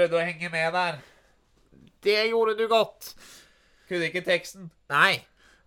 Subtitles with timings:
[0.00, 1.00] prøvde å henge med der.
[2.00, 3.12] Det gjorde du godt.
[3.90, 4.70] Kunne ikke teksten.
[4.88, 5.20] Nei.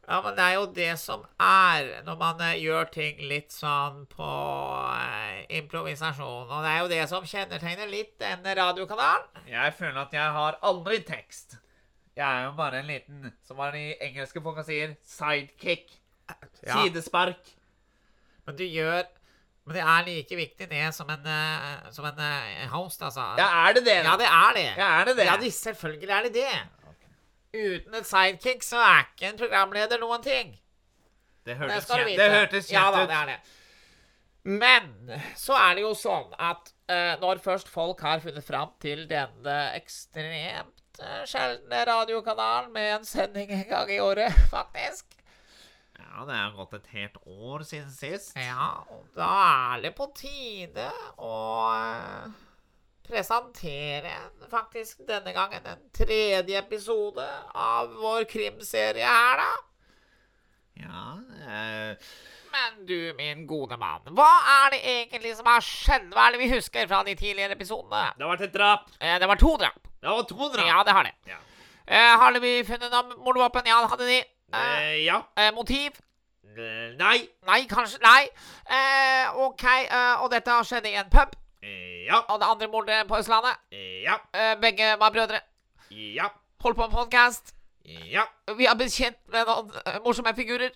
[0.04, 4.02] Ja, men det er jo det som er når man eh, gjør ting litt sånn
[4.12, 4.30] på
[4.90, 6.50] eh, improvisasjon.
[6.50, 9.46] Og det er jo det som kjennetegner litt denne radiokanalen.
[9.48, 11.60] Jeg føler at jeg har aldri tekst.
[12.18, 15.96] Jeg er jo bare en liten, som man i engelske folk sier, sidekick.
[16.64, 16.82] Ja.
[16.82, 17.54] Sidespark.
[18.48, 19.06] Men du gjør
[19.64, 23.30] Men det er like viktig det som en, eh, som en eh, host, altså.
[23.40, 23.96] Ja, er det det?
[24.04, 24.66] Ja, det er det.
[24.76, 25.28] Ja, er det det?
[25.30, 26.52] Ja, de, selvfølgelig er det det.
[27.54, 30.56] Uten et sidekick så er ikke en programleder noen ting.
[31.46, 33.40] Det hørtes, kjent, det hørtes Ja da, det er det.
[34.44, 39.06] Men så er det jo sånn at uh, når først folk har funnet fram til
[39.08, 45.23] denne ekstremt sjeldne radiokanalen med en sending en gang i året, faktisk
[46.00, 48.34] Ja, det er gått et helt år siden sist.
[48.38, 49.30] Ja, og da
[49.76, 50.88] er det på tide
[51.22, 51.34] å
[51.74, 52.34] eh,
[53.08, 54.14] presentere
[54.52, 59.52] faktisk denne gangen en tredje episode av vår krimserie her, da.
[60.84, 61.06] Ja,
[61.46, 62.14] eh,
[62.54, 64.30] Men du, min gode mann, hva
[64.66, 66.12] er det egentlig som har skjedd?
[66.14, 68.12] Hva er det vi husker fra de tidligere episodene?
[68.18, 68.92] det har vært et drap.
[69.00, 69.88] Eh, det var to drap.
[70.02, 70.68] Det var to drap.
[70.68, 71.16] Ja, det har det.
[71.32, 71.40] Ja.
[71.86, 73.66] Eh, hadde vi funnet noe mordvåpen?
[73.68, 74.20] Ja, det hadde de.
[74.54, 75.22] Eh, Eh, ja.
[75.38, 75.92] eh, motiv?
[76.44, 77.30] Eh, nei.
[77.48, 78.28] Nei, kanskje Nei.
[78.70, 81.34] Eh, OK, eh, og dette skjedde i en pub.
[82.08, 82.20] Ja.
[82.28, 83.56] Og det andre mordet på Østlandet.
[84.04, 84.18] Ja.
[84.34, 85.40] Eh, begge var brødre.
[85.92, 86.28] Ja.
[86.62, 87.54] Holdt på en podkast.
[87.86, 88.24] Ja.
[88.58, 89.72] Vi har blitt kjent med noen
[90.06, 90.72] morsomme figurer.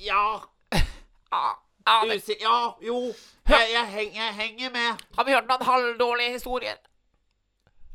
[0.00, 0.40] Ja.
[0.72, 1.52] Ja,
[1.86, 3.12] ah, Usi ja, jo.
[3.48, 5.04] Jeg, jeg, heng, jeg henger med.
[5.16, 6.76] har vi hørt noen halvdårlige historier?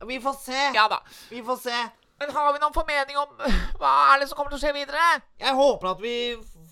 [0.08, 0.62] Vi får se.
[0.76, 1.02] Ja da.
[1.30, 1.82] Vi får se.
[2.22, 3.32] Men har vi noen formening om
[3.82, 5.06] hva er det som kommer til å skje videre?
[5.42, 6.18] Jeg håper at vi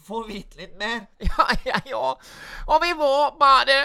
[0.06, 1.08] får vite litt mer.
[1.30, 2.28] Ja, jeg òg.
[2.70, 3.80] Og vi må bare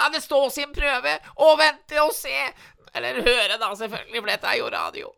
[0.00, 2.38] la det stå sin prøve og vente og se.
[2.94, 5.10] Eller høre, da, selvfølgelig, for dette er jo radio.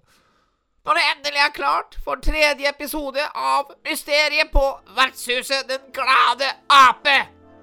[0.86, 4.62] Når det endelig er klart for tredje episode av Mysteriet på
[4.98, 7.16] vertshuset Den glade ape.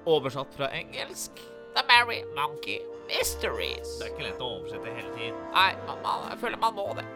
[0.07, 1.43] Oversatt fra engelsk
[1.75, 3.97] The Merry Monkey Mysteries.
[3.99, 5.43] Det er ikke lett å oversette hele tiden.
[5.55, 7.07] Nei, man, man, jeg føler man må det.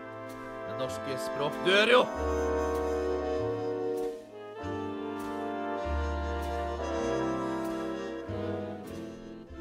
[0.78, 2.02] Norske språk dør jo.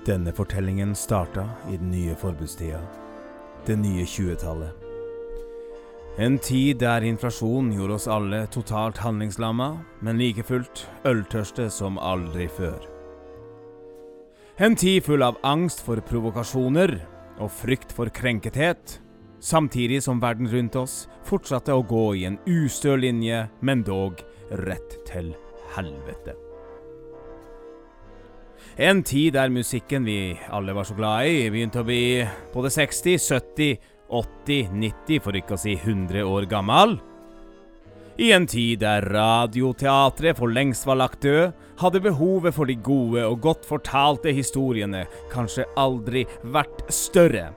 [0.05, 2.83] Denne fortellingen starta i den nye forbudstida.
[3.65, 4.85] Det nye 20-tallet.
[6.21, 9.71] En tid der inflasjon gjorde oss alle totalt handlingslamma,
[10.05, 12.77] men like fullt øltørste som aldri før.
[14.61, 16.99] En tid full av angst for provokasjoner
[17.41, 19.01] og frykt for krenkethet,
[19.41, 24.23] samtidig som verden rundt oss fortsatte å gå i en ustø linje, men dog
[24.67, 25.35] rett til
[25.77, 26.37] helvete.
[28.77, 32.21] En tid der musikken vi alle var så glad i, begynte å bli
[32.53, 33.77] både 60, 70,
[34.13, 36.99] 80, 90, for ikke å si 100 år gammel.
[38.21, 43.25] I en tid der radioteatret for lengst var lagt død, hadde behovet for de gode
[43.29, 47.51] og godt fortalte historiene kanskje aldri vært større.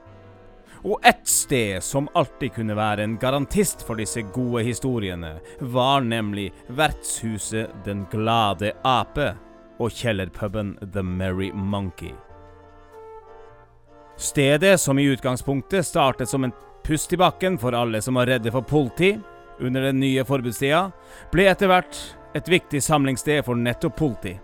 [0.84, 6.50] Og ett sted som alltid kunne være en garantist for disse gode historiene, var nemlig
[6.68, 9.34] vertshuset Den glade ape
[9.80, 12.14] og kjellerpuben The Merry Monkey.
[14.16, 16.52] Stedet, som i utgangspunktet startet som en
[16.84, 19.14] pust i bakken for alle som var redde for politi
[19.60, 20.90] under den nye forbudstida,
[21.32, 21.96] ble etter hvert
[22.36, 24.34] et viktig samlingssted for nettopp politi.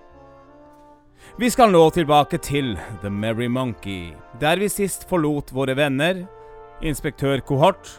[1.38, 6.22] Vi skal nå tilbake til The Merry Monkey, der vi sist forlot våre venner,
[6.80, 7.90] inspektør Kohort,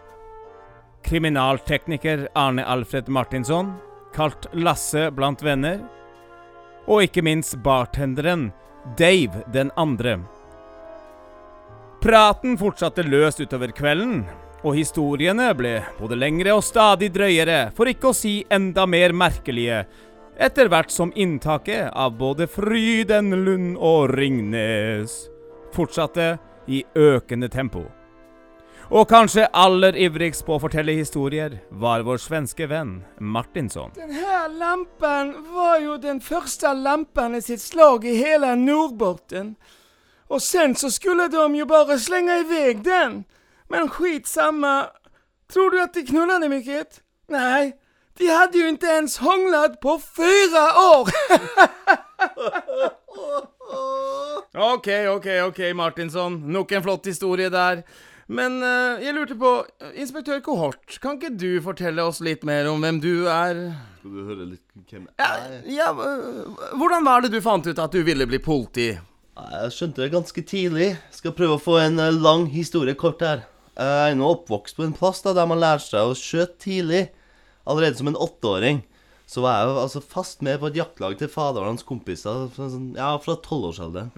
[1.05, 3.75] kriminaltekniker Arne Alfred Martinsson,
[4.15, 5.83] kalt Lasse blant venner,
[6.89, 8.47] og ikke minst bartenderen
[8.97, 10.17] Dave den andre.
[12.01, 14.23] Praten fortsatte løst utover kvelden,
[14.65, 19.83] og historiene ble både lengre og stadig drøyere, for ikke å si enda mer merkelige,
[20.39, 25.15] etter hvert som inntaket av både Frydenlund og Ringnes
[25.73, 26.37] fortsatte
[26.67, 27.85] i økende tempo.
[28.87, 33.91] Og kanskje aller ivrigst på å fortelle historier var vår svenske venn Martinsson.
[33.97, 39.57] Den her lampen var jo den første lampen i sitt slag i hele Nordbotten.
[40.31, 43.25] Og sen så skulle de jo bare slenge i vei den.
[43.67, 44.87] Men skitsamme.
[45.51, 46.85] Tror du at de knullade mye?
[47.31, 47.73] Nej,
[48.17, 50.65] de hade ju inte ens hånglat på fyra
[50.95, 51.09] år.
[54.57, 56.51] Ok, ok, ok, Martinsson.
[56.51, 57.83] Nok en flott historie der.
[58.27, 59.51] Men uh, jeg lurte på,
[59.95, 63.59] inspektør Kohort, kan ikke du fortelle oss litt mer om hvem du er?
[63.99, 65.53] Skal du høre litt hvem jeg er?
[65.71, 68.89] ja eh, Hvordan var det du fant ut at du ville bli politi?
[69.37, 70.89] Jeg skjønte det ganske tidlig.
[71.13, 73.45] Skal prøve å få en eh, lang historie kort her.
[73.77, 77.05] Jeg er nå oppvokst på en plass da, der man lærer seg å skjøte tidlig.
[77.67, 78.81] Allerede som en åtteåring.
[79.27, 82.93] Så var jeg jo altså fast med på et jaktlag til faderen hans kompiser sånn,
[82.95, 84.13] ja, fra tolvårsalderen.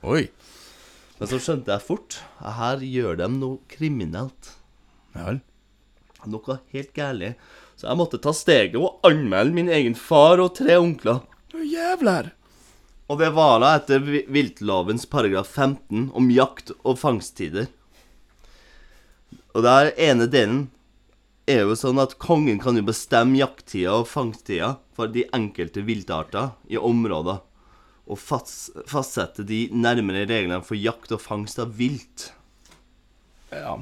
[1.19, 4.51] Men så skjønte jeg fort at her gjør de noe kriminelt.
[5.17, 5.39] Ja.
[6.29, 7.33] Noe helt gærlig.
[7.79, 11.23] Så jeg måtte ta steget og anmelde min egen far og tre onkler.
[11.49, 12.31] Du jævler.
[13.09, 17.65] Og det var da etter viltlovens paragraf 15 om jakt og fangsttider.
[19.57, 20.67] Og der ene delen
[21.49, 26.51] er jo sånn at kongen kan jo bestemme jakttida og fangsttida for de enkelte viltarter
[26.69, 27.41] i områder,
[28.09, 32.31] og fastsette de nærmere reglene for jakt og fangst av vilt.
[33.53, 33.79] Ja.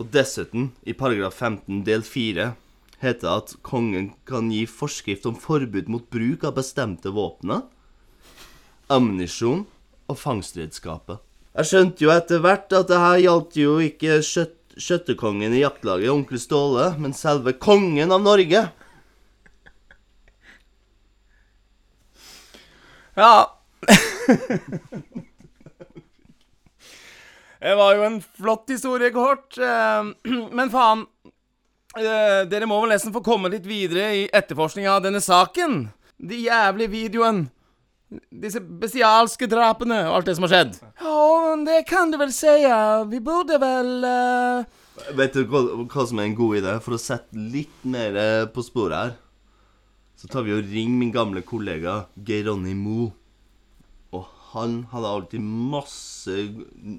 [0.00, 2.52] Og dessuten, i paragraf 15 del 4,
[3.02, 7.64] heter det at kongen kan gi forskrift om forbud mot bruk av bestemte våpner,
[8.92, 9.66] ammunisjon
[10.08, 11.20] og fangstredskaper.
[11.52, 16.10] Jeg skjønte jo etter hvert at det her gjaldt jo ikke skjøt skjøttekongen i jaktlaget,
[16.12, 18.64] onkel Ståle, men selve kongen av Norge.
[23.14, 23.58] Ja.
[27.60, 29.58] det var jo en flott historie, Kohort.
[29.58, 30.02] eh,
[30.52, 31.06] Men faen.
[31.98, 35.90] eh, Dere må vel nesten få komme litt videre i etterforskninga av denne saken.
[36.18, 37.50] De jævlige videoene.
[38.42, 40.78] Disse bestialske drapene og alt det som har skjedd.
[41.00, 42.52] Ja, det kan du vel si.
[43.12, 44.80] Vi burde vel uh...
[45.16, 46.76] Vet du hva, hva som er en god idé?
[46.84, 49.14] For å sette litt mer eh, på sporet her,
[50.20, 53.10] så tar vi og ringer min gamle kollega Geir Ronny Moe.
[54.12, 56.34] Og han hadde alltid masse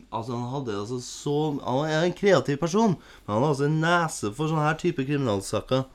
[0.09, 3.77] Altså, han hadde altså så Han er en kreativ person, men han har altså en
[3.83, 5.85] nese for sånne her type kriminalsaker.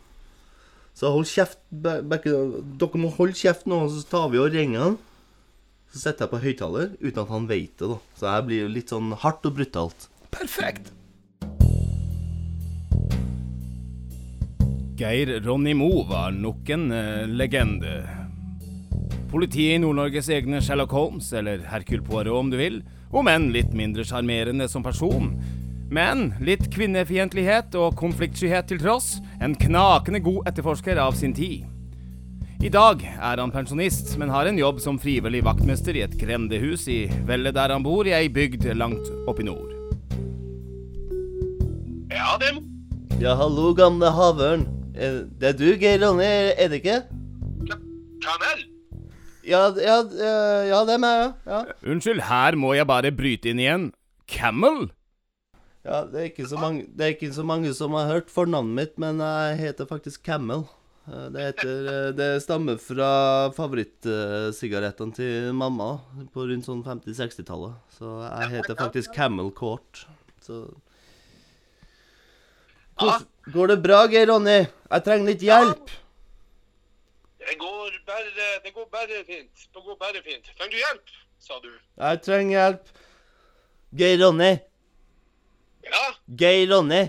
[0.98, 2.32] Så hold kjeft, Bekke.
[2.80, 4.96] Dere må holde kjeft nå, så tar vi og ringer han.
[5.88, 7.98] Så setter jeg på høyttaler uten at han vet det, da.
[8.18, 10.08] Så her blir det litt sånn hardt og brutalt.
[10.34, 10.92] Perfekt.
[14.98, 18.02] Geir Ronny Moe var nok en eh, legende.
[19.30, 22.82] Politiet i Nord-Norges egne Sherlock Holmes, eller Hercule Poirot om du vil,
[23.14, 25.30] om enn litt mindre sjarmerende som person.
[25.88, 31.64] Men litt kvinnefiendtlighet og konfliktskyhet til tross, en knakende god etterforsker av sin tid.
[32.58, 36.88] I dag er han pensjonist, men har en jobb som frivillig vaktmester i et grendehus
[36.90, 39.68] i vellet der han bor i ei bygd langt oppe i nord.
[42.10, 42.58] Ja, er
[43.22, 44.66] Ja, hallo, gamle havørn.
[44.96, 46.24] Eh, Det er du, Geir Ronny,
[46.58, 47.02] er det ikke?
[48.26, 48.64] Kamel.
[49.46, 51.30] Ja, ja, eh, ja det er meg, ja.
[51.46, 51.60] ja.
[51.86, 53.92] Unnskyld, her må jeg bare bryte inn igjen.
[54.26, 54.90] Camel?
[55.86, 58.74] Ja, det er, ikke så mange, det er ikke så mange som har hørt fornavnet
[58.74, 60.66] mitt, men jeg heter faktisk Camel.
[61.08, 65.94] Eh, Det, heter, eh, det stammer fra favorittsigarettene til mamma
[66.34, 67.78] på rundt sånn 50-60-tallet.
[67.96, 70.04] Så jeg heter faktisk Camel Court.
[70.44, 70.66] Så
[72.98, 74.66] Hvordan- Går det bra, Geir Ronny?
[74.90, 75.88] Jeg trenger litt hjelp.
[77.38, 79.68] Det går bare, det går bare fint.
[79.72, 80.44] Det går bare fint.
[80.58, 81.70] Trenger du hjelp, sa du?
[81.96, 82.88] Jeg trenger hjelp.
[83.96, 84.60] Geir Ronny.
[85.84, 87.08] Ja, Geir Ronny.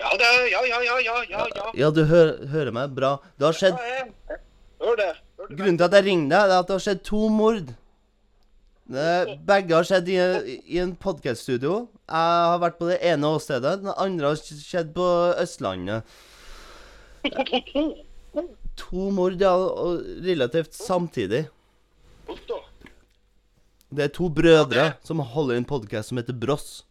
[0.00, 1.66] Ja, det, ja, ja, ja, ja, ja, ja.
[1.84, 3.14] Ja, du hø hører meg bra.
[3.38, 4.40] Det har skjedd Ja, jeg-
[4.80, 5.10] Hør det.
[5.36, 5.56] Hør det.
[5.58, 7.74] Grunnen til at jeg ringer deg, er at det har skjedd to mord.
[8.90, 9.08] Det,
[9.46, 10.16] begge har skjedd i,
[10.74, 11.74] i en podkaststudio.
[12.08, 13.76] Jeg har vært på det ene åstedet.
[13.84, 15.06] Den andre har skjedd på
[15.38, 16.02] Østlandet.
[18.80, 21.44] To mord, ja, og relativt samtidig.
[23.90, 26.84] Det er to brødre som holder en podkast som heter Bross.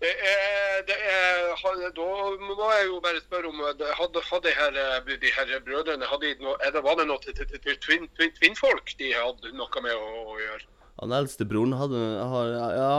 [0.00, 2.06] Det er, det er, da
[2.40, 6.44] må jeg jo bare spørre om Hadde, hadde her, eh, de her brødrene hadde de
[6.44, 9.94] noe, det, Var det noe til, til, til twin, twin, tvinnfolk de hadde noe med
[9.94, 10.68] å, å gjøre?
[11.02, 12.02] Han eldstebroren hadde,
[12.32, 12.92] har, ja,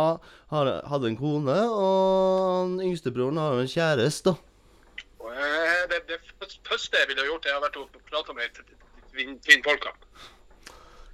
[0.53, 4.35] har, hadde en kone, og den yngstebroren har en kjæreste.
[5.17, 6.19] Eh, Det, det
[6.67, 8.59] første jeg ville gjort, jeg har vært og prata med
[9.15, 9.95] kvinnfolkene.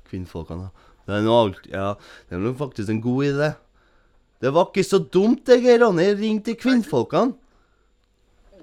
[0.09, 0.71] Kvinnfolkene.
[1.03, 1.93] Det er noe ja,
[2.29, 3.49] det er nok faktisk en god idé.
[4.43, 6.09] Det var ikke så dumt, det, Geir Ronny.
[6.19, 7.31] Ring til kvinnfolkene.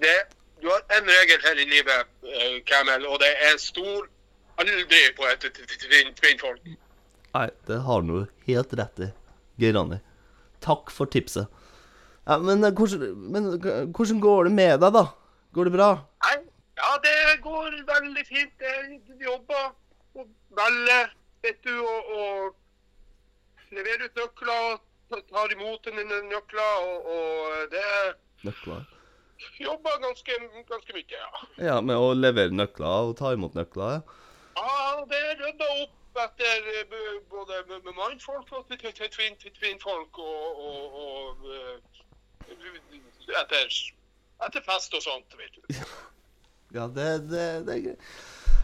[0.02, 0.18] det,
[0.60, 4.08] du har en regel her i livet, eh, Camel, og det er stor
[4.60, 5.46] aldri på et
[6.20, 6.68] tvinnfolk.
[7.34, 9.08] Nei, det har du helt rett i,
[9.62, 9.96] Geir Ronny.
[10.60, 11.48] Takk for tipset.
[12.28, 15.06] Ja, men, eh, hvordan, men eh, hvordan går det med deg, da?
[15.56, 15.88] Går det bra?
[16.26, 16.36] Nei,
[16.76, 18.68] ja, det går veldig fint.
[18.68, 19.72] Jeg jobber
[20.14, 20.28] og
[20.60, 24.78] velger, vet du, og, og leverer ut nøkler
[25.10, 26.00] tar imot en
[26.30, 27.84] nøkler, og, og det
[28.46, 28.84] Nøkler.
[29.60, 30.36] jobber ganske,
[30.68, 31.44] ganske mye, ja.
[31.70, 33.98] Ja, med å levere nøkler og ta imot nøkler.
[34.00, 34.18] ja.
[34.60, 37.60] Ja, det er rydda opp etter eh, både
[37.96, 42.00] mannfolk og tvinnfolk og, og, og eh,
[43.40, 43.76] etter,
[44.46, 45.84] etter fest og sånt, vet du.
[46.74, 48.10] Ja, det, det, det er greit.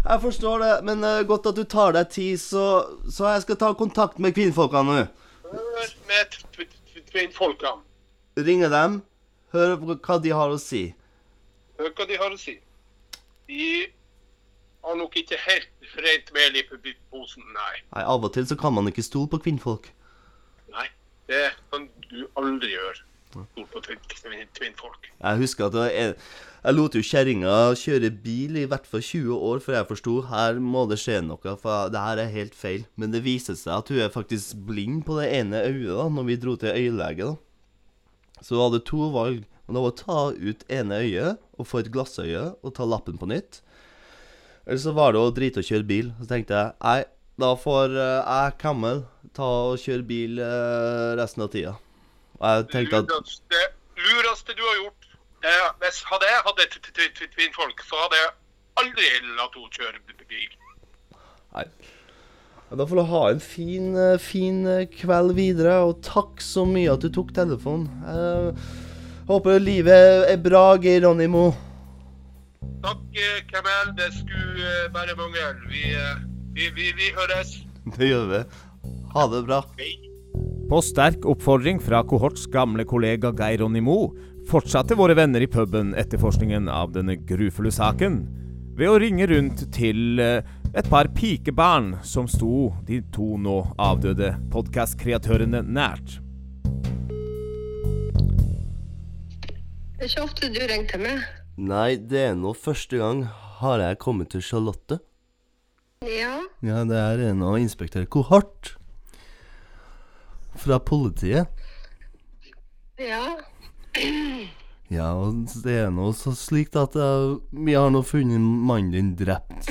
[0.06, 2.66] Jeg forstår det, men uh, godt at du tar deg tid, så,
[3.10, 5.06] så jeg skal ta kontakt med kvinnfolkene nå.
[5.76, 7.82] Hør med tv- tv- tvinnfolkene.
[8.38, 9.02] Ringe dem,
[9.52, 10.86] høre hva de har å si.
[11.78, 12.54] Hør hva de har å si.
[13.48, 13.66] De
[14.84, 15.68] har nok ikke helt
[16.00, 16.62] rent mel i
[17.10, 17.74] posen, nei.
[17.94, 19.90] Nei, Av og til så kan man ikke stole på kvinnfolk.
[20.72, 20.88] Nei,
[21.28, 23.02] det kan du aldri gjøre.
[23.36, 23.82] Stole på
[24.56, 25.10] tvinnfolk.
[25.20, 26.14] Jeg husker at det er,
[26.66, 30.56] jeg lot jo kjerringa kjøre bil i hvert fall 20 år før jeg forsto her
[30.58, 32.88] må det skje noe, for det her er helt feil.
[32.98, 36.26] Men det viser seg at hun er faktisk blind på det ene øyet da, når
[36.26, 37.28] vi dro til øyelege.
[37.28, 38.42] da.
[38.42, 39.46] Så hun hadde to valg.
[39.66, 43.18] Og det var å ta ut ene øyet og få et glassøye og ta lappen
[43.18, 43.62] på nytt.
[44.66, 46.12] Eller så var det å drite og kjøre bil.
[46.18, 47.00] Så tenkte jeg nei,
[47.38, 49.04] da får eh, jeg, Camel,
[49.38, 51.78] ta og kjøre bil eh, resten av tida.
[52.40, 53.66] Og jeg tenkte at Det
[54.02, 55.05] lureste du har gjort
[55.46, 56.62] eh, Hvis hadde jeg hatt
[57.34, 58.32] tvinnfolk, så hadde jeg
[58.82, 60.56] aldri latt henne kjøre bil.
[61.56, 61.66] Nei.
[62.66, 66.96] Da får du ha en fin, eh, fin eh, kveld videre, og takk så mye
[66.96, 67.86] at du tok telefonen.
[68.06, 71.52] Jeg håper livet er bra, Geir Ronny Mo.
[72.82, 73.94] Takk, eh, Kamel.
[73.98, 75.54] Det skulle eh, bare mangle.
[75.70, 76.18] Vi, eh,
[76.54, 77.56] vi, vi, vi høres.
[77.98, 78.42] Det gjør vi.
[79.14, 79.62] Ha det bra.
[79.78, 79.94] Hei.
[80.70, 84.10] På sterk oppfordring fra kohorts gamle kollega Geir Ronny Moe
[84.46, 88.20] fortsatte våre venner i puben etterforskningen av denne grufulle saken
[88.76, 90.44] ved å ringe rundt til eh,
[90.76, 96.18] et par pikebarn som sto de to nå avdøde podkastkreatørene nært.
[99.96, 101.24] Det er ikke ofte du ringer til meg.
[101.56, 103.22] Nei, det er nå første gang
[103.62, 105.00] har jeg kommet til Charlotte.
[106.04, 108.74] Ja, Ja, det er en av inspektør Kohart
[110.60, 111.48] Fra politiet.
[113.00, 113.22] ja.
[114.92, 119.08] Ja, og det er nå så slik at jeg, vi har nå funnet mannen din
[119.18, 119.70] drept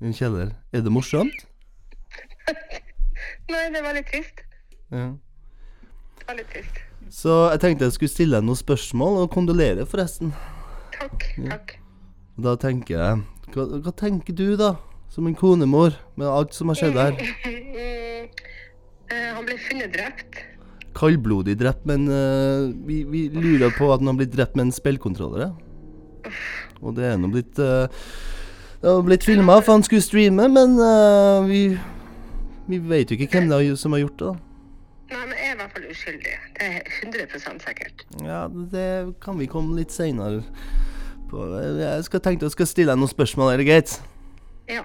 [0.00, 0.52] i en kjeller.
[0.72, 1.46] Er det morsomt?
[3.50, 4.44] Nei, det er veldig trist.
[4.92, 5.08] Ja.
[6.28, 6.82] Veldig trist.
[7.10, 10.34] Så jeg tenkte jeg skulle stille deg noen spørsmål, og kondolere forresten.
[10.94, 11.74] Takk, takk.
[12.40, 14.74] Da tenker jeg hva, hva tenker du, da?
[15.10, 17.18] Som en konemor, med alt som har skjedd her.
[19.10, 20.36] Mm, eh, han ble funnet drept.
[20.96, 24.74] Kaldblodig drept, men uh, vi, vi lurer på at han har blitt drept med en
[24.74, 25.48] spillkontroller.
[25.48, 26.30] ja.
[26.80, 27.88] Og det er nå blitt uh,
[28.80, 31.78] Det har blitt filma, for han skulle streame, men uh, vi
[32.70, 34.30] Vi vet jo ikke hvem det er som har gjort det.
[34.30, 34.50] da.
[35.10, 36.34] Nei, men jeg er i hvert fall uskyldig.
[36.54, 38.04] Det er 100% sikkert.
[38.22, 38.86] Ja, det
[39.24, 40.44] kan vi komme litt seinere
[41.30, 41.48] på.
[41.80, 43.96] Jeg skal tenke jeg skal stille deg noen spørsmål, er det greit?
[44.70, 44.84] Ja.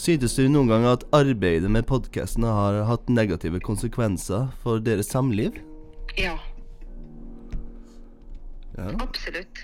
[0.00, 5.58] Syntes du noen gang at arbeidet med podkasten har hatt negative konsekvenser for deres samliv?
[6.16, 6.38] Ja,
[8.78, 8.86] Ja.
[9.02, 9.60] absolutt.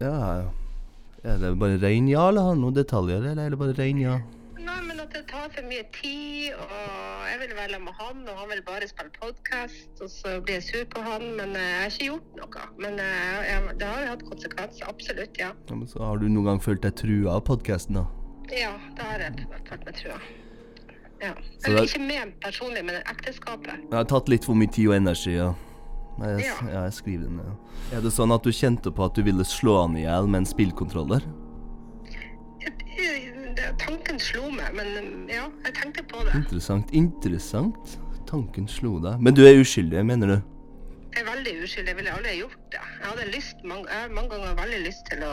[0.00, 0.14] ja.
[0.40, 0.48] ja.
[1.26, 3.98] Er det bare rein ja, eller har du noen detaljer, eller er det bare rein
[4.00, 4.16] ja?
[4.56, 8.38] Nei, men at det tar for mye tid, og jeg vil være med han, og
[8.40, 11.80] han vil bare spille podkast, og så blir jeg sur på han, men eh, jeg
[11.82, 12.68] har ikke gjort noe.
[12.78, 15.50] Men jeg, jeg, det har jo hatt konsekvenser, absolutt, ja.
[15.68, 18.06] ja men så har du noen gang følt deg trua av podkasten, da?
[18.52, 20.18] Ja, det har jeg tatt meg trua.
[21.22, 21.32] Ja.
[21.64, 23.78] Eller det- ikke med personlig, men ekteskapet.
[23.90, 25.54] Jeg har tatt litt for mye tid og energi, ja.
[26.18, 26.54] Jeg, Ja.
[26.72, 27.56] ja, jeg skriver den ned.
[27.92, 30.38] Er det sånn at du kjente på at du ville slå han i hjel med
[30.38, 31.22] en spillkontroller?
[33.78, 36.34] Tanken slo meg, men ja, jeg tenkte på det.
[36.38, 36.90] Interessant.
[36.92, 37.98] Interessant.
[38.26, 39.20] Tanken slo deg.
[39.20, 40.36] Men du er uskyldig, mener du?
[41.16, 42.80] Jeg er veldig uskyldig, jeg ville aldri gjort det.
[43.00, 45.32] Jeg hadde lyst, mange, jeg mange ganger veldig lyst til å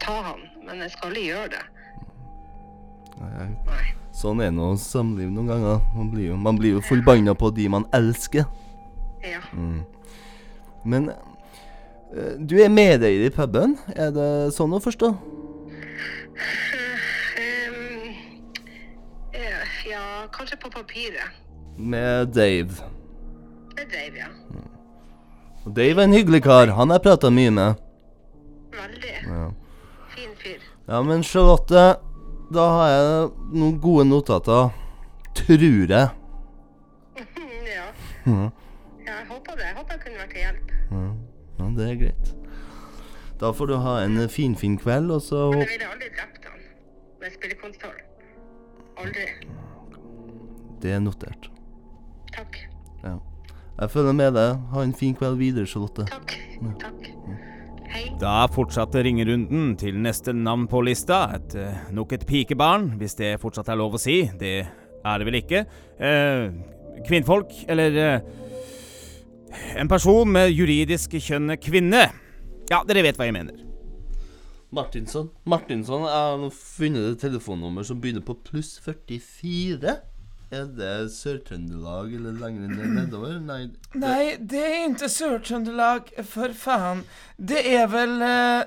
[0.00, 1.64] ta han, men jeg skal aldri gjøre det.
[3.18, 3.48] Nei.
[4.14, 5.80] Sånn er nå samliv noen ganger.
[5.94, 8.46] Man blir jo, man blir jo forbanna på de man elsker.
[9.22, 9.40] Ja.
[10.88, 15.12] Men eh, du er medeier i puben, er det sånn å forstå?
[19.32, 20.02] Eh, ja,
[20.34, 21.38] kanskje på papiret.
[21.78, 22.82] Med Dave.
[23.76, 24.30] Med Dave, ja.
[25.64, 26.72] Og Dave er en hyggelig kar.
[26.74, 27.82] Han har jeg prata mye med.
[28.74, 29.14] Veldig.
[29.26, 29.48] Ja.
[30.14, 30.62] Fin fyr.
[30.88, 31.82] ja, men Charlotte,
[32.54, 34.70] da har jeg noen gode notater.
[35.38, 35.90] Tror jeg.
[37.76, 37.86] ja.
[38.24, 38.48] Mhm.
[39.04, 39.64] ja, jeg håper det.
[39.66, 40.74] Jeg håper jeg kunne vært til hjelp.
[41.58, 42.34] Ja, det er greit.
[43.38, 46.48] Da får du ha en finfin fin kveld, og så Men jeg ville aldri drept
[46.48, 46.64] han
[47.20, 48.00] med spillekontroll.
[48.98, 49.26] Aldri.
[50.82, 51.50] Det er notert.
[52.34, 52.58] Takk.
[53.04, 53.16] Ja.
[53.78, 54.58] Jeg følger med deg.
[54.72, 56.06] Ha en fin kveld videre, Charlotte.
[56.10, 56.34] Takk.
[56.82, 57.12] Takk.
[58.20, 61.22] Da fortsatte ringerunden til neste navn på lista.
[61.36, 64.30] Et, eh, nok et pikebarn, hvis det fortsatt er lov å si.
[64.38, 64.66] Det
[65.04, 65.64] er det vel ikke.
[65.98, 66.50] Eh,
[67.06, 68.20] kvinnfolk, eller eh,
[69.76, 72.12] En person med juridisk kjønn kvinne.
[72.70, 73.56] Ja, dere vet hva jeg mener.
[74.70, 75.30] Martinsson.
[75.46, 79.96] Martinsson, jeg har funnet et telefonnummer som begynner på pluss 44.
[80.50, 83.34] Er det Sør-Trøndelag eller lenger ned nedover?
[83.44, 83.66] Nei.
[84.00, 87.02] Nej, det er ikke Sør-Trøndelag, for faen.
[87.36, 88.14] Det er väl...
[88.24, 88.62] eh,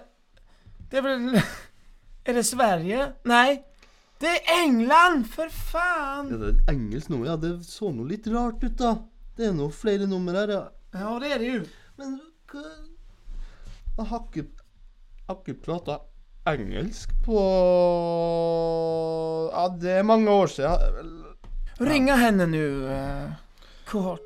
[0.92, 1.40] Det er vel
[2.30, 3.08] Er det Sverige?
[3.26, 3.62] Nei.
[4.22, 6.28] Det er England, for faen!
[6.36, 7.32] Er det er engelsk nummer?
[7.32, 8.92] Ja, det så nå litt rart ut, da.
[9.38, 10.62] Det er nå flere nummer her, ja.
[10.94, 11.64] Ja, det er det jo.
[11.98, 12.20] Men
[12.52, 12.62] hva
[13.98, 14.46] Jeg har ikke
[15.32, 15.98] har ikke prata
[16.52, 17.42] engelsk på
[19.52, 21.18] Ja, det er mange år siden.
[21.82, 23.32] Ringa henne nu, uh,
[23.86, 24.22] kohort.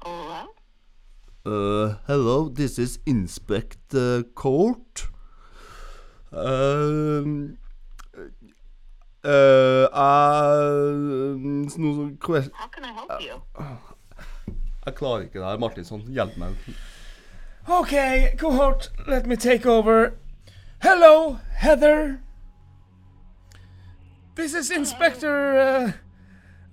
[0.00, 0.54] Hello?
[1.44, 5.04] Uh, hello, this is Inspector Court.
[6.32, 7.58] Um,
[9.22, 10.96] uh, uh,
[11.68, 13.42] sånn How can I help you?
[14.86, 16.08] Jeg klarer ikke det her, Martinsson.
[16.08, 16.56] Hjelp meg.
[17.68, 20.16] Okay, cohort, let me take over.
[20.82, 22.22] Hello, Heather.
[24.36, 25.92] This is Inspector uh,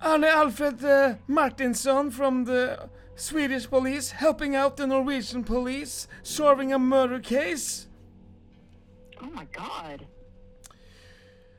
[0.00, 6.78] Arne Alfred uh, Martinsson from the Swedish police, helping out the Norwegian police, solving a
[6.78, 7.88] murder case.
[9.20, 10.06] Oh my god.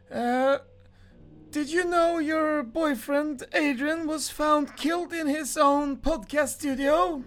[0.09, 0.59] Uh,
[1.51, 7.21] did you know your boyfriend Adrian was found killed in his own podcast studio?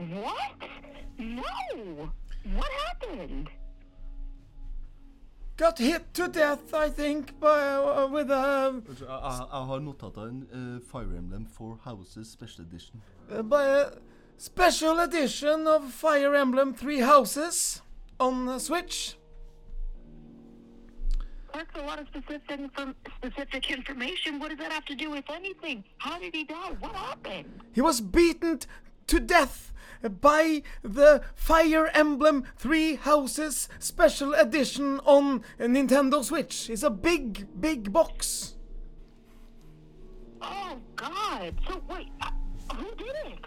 [0.00, 0.68] What?
[1.18, 2.10] No!
[2.54, 3.48] What happened?
[5.58, 9.08] Got hit to death, I think, by uh, with a Jeg,
[9.52, 13.02] jeg har notater en uh, Fire Emblem Four Houses Special Edition.
[13.30, 13.84] uh, by a
[14.38, 17.82] special edition of Fire Emblem Three Houses
[18.18, 19.18] on the Switch.
[21.52, 24.38] That's a lot of specific, inform- specific information.
[24.38, 25.84] What does that have to do with anything?
[25.98, 26.72] How did he die?
[26.80, 27.50] What happened?
[27.74, 28.66] He was beaten t-
[29.08, 29.69] to death
[30.08, 36.70] by the Fire Emblem Three Houses special edition on Nintendo Switch.
[36.70, 38.54] It's a big, big box.
[40.40, 41.54] Oh God!
[41.68, 42.30] So wait, uh,
[42.74, 43.38] who did it?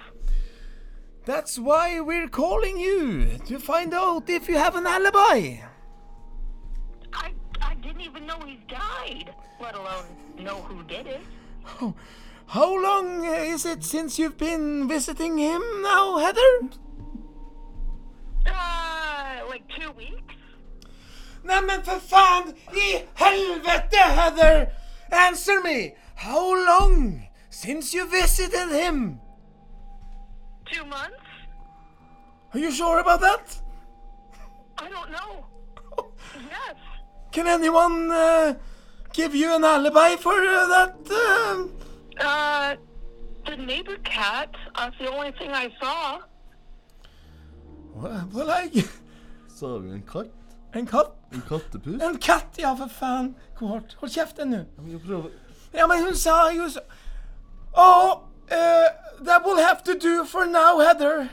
[1.25, 5.57] That's why we're calling you to find out if you have an alibi.
[7.13, 10.05] I I didn't even know he died, let alone
[10.37, 11.21] know who did it.
[11.81, 11.95] Oh,
[12.47, 16.69] how long uh, is it since you've been visiting him now, Heather?
[18.45, 20.33] Uh, like two weeks.
[21.43, 24.67] Nej men för fan i helvete Heather!
[25.11, 25.95] Answer me!
[26.15, 29.19] How long since you visited him?
[30.65, 31.23] Two months?
[32.53, 33.61] Are you sure about that?
[34.77, 35.45] I don't know.
[36.49, 36.75] Yes.
[37.31, 38.53] Can anyone uh,
[39.13, 40.95] give you an alibi for uh, that?
[41.11, 41.82] Uh,
[42.19, 42.75] Uh,
[43.45, 44.49] the neighbor cat.
[44.75, 46.19] That's the only thing I saw.
[47.95, 48.83] well, well, I...
[49.47, 50.27] Så har vi en katt.
[50.73, 51.15] En katt?
[51.31, 52.01] En kattepus.
[52.01, 53.35] En katt, ja för fan.
[53.59, 53.93] Kort.
[53.99, 54.65] Håll käften nu.
[54.87, 55.29] Jeg prøver
[55.73, 56.79] Ja men hon sa ju så...
[57.73, 58.11] Oh,
[58.51, 61.29] uh, that will have to do for now, Heather.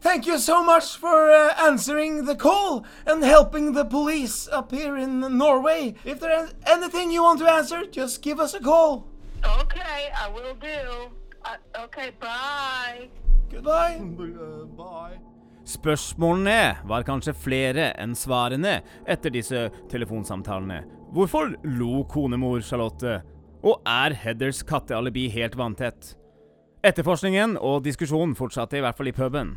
[0.00, 4.96] Thank you so much for uh, answering the call and helping the police up here
[4.96, 5.94] in Norway.
[6.04, 9.06] If there's anything you want to answer, just give us a call.
[9.44, 11.10] Okay, I will do.
[11.44, 13.08] Uh, okay, bye.
[13.50, 13.96] Goodbye.
[14.00, 15.18] Uh, Bye.
[15.64, 18.78] Spørsmålene var kanskje flere enn svarene
[19.08, 20.82] etter disse telefonsamtalene.
[21.14, 23.22] Hvorfor lo konemor Charlotte?
[23.64, 26.14] Og er Heathers kattealibi helt vanntett?
[26.84, 29.54] Etterforskningen og diskusjonen fortsatte i hvert fall i puben.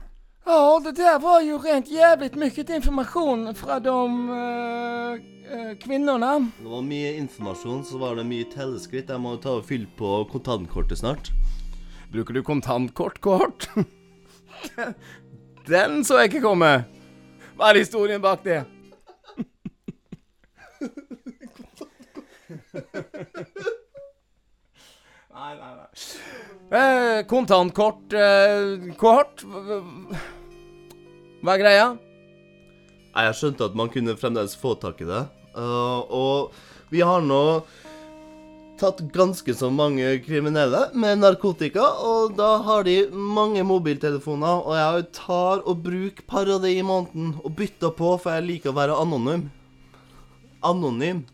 [0.49, 6.49] Ja, det där var ju rent jävligt mycket information från de uh, uh, kvinnorna.
[6.59, 9.09] Det var mye informasjon, så var det mye telleskritt.
[9.11, 11.33] Jeg må ta og fylle på kontantkortet snart.
[12.13, 13.67] Bruker du kontantkort, kort?
[15.67, 16.71] Den så jeg ikke komme.
[17.59, 18.63] Hva er historien bak det?
[25.37, 25.87] Nei, nei, nei.
[26.79, 29.43] Eh, kontantkort, eh, kort
[31.41, 31.87] Hva er greia?
[33.17, 35.25] Jeg skjønte at man kunne fremdeles få tak i det.
[35.57, 36.55] Uh, og
[36.93, 37.61] vi har nå
[38.77, 45.07] tatt ganske så mange kriminelle med narkotika, og da har de mange mobiltelefoner, og jeg
[45.17, 48.77] tar og bruker par av det i måneden og bytter på, for jeg liker å
[48.77, 49.47] være anonym.
[50.65, 51.25] Anonym.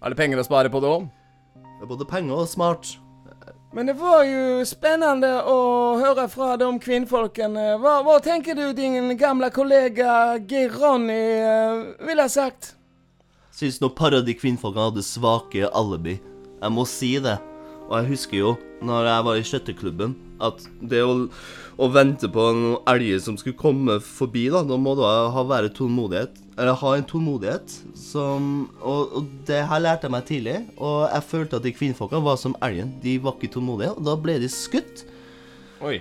[0.00, 1.08] Er det penger å spare på det òg?
[1.54, 2.94] Det er både penger og smart.
[3.74, 5.56] Men det var jo spennende å
[5.98, 7.72] høre fra de kvinnfolkene.
[7.82, 12.76] Hva, hva tenker du din gamle kollega Geir Ronny eh, ville ha sagt?
[13.50, 16.20] Syns nå kvinnfolkene hadde svake alibi.
[16.60, 17.34] Jeg må si det.
[17.88, 21.26] Og jeg husker jo, når jeg var i skøyteklubben, at det å,
[21.74, 25.72] å vente på noen elger som skulle komme forbi, da, da må du ha være
[25.74, 26.40] tålmodighet.
[26.54, 30.56] Eller ha en tålmodighet som og, og det her lærte jeg meg tidlig.
[30.78, 32.94] Og jeg følte at de kvinnfolka var som elgen.
[33.02, 35.02] De var ikke tålmodige, og da ble de skutt.
[35.84, 35.98] Oi.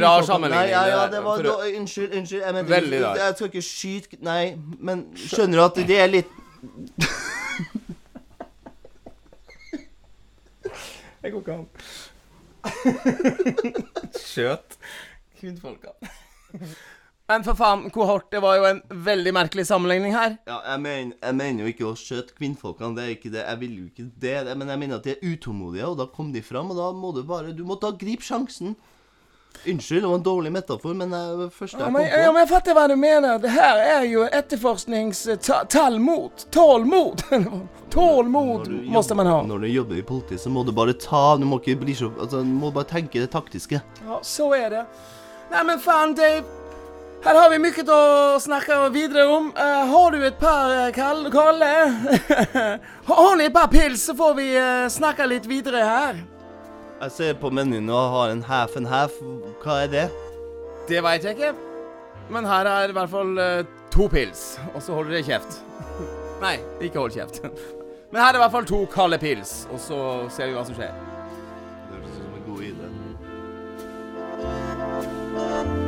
[0.00, 2.40] Rar sammenligning, Nei, ja, ja, det var, da, Unnskyld, unnskyld.
[2.40, 3.18] Jeg, mener, Veldig rar.
[3.20, 6.30] jeg skal ikke skyte Nei, men skjønner du at det er litt
[11.20, 11.66] Det går ikke an.
[14.26, 14.78] Skjøt
[15.36, 15.92] kvinnfolka.
[17.26, 20.36] Men for faen, kohort, det var jo en veldig merkelig sammenligning her.
[20.46, 23.42] Ja, jeg mener, jeg mener jo ikke å skjøte kvinnfolkene, det er ikke det.
[23.42, 24.36] Jeg vil jo ikke det.
[24.60, 27.10] Men jeg mener at de er utålmodige, og da kom de fram, og da må
[27.16, 28.76] du bare Du må ta grip sjansen.
[29.66, 32.48] Unnskyld, det var en dårlig metafor, men det første jeg kom på ja, men jeg
[32.52, 33.38] fatter hva du mener.
[33.42, 36.46] Det her er jo etterforskningstallmot.
[36.54, 37.22] Tålmod.
[37.96, 39.42] Tålmod må man ha.
[39.48, 42.06] Når du jobber i politiet, så må du bare ta Du må ikke bli så
[42.14, 43.76] Altså, du må bare tenke det taktiske.
[44.06, 44.84] Ja, så er det.
[45.50, 46.44] Nei, men faen, Dave.
[47.26, 49.48] Her har vi mye å snakke videre om.
[49.56, 51.72] Uh, har du et par, uh, Kalle?
[53.08, 56.35] Har, ni et par pils så får vi uh, snakke litt videre här.
[56.96, 59.12] Jeg ser på menyen og har en half and half.
[59.60, 60.04] Hva er det?
[60.88, 61.52] Det veit jeg ikke.
[62.32, 65.60] Men her er i hvert fall uh, to pils, og så holder dere kjeft.
[66.44, 67.42] Nei, ikke hold kjeft.
[68.12, 69.98] Men her er i hvert fall to kalde pils, og så
[70.32, 70.94] ser vi hva som skjer.
[71.90, 72.60] Det høres ut som en god
[75.76, 75.85] idé.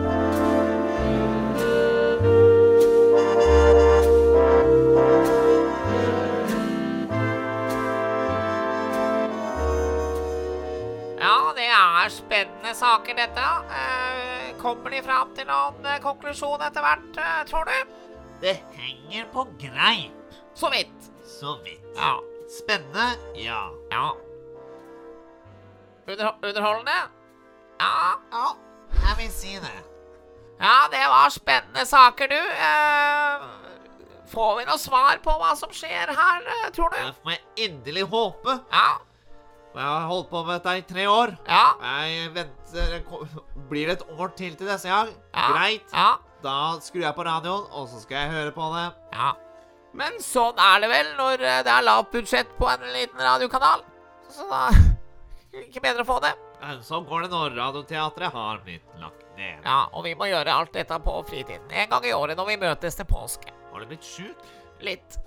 [11.59, 13.47] Det er spennende saker, dette.
[13.79, 17.97] Eh, kommer de fram til noen eh, konklusjon etter hvert, eh, tror du?
[18.43, 20.39] Det henger på greip.
[20.55, 21.11] Så vidt.
[21.27, 21.85] Så vidt.
[21.97, 22.15] Ja.
[22.49, 23.09] Spennende?
[23.39, 23.65] Ja.
[23.91, 24.07] Ja.
[26.09, 26.99] Under, underholdende?
[27.81, 28.15] Ja.
[28.33, 28.47] Ja,
[29.03, 29.77] jeg vil si det.
[30.59, 32.39] Ja, det var spennende saker, du.
[32.39, 33.49] Eh,
[34.31, 37.03] får vi noe svar på hva som skjer her, tror du?
[37.03, 38.59] Det får jeg inderlig håpe.
[38.73, 38.89] Ja.
[39.79, 41.33] Jeg har holdt på med dette i tre år.
[41.47, 41.67] Ja.
[42.03, 42.97] Jeg venter
[43.71, 45.13] Blir det et år til til neste gang?
[45.37, 45.45] Ja.
[45.53, 45.93] Greit.
[45.93, 46.09] Ja.
[46.43, 48.89] Da skrur jeg på radioen, og så skal jeg høre på det.
[49.15, 49.31] Ja.
[49.99, 53.87] Men sånn er det vel når eh, det er lavt budsjett på en liten radiokanal.
[54.35, 54.67] Så da
[55.63, 56.35] Ikke bedre å få det.
[56.85, 59.63] Sånn går det når Radioteatret har blitt lagt ned.
[59.65, 61.71] Ja, og vi må gjøre alt dette på fritiden.
[61.71, 63.55] En gang i året når vi møtes til påske.
[63.73, 64.45] Har du blitt sjuk?
[64.85, 65.19] Litt.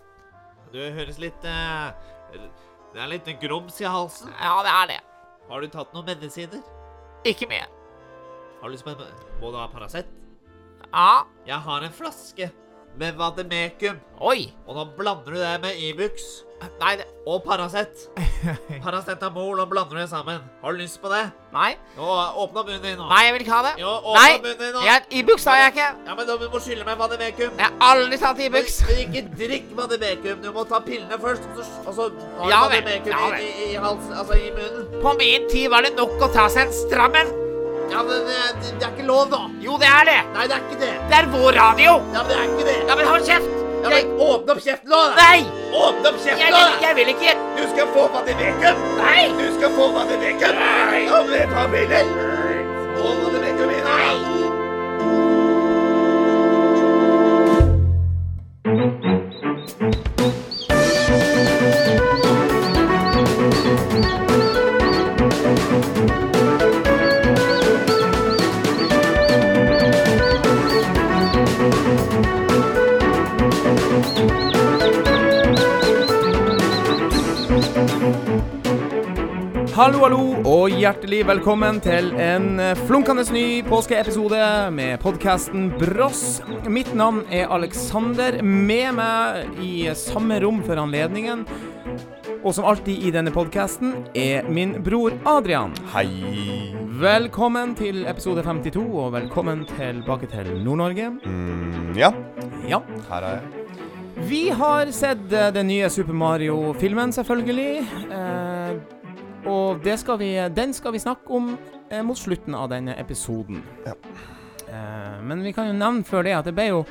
[0.72, 2.46] Du høres litt eh,
[2.92, 4.32] Det er litt grums i halsen.
[4.36, 5.00] Ja, det er det.
[5.48, 6.64] Har du tatt noen medisiner?
[7.28, 7.68] Ikke mye.
[8.62, 10.10] Har du lyst på en Må du ha Paracet?
[10.92, 11.24] Ja.
[11.48, 12.50] Jeg har en flaske
[13.00, 14.00] med Vademekum.
[14.22, 14.52] Oi.
[14.68, 16.46] Og nå blander du det med Ibux
[16.82, 18.04] Nei, det og Paracet.
[18.84, 20.42] Paracetamol og blander det sammen.
[20.62, 21.24] Har du lyst på det?
[21.54, 21.72] Nei.
[21.98, 22.06] Nå,
[22.44, 23.08] åpna munnen din nå.
[23.10, 23.74] Nei, jeg vil ikke ha det.
[23.82, 24.38] Jo, åpna Nei.
[24.44, 24.84] munnen din nå.
[24.86, 25.90] Jeg, Ibux har jeg ikke.
[26.06, 27.58] Ja, men Du må skylde meg Vademekum.
[27.58, 28.80] Jeg har aldri tatt Ibux.
[28.86, 30.42] Men, men ikke drikk Vademekum.
[30.46, 33.52] Du må ta pillene først, og så, og så har du Ja Vademekum ja i,
[33.52, 34.90] i, i, altså i munnen.
[35.02, 37.41] På min tid var det nok å ta seg en stram en.
[37.92, 39.40] Ja, men det, det, det er ikke lov, da.
[39.60, 40.20] Jo, det er det.
[40.36, 40.92] Nei, det er ikke det.
[41.12, 41.96] Det er vår radio.
[42.16, 42.78] Ja, men det er ikke det.
[42.88, 43.50] Ja, men hold kjeft.
[43.82, 45.16] Ja, Jeg, men Åpne opp kjeften nå, da.
[45.18, 45.40] nei.
[45.74, 46.76] Åpne opp kjeften Jeg nå, da.
[46.86, 47.34] jeg vil ikke.
[47.58, 48.84] Du skal få Vademekum.
[49.02, 49.24] Nei.
[49.40, 50.62] Du skal få Vademekum.
[50.62, 51.02] Nei.
[51.08, 52.14] Ja, med et par piller.
[53.00, 54.41] Få Vademekum i deg.
[79.82, 84.38] Hallo, hallo, og hjertelig velkommen til en eh, flunkende ny påskeepisode
[84.76, 86.44] med podkasten Bross.
[86.70, 88.38] Mitt navn er Alexander.
[88.46, 91.42] Med meg i samme rom for anledningen,
[92.44, 95.74] og som alltid i denne podkasten, er min bror Adrian.
[95.96, 96.06] Hei.
[97.02, 101.10] Velkommen til episode 52, og velkommen tilbake til Nord-Norge.
[101.26, 102.14] Mm, ja,
[102.70, 102.84] Ja.
[103.10, 103.58] her er jeg.
[104.30, 107.88] Vi har sett eh, den nye Super Mario-filmen, selvfølgelig.
[108.14, 109.01] Eh,
[109.46, 111.54] og det skal vi, den skal vi snakke om
[111.90, 113.62] eh, mot slutten av denne episoden.
[113.86, 113.96] Ja.
[114.68, 116.84] Eh, men vi kan jo nevne før det at det ble jo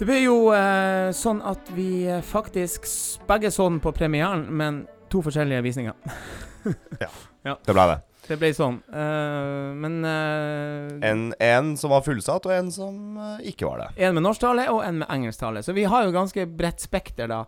[0.00, 2.86] Det ble jo eh, sånn at vi eh, faktisk
[3.28, 5.94] begge så den på premieren, men to forskjellige visninger.
[7.40, 7.98] Ja, Det ble det.
[8.30, 8.76] Det ble sånn.
[8.92, 13.88] Eh, men eh, En, en som var fullsatt, og en som eh, ikke var det.
[14.06, 15.64] En med norsktale og en med engelsktale.
[15.66, 17.42] Så vi har jo ganske bredt spekter, da.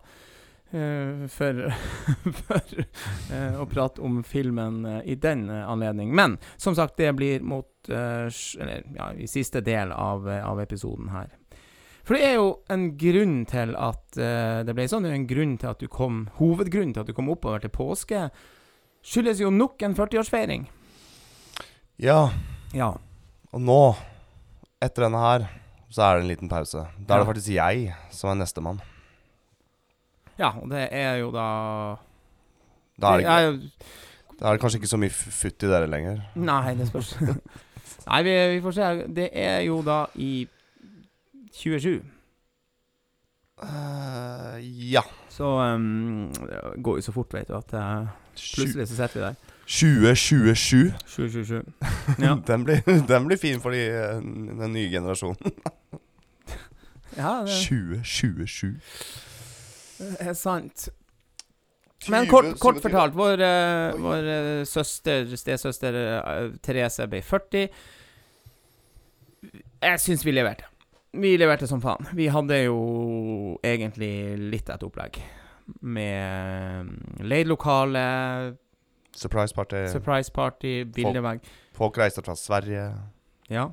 [0.73, 1.59] Eh, for
[2.41, 2.81] for
[3.33, 6.11] eh, å prate om filmen eh, i den anledning.
[6.15, 11.33] Men som sagt, det blir mot Eller ja, i siste del av, av episoden her.
[12.03, 15.03] For det er jo en grunn til at uh, det ble sånn.
[15.03, 17.71] Det er en grunn til at du kom Hovedgrunnen til at du kom oppover til
[17.75, 18.25] påske,
[19.03, 20.63] skyldes jo nok en 40-årsfeiring.
[22.03, 22.31] Ja,
[22.75, 22.93] Ja.
[23.51, 23.81] og nå,
[24.83, 25.47] etter denne her,
[25.91, 26.87] så er det en liten pause.
[26.99, 28.81] Da er det faktisk jeg som er nestemann.
[30.39, 31.47] Ja, og det er jo da
[33.01, 33.59] Da er det, er
[34.39, 36.21] da er det kanskje ikke så mye futt i dere lenger.
[36.35, 37.13] Nei, det spørs.
[38.09, 38.89] Nei, vi, vi får se.
[39.15, 40.47] Det er jo da i
[41.53, 42.01] 27.
[43.63, 44.57] Uh,
[44.91, 45.01] ja.
[45.29, 49.25] Så um, det går jo så fort, vet du, at uh, plutselig så sitter vi
[49.25, 49.33] der.
[49.67, 50.93] 2027.
[51.05, 51.63] 727.
[52.25, 52.35] Ja.
[52.47, 54.19] Den, blir, den blir fin for de, eh,
[54.59, 55.37] den nye generasjonen.
[57.17, 58.75] ja, det 2027.
[60.19, 60.89] er sant.
[62.11, 67.67] Men kort, kort fortalt, vår, eh, vår eh, søster, stesøster eh, Therese ble 40.
[69.83, 70.67] Jeg syns vi leverte.
[71.13, 72.07] Vi leverte som faen.
[72.17, 72.77] Vi hadde jo
[73.63, 75.19] egentlig litt av et opplegg.
[75.85, 76.89] Med um,
[77.23, 78.01] leid lokale,
[79.15, 79.85] Surprise party.
[79.91, 81.45] surprise party, bildevegg.
[81.77, 82.87] Folk reiste fra Sverige.
[83.51, 83.67] Ja.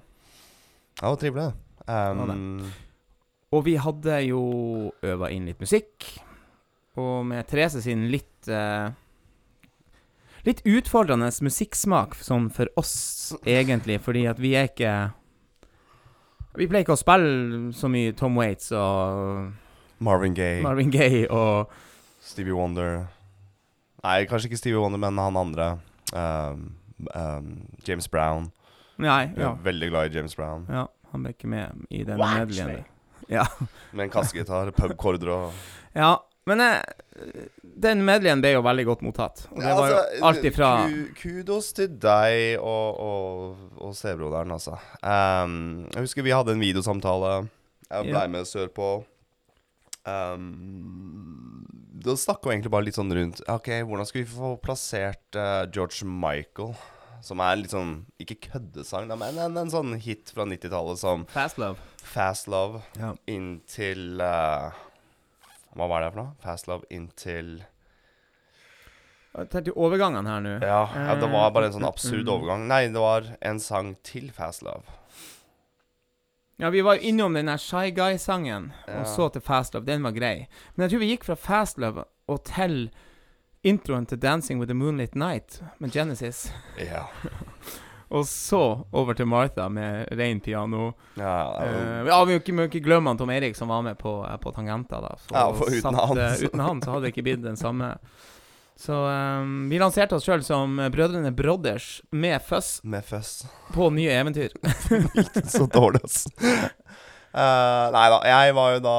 [1.01, 1.49] Ja, det var trivelig.
[1.89, 2.69] Um,
[3.51, 4.41] Og vi hadde jo
[5.03, 6.07] øva inn litt musikk.
[7.01, 8.91] Og med Therese sin litt eh,
[10.47, 14.93] Litt utfordrende musikksmak sånn for oss, egentlig, fordi at vi er ikke
[16.57, 21.69] Vi pleier ikke å spille så mye Tom Waits og Marvin Gaye, Marvin Gaye og
[22.25, 23.05] Stevie Wonder
[24.01, 25.67] Nei, kanskje ikke Stevie Wonder, men han andre.
[26.17, 26.63] Um,
[27.13, 27.51] um,
[27.85, 28.47] James Brown.
[28.97, 29.51] Nei, ja.
[29.61, 30.65] veldig glad i James Brown.
[30.73, 30.87] ja.
[31.11, 32.85] Han ble ikke med i den medleyen.
[33.31, 33.45] Ja.
[33.93, 35.53] Med en kassegitar, pubkorder og
[35.95, 36.17] ja.
[36.49, 36.81] Men eh,
[37.63, 39.43] den medleyen ble jo veldig godt mottatt.
[39.53, 40.69] Og det Ja, var jo altså, alt ifra
[41.21, 44.79] Kudos til deg og, og, og stebroderen, altså.
[45.05, 47.35] Um, jeg husker vi hadde en videosamtale.
[47.91, 48.27] Jeg ble Ja.
[48.33, 48.89] med sørpå.
[50.09, 51.67] Um,
[52.01, 55.67] da snakka vi egentlig bare litt sånn rundt OK, hvordan skal vi få plassert uh,
[55.75, 56.73] George Michael?
[57.21, 61.27] Som er litt sånn Ikke køddesang, da, men en, en sånn hit fra 90-tallet som
[61.35, 61.77] Fast Love.
[62.07, 63.15] Fast Love Ja.
[63.27, 64.71] inntil uh,
[65.77, 66.33] Hva var det for noe?
[66.43, 67.61] Fast Love inntil
[69.37, 70.55] Jeg tenkte overgangene her nå.
[70.67, 72.33] Ja, ja, det var bare en sånn Eh, absurd mm.
[72.35, 72.65] overgang.
[72.67, 74.83] Nei, det var en sang til Fast Love.
[76.61, 79.87] Ja, vi var innom den der Shy Guy-sangen, og så til Fast Love.
[79.87, 80.49] Den var grei.
[80.75, 82.91] Men jeg tror vi gikk fra Fast Love og til
[83.63, 86.53] introen til Dancing with the Moonlit Night med Genesis.
[86.77, 87.07] Ja.
[88.11, 88.61] Og så
[88.93, 90.93] over til Martha med rein piano.
[91.15, 93.99] ja, ja, Eh, ja, vi må ikke, ikke glemme han Tom Erik som var med
[93.99, 95.13] på, eh, på Tangenta, da.
[95.17, 97.57] Så Ja, for uten han, eh, så- uten han så hadde det ikke blitt den
[97.57, 97.93] samme.
[98.81, 103.45] Så um, vi lanserte oss sjøl som eh, Brødrene Brothers med fuzz Med fuzz.
[103.75, 104.51] på nye eventyr.
[105.53, 106.27] Så dårlig, ass.
[107.31, 108.95] Uh, nei da, jeg var jo da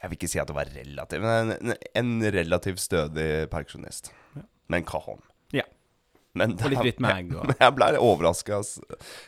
[0.00, 4.10] Jeg vil ikke si at det var relativt, men en, en relativt stødig perkusjonist.
[4.34, 4.42] Ja.
[4.72, 5.20] Men cajon.
[6.38, 8.60] Men Og litt rytmegg og jeg ble overraska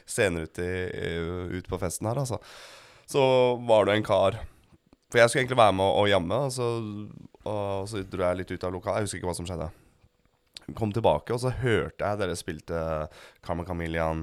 [0.07, 0.71] senere ut, i,
[1.59, 2.39] ut på festen her, altså.
[3.11, 3.23] Så
[3.67, 4.37] var det en kar
[5.11, 6.69] For jeg skulle egentlig være med og jamme, og så,
[7.45, 9.03] og så dro jeg litt ut av lokalet.
[9.03, 9.67] Jeg husker ikke hva som skjedde.
[10.79, 12.85] Kom tilbake, og så hørte jeg dere spilte
[13.45, 14.23] Carmen Chameleon.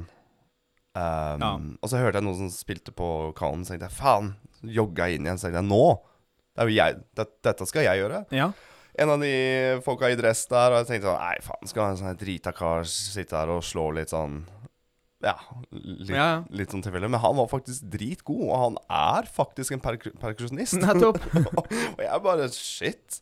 [0.95, 1.51] Um, Ja.
[1.83, 4.31] Og så hørte jeg noen som spilte på Callen, så tenkte jeg faen.
[4.65, 5.83] Jogga inn igjen, så tenkte jeg nå!
[6.57, 8.23] Det jeg, det, dette skal jeg gjøre.
[8.35, 8.49] Ja.
[8.97, 9.33] En av de
[9.85, 12.87] folka i dress der, og jeg tenkte sånn Nei, faen, skal en sånn drita kar
[12.89, 14.41] sitte her og slå litt sånn
[15.23, 15.35] Ja,
[15.71, 17.09] litt, Ja, litt sånn tilfeldig.
[17.11, 20.79] Men han var faktisk dritgod, og han er faktisk en perku perkusjonist.
[20.81, 21.19] Nettopp.
[21.59, 23.19] og jeg bare Shit.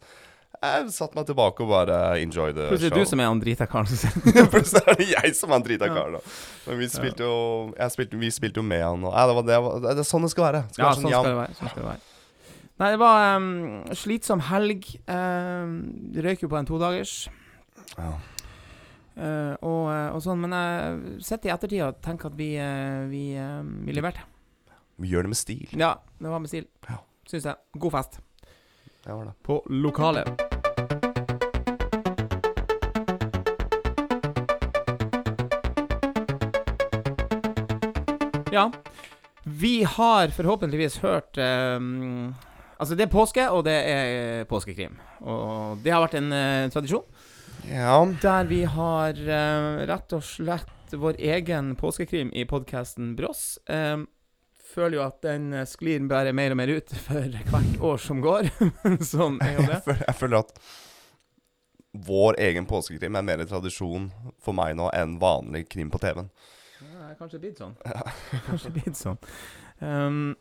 [0.58, 3.04] Jeg satte meg tilbake og bare enjoy the Plutselig show.
[3.04, 3.86] du som er han drita karen.
[4.54, 6.18] Plutselig er det jeg som er han drita karen.
[6.66, 7.36] Men vi spilte jo
[7.94, 10.26] spilte, Vi spilte jo med han, og ja, det, var, det, var, det er sånn
[10.26, 10.64] det skal være.
[10.72, 11.58] Skal Ja, være sånn sånn skal det være.
[11.60, 12.07] Sånn skal det være.
[12.78, 14.86] Nei, det var um, slitsom helg.
[15.10, 15.78] Um,
[16.14, 17.14] røyk jo på en todagers.
[17.98, 18.12] Ja.
[19.18, 23.08] Uh, og, eh, og sånn, men jeg sitter i ettertid og tenker at vi, uh,
[23.10, 24.22] vi, uh, vi leverte.
[25.02, 25.74] Vi gjør det med stil.
[25.74, 26.70] Ja, det var med stil.
[26.86, 27.02] Ja.
[27.26, 27.58] Syns jeg.
[27.82, 28.22] God fest.
[29.02, 29.34] Det var det.
[29.42, 30.30] På lokalet.
[38.54, 38.72] Ja.
[39.44, 42.34] Vi har forhåpentligvis hørt ehm,
[42.78, 44.98] Altså, det er påske, og det er påskekrim.
[45.26, 47.06] Og det har vært en eh, tradisjon.
[47.68, 48.00] Ja.
[48.22, 53.58] Der vi har eh, rett og slett vår egen påskekrim i podkasten Brås.
[53.68, 54.06] Ehm,
[54.72, 58.22] føler jo at den eh, sklir bare mer og mer ut for hvert år som
[58.24, 58.52] går.
[59.14, 59.74] sånn er jo det.
[59.74, 60.62] Jeg føler, jeg føler at
[62.08, 64.12] vår egen påskekrim er mer tradisjon
[64.44, 66.30] for meg nå enn vanlig krim på TV-en.
[66.78, 67.74] Ja, det er kanskje blitt sånn.
[68.46, 69.18] Kanskje blitt sånn.
[69.82, 70.36] Ehm,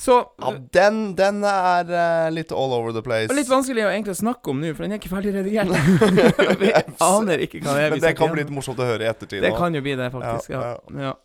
[0.00, 3.28] så Ja, den, den er uh, litt all over the place.
[3.30, 5.72] og Litt vanskelig å egentlig snakke om nå, for den er ikke ferdig redigert.
[6.62, 9.06] vi aner ikke hva det er vi Men det kan bli litt morsomt å høre
[9.06, 9.40] i ettertid.
[9.44, 9.58] Det nå.
[9.60, 10.52] kan jo bli det, faktisk.
[10.54, 10.62] Ja.
[10.74, 11.16] Ja, ja.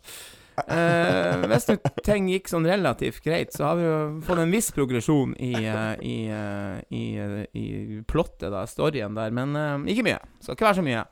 [0.56, 1.66] Uh, hvis
[2.06, 5.92] ting gikk sånn relativt greit, så har vi jo fått en viss progresjon i, uh,
[6.00, 7.04] i, uh, i,
[7.52, 7.66] i
[8.08, 10.20] plottet, da, storyen der, men ikke mye.
[10.40, 11.06] Skal ikke være så mye.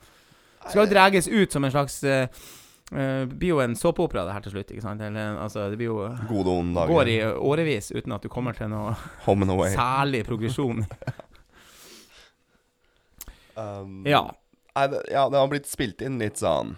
[0.65, 2.01] Skal jo dreges ut som en slags
[2.95, 4.71] eh, eh, blir jo en såpeopera, det her til slutt.
[4.71, 5.03] ikke sant?
[5.05, 5.99] Eller, altså, det blir jo
[6.31, 6.95] Gode og onde dager.
[6.95, 7.19] Går i
[7.53, 8.95] årevis uten at du kommer til noe
[9.75, 10.85] særlig progresjon.
[13.55, 14.35] Um, Ja.
[14.75, 16.73] Nei, det, ja, det har blitt spilt inn litt sånn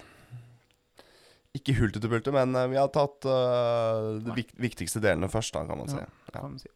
[1.57, 5.55] Ikke hulter til bulter, men eh, vi har tatt uh, de vik viktigste delene først,
[5.57, 5.97] da, kan man si.
[5.97, 6.11] Ja.
[6.35, 6.69] Kan man si.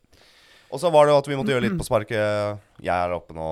[0.70, 2.64] Og så var det jo at vi måtte gjøre litt på sparket.
[2.80, 3.50] Jeg er oppe nå.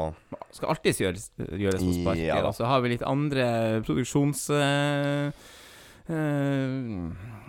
[0.57, 2.25] Skal alltid gjøres, gjøres på sparket.
[2.31, 3.45] Ja og så har vi litt andre
[3.85, 4.49] produksjons...
[4.57, 5.47] eh,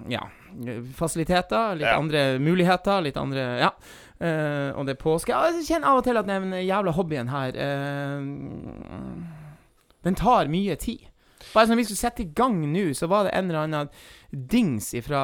[0.09, 0.23] ja.
[0.95, 1.97] Fasiliteter, litt Ja.
[1.97, 3.71] andre muligheter, litt andre Ja.
[4.19, 5.31] Uh, og det er påske.
[5.31, 8.19] Jeg kjenner av og til at den jævla hobbyen her uh,
[10.03, 11.05] Den tar mye tid.
[11.53, 13.89] Bare sånn, vi skulle sette i gang nå, så var det en eller annen
[14.29, 15.21] dings ifra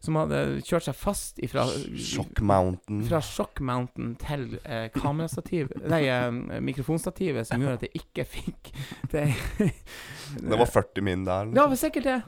[0.00, 1.66] Som hadde kjørt seg fast ifra
[2.00, 3.02] Shock Mountain.
[3.08, 6.30] fra Shock Mountain til eh, kamerastativ Nei, eh,
[6.64, 8.72] mikrofonstativet som gjorde at jeg ikke fikk
[9.12, 9.26] det
[10.48, 11.50] Det var 40 min der.
[11.52, 12.20] Ja, Det var sikkert det.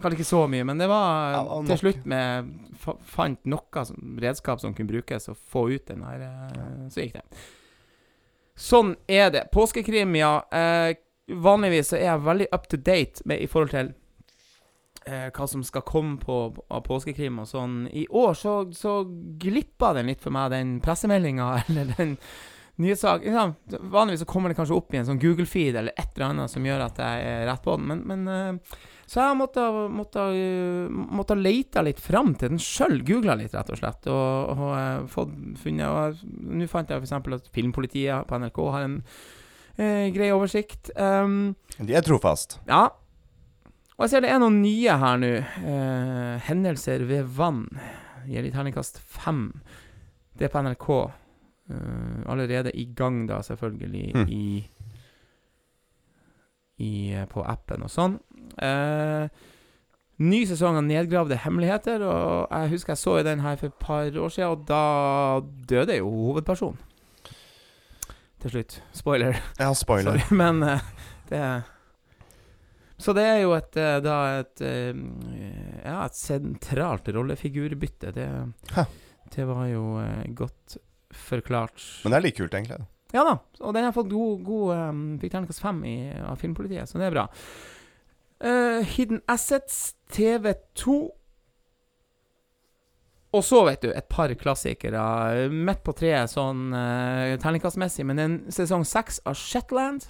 [0.00, 4.58] Kanskje ikke så mye, men det var Ja, til slutt med Fant noe som, redskap
[4.62, 7.24] som kunne brukes, og få ut den her eh, Så gikk det.
[8.60, 9.42] Sånn er det.
[9.52, 10.32] Påskekrim, ja.
[10.52, 10.94] Eh,
[11.30, 13.92] vanligvis så er jeg veldig up to date med, i forhold til
[15.06, 16.38] eh, hva som skal komme på,
[16.68, 17.82] av påskekrim og sånn.
[17.92, 19.00] I år så, så
[19.40, 22.16] glippa den litt for meg, den pressemeldinga eller den
[22.80, 23.26] nye sak.
[23.28, 26.52] Ja, vanligvis så kommer det kanskje opp i en sånn Google-feed eller et eller annet
[26.52, 30.22] som gjør at jeg er rett på den, men, men eh, så jeg måtte, måtte,
[30.86, 33.00] måtte lete litt fram til den sjøl.
[33.02, 34.06] Googla litt, rett og slett.
[34.06, 37.16] Og, og uh, fått funnet Nå fant jeg f.eks.
[37.18, 39.00] at Filmpolitiet på NRK har en
[40.14, 40.90] grei oversikt.
[40.96, 42.58] Um, De er trofast.
[42.68, 42.88] ja.
[44.00, 45.30] Og jeg ser det er noen nye her nå.
[45.60, 47.66] Uh, hendelser ved vann.
[48.24, 49.42] Gir litt terningkast fem.
[50.40, 50.86] Det er på NRK.
[51.70, 54.24] Uh, allerede i gang, da, selvfølgelig, Hm.
[54.32, 54.64] i,
[56.80, 58.16] i eh, På appen og sånn.
[58.56, 59.28] Eh,
[60.24, 64.08] ny sesong av Nedgravde hemmeligheter, og jeg husker jeg så den her for et par
[64.16, 66.80] år siden, og da døde jo hovedpersonen.
[68.40, 68.78] Til slutt.
[68.96, 69.40] Spoiler.
[69.60, 70.16] Ja, spoiler.
[70.16, 70.84] Sorry, men uh,
[71.28, 71.42] det
[73.00, 74.96] Så det er jo et eh, da et eh,
[75.84, 78.12] Ja, et sentralt rollefigurbytte.
[78.12, 78.28] Det,
[79.32, 79.84] det var jo
[80.36, 80.76] godt
[81.10, 81.80] forklart.
[82.04, 82.82] Men det er like kult, egentlig.
[83.10, 86.86] Ja da, og den har fått god, god um, Fikk terningkast fem i, av Filmpolitiet,
[86.86, 87.24] så det er bra.
[88.40, 91.00] Uh, Hidden Assets, TV2.
[93.32, 95.02] Og så, vet du, et par klassikere.
[95.54, 100.08] Midt på treet sånn uh, terningkastmessig, men en sesong seks av Shetland.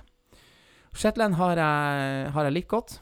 [0.96, 2.96] Shetland har jeg, har jeg likt godt.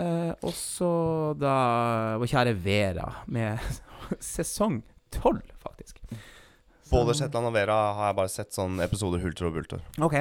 [0.00, 0.90] Uh, og så
[1.38, 1.54] da
[2.20, 3.60] vår kjære Vera, med
[4.32, 4.80] sesong
[5.14, 6.00] tolv, faktisk.
[6.10, 9.82] Så- Både Shetland og Vera har jeg bare sett sånn episoder hulter og bulter.
[10.02, 10.16] OK.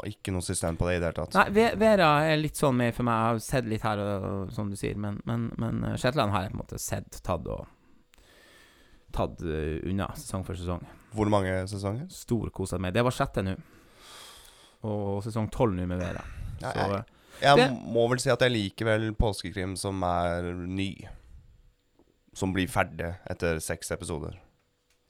[0.00, 1.34] Har ikke noe system på det i det hele tatt.
[1.36, 3.18] Nei, Vera er litt sånn med for meg.
[3.20, 4.96] Jeg har sett litt her, og, som du sier.
[4.96, 7.66] Men, men, men eh, Shetland har jeg på en måte sett, tatt og
[9.12, 10.84] Tatt eh, unna sesong for sesong.
[11.18, 12.06] Hvor mange sesonger?
[12.14, 12.94] Storkosa meg.
[12.94, 13.56] Det var sjette nå.
[14.86, 16.22] Og sesong tolv nå med Vera.
[16.60, 20.52] Så jeg- eh, Jeg Det- må vel si at jeg liker vel påskekrim som er
[20.54, 20.94] ny.
[22.34, 24.38] Som blir ferdig etter seks episoder.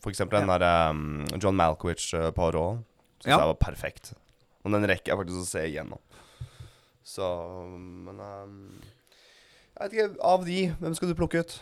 [0.00, 2.82] For eksempel den der um, John Malkovich uh, rå
[3.20, 3.38] Syns Ja.
[3.38, 4.14] jeg var perfekt.
[4.64, 6.00] Og den rekker jeg faktisk å se igjennom.
[7.06, 7.26] Så
[7.70, 8.56] Men um,
[9.76, 11.54] Jeg vet ikke, av de, hvem skal du plukke ut?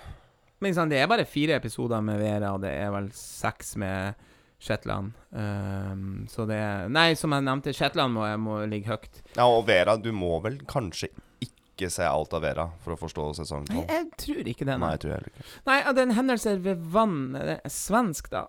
[0.59, 4.19] Men sånn, det er bare fire episoder med Vera, og det er vel seks med
[4.59, 5.13] Shetland.
[5.31, 9.23] Um, så det er Nei, som jeg nevnte, Shetland må, må ligge høyt.
[9.37, 11.13] Ja, og Vera, du må vel kanskje
[11.47, 14.81] ikke se alt av Vera for å forstå sesong Nei, jeg tror ikke det.
[14.83, 15.45] Nei, jeg tror heller ikke.
[15.71, 18.49] Nei, den hendelser ved vann Det er svensk, da.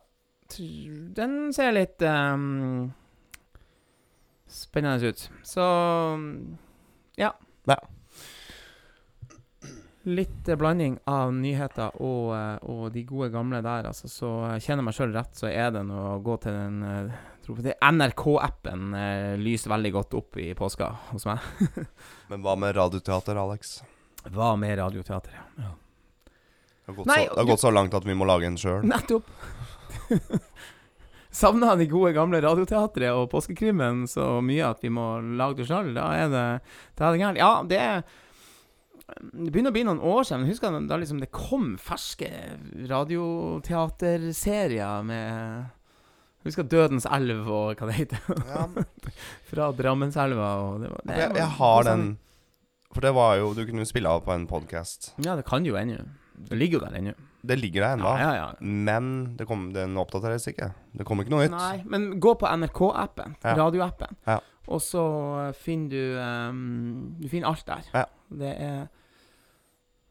[0.49, 2.89] Den ser litt ehm,
[4.49, 5.29] spennende ut.
[5.45, 5.63] Så
[7.19, 7.33] ja.
[7.69, 7.77] Ja.
[10.09, 14.09] litt blanding av nyheter og, eh, og de gode gamle der, altså.
[14.09, 17.19] Så jeg kjenner meg sjøl rett, så er det noe å gå til den eh,
[17.49, 21.45] NRK-appen eh, lyser veldig godt opp i påska hos meg.
[22.31, 23.79] Men hva med radioteater, Alex?
[24.29, 25.37] Hva med radioteater?
[25.59, 25.75] Ja.
[26.25, 28.49] Det har gått, Nei, så, det har du- gått så langt at vi må lage
[28.49, 28.81] en sjøl.
[28.87, 29.29] Nettopp.
[31.39, 35.05] Savna de gode, gamle radioteatret og påskekrimmen så mye at vi må
[35.39, 35.93] lage det sjøl.
[35.95, 36.47] Da er det
[36.99, 37.39] Da er det gærent.
[37.39, 38.03] Ja, det er
[39.33, 40.41] Det begynner å bli noen år siden.
[40.43, 42.29] men Husker jeg da liksom det kom ferske
[42.91, 45.29] radioteaterserier med
[46.45, 48.19] Husker Dødens elv og hva det heter.
[48.47, 48.67] Ja.
[49.49, 52.05] Fra Drammenselva og det var, det Jeg, jeg har god den.
[52.93, 55.13] For det var jo Du kunne jo spille av på en podkast.
[55.23, 55.97] Ja, det kan jo ennå.
[56.49, 57.13] Det ligger jo der ennå.
[57.41, 58.09] Det ligger der ennå.
[58.19, 58.47] Ja, ja, ja.
[58.59, 60.73] Men det kom, den oppdateres ikke.
[60.97, 61.53] Det kommer ikke noe nytt.
[61.55, 63.53] Nei, men gå på NRK-appen, Ja.
[63.55, 64.39] radioappen, Ja.
[64.67, 65.03] og så
[65.47, 67.83] eh, finner du um, Du finner alt der.
[67.93, 68.05] Ja.
[68.29, 68.87] Det er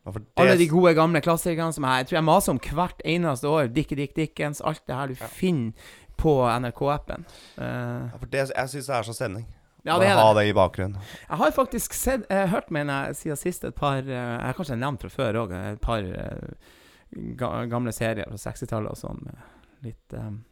[0.07, 2.59] Ja, for det- alle de gode, gamle klassikerne som jeg, jeg tror jeg maser om
[2.59, 3.69] hvert eneste år.
[3.75, 5.73] Dickie Dick Dickens, alt det her du finner
[6.17, 7.27] på NRK-appen.
[7.59, 9.47] Uh, ja, for det, jeg syns det er så stemning.
[9.85, 10.47] ja, det er ha det.
[10.49, 10.97] i bakgrunnen.
[11.29, 14.79] Jeg har faktisk sett, eh, hørt, mener jeg, siden sist et par Jeg har kanskje
[14.79, 16.01] nevnt fra før òg, et par
[17.71, 20.45] gamle serier fra 60-tallet og sånn, med litt um,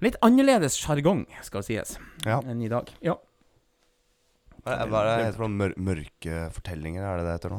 [0.00, 2.38] Litt annerledes sjargong, skal sies, Ja.
[2.48, 2.88] enn i dag.
[3.04, 3.18] Ja.
[4.64, 5.48] Hva er det heter for?
[5.52, 7.58] Mør mørke fortellinger, er det det heter nå?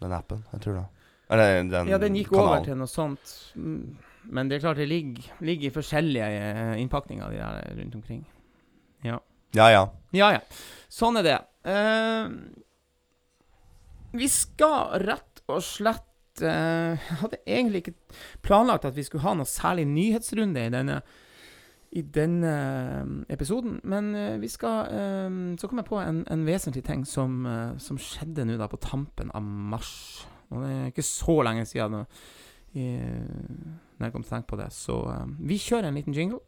[0.00, 0.40] Den appen?
[0.54, 0.86] Jeg tror det.
[1.28, 2.48] Eller den Ja, den gikk kanalen.
[2.54, 3.34] over til noe sånt.
[3.56, 3.98] Mm,
[4.30, 8.24] Men det er klart det ligger, ligger i forskjellige eh, innpakninger de der rundt omkring.
[9.04, 9.18] Ja.
[9.56, 9.84] Ja, ja.
[10.12, 10.40] Ja, ja.
[10.88, 11.38] Sånn er det.
[11.68, 12.28] Uh,
[14.12, 16.07] vi skal rett og slett
[16.42, 17.96] eh, Jeg hadde egentlig ikke
[18.42, 21.00] planlagt at vi skulle ha noe særlig nyhetsrunde i denne
[21.96, 24.90] i denne eh, episoden, men eh, vi skal
[25.56, 27.46] Så kom jeg på en, en vesentlig ting som,
[27.80, 30.26] som skjedde nå da på tampen av mars.
[30.50, 32.04] Og det er ikke så lenge siden nå,
[32.74, 34.70] når jeg kom til å tenke på det.
[34.72, 35.00] Så
[35.40, 36.44] vi kjører en liten jingle.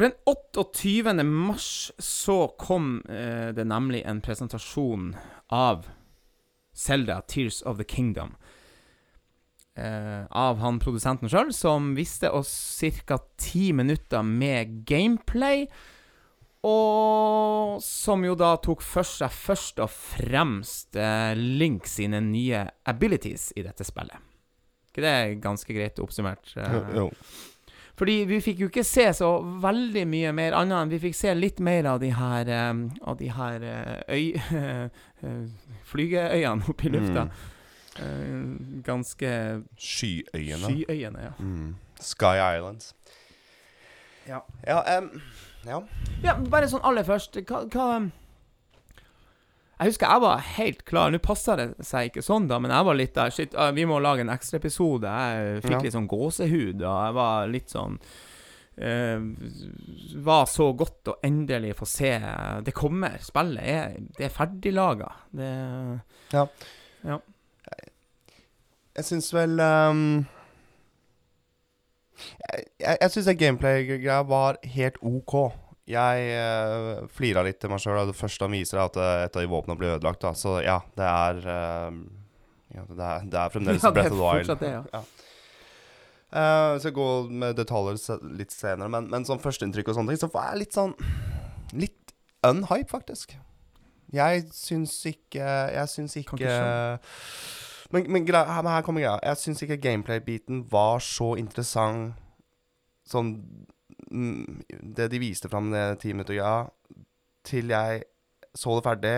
[0.00, 1.22] For den 28.
[1.28, 5.10] mars så kom eh, det nemlig en presentasjon
[5.52, 5.90] av
[6.72, 8.32] Zelda Tears of the Kingdom.
[9.76, 13.18] Eh, av han produsenten sjøl, som viste oss ca.
[13.36, 15.66] ti minutter med gameplay.
[16.64, 23.50] Og som jo da tok for seg først og fremst eh, Link sine nye abilities
[23.52, 24.16] i dette spillet.
[24.88, 26.56] Ikke det er ganske greit oppsummert?
[26.56, 26.72] eh?
[26.72, 27.10] Jo, jo.
[27.98, 29.30] Fordi vi fikk jo ikke se så
[29.62, 33.18] veldig mye mer annet enn vi fikk se litt mer av de her eh, Av
[33.20, 34.26] de her eh, øy...
[35.24, 35.42] eh,
[35.90, 37.26] flygeøyene oppe i lufta.
[38.00, 38.36] Eh,
[38.86, 39.32] ganske
[39.74, 40.70] Skyøyene.
[40.70, 41.32] Skyøyene, ja.
[41.38, 41.74] Mm.
[42.00, 42.94] Sky Islands.
[44.28, 44.40] Ja.
[44.66, 45.10] Ja, um,
[45.66, 45.80] ja.
[46.22, 47.86] Ja, bare sånn aller først Hva, hva
[49.80, 51.08] Jeg husker jeg var helt klar.
[51.12, 53.96] Nå passa det seg ikke sånn, da, men jeg var litt der Shit, vi må
[54.04, 55.08] lage en ekstraepisode.
[55.08, 55.78] Jeg fikk Ja.
[55.86, 57.96] litt sånn gåsehud, og jeg var litt sånn
[58.76, 59.24] uh,
[60.28, 62.12] Var så godt å endelig få se
[62.66, 63.16] Det kommer.
[63.24, 65.08] Spillet er, det er ferdiglaga.
[65.32, 65.48] Det
[69.00, 70.04] Jeg syns vel um,
[72.20, 75.38] Jeg, jeg, jeg syns gameplay-greia var helt OK.
[75.90, 79.24] Jeg uh, flira litt til meg sjøl da det første han viser, er at eh,
[79.26, 80.22] et av de våpnene blir ødelagt.
[80.22, 81.98] da Så ja, det er uh,
[82.74, 84.60] ja, det, er, det er fremdeles Ja, det Breath of the Wild.
[84.60, 85.02] det, ja.
[86.30, 90.20] Eh, så jeg går med detaljer litt senere, men, men sånn førsteinntrykk og sånne ting,
[90.22, 90.94] så var jeg litt sånn
[91.74, 92.14] Litt
[92.46, 93.34] unhype, faktisk.
[94.14, 95.42] Jeg syns ikke
[95.74, 96.54] Jeg syns ikke ikke
[97.90, 99.16] men, men, her, kommer greia.
[99.26, 102.14] Jeg syns ikke gameplay-biten var så interessant
[103.10, 103.32] sånn
[104.08, 106.68] Det de viste fram det ti minutter greia,
[107.46, 108.02] til jeg
[108.56, 109.14] så det ferdig,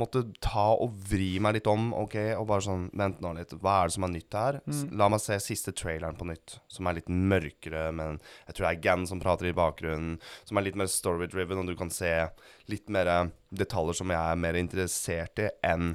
[0.00, 3.50] måtte ta og vri meg litt om, OK, og bare sånn Vent nå litt.
[3.60, 4.56] Hva er det som er nytt her?
[4.64, 4.78] Mm.
[4.96, 8.16] La meg se siste traileren på nytt, som er litt mørkere, men
[8.46, 10.14] jeg tror det er Gan som prater i bakgrunnen,
[10.48, 12.08] som er litt mer story-driven, og du kan se
[12.72, 13.12] litt mer
[13.52, 15.92] detaljer som jeg er mer interessert i enn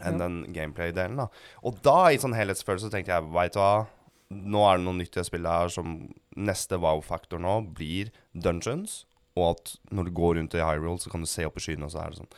[0.00, 0.28] enn Ja.
[0.28, 1.16] den gameplay-delen.
[1.18, 1.26] da
[1.66, 3.86] Og da, i sånn helhetsfølelse, tenkte jeg veit du hva,
[4.30, 5.96] nå er det noe nytt i det spillet her som
[6.38, 9.04] neste wow-faktor nå blir dungeons,
[9.38, 11.86] og at når du går rundt i Hyrule, så kan du se opp i skyene,
[11.86, 12.32] og så er det sånn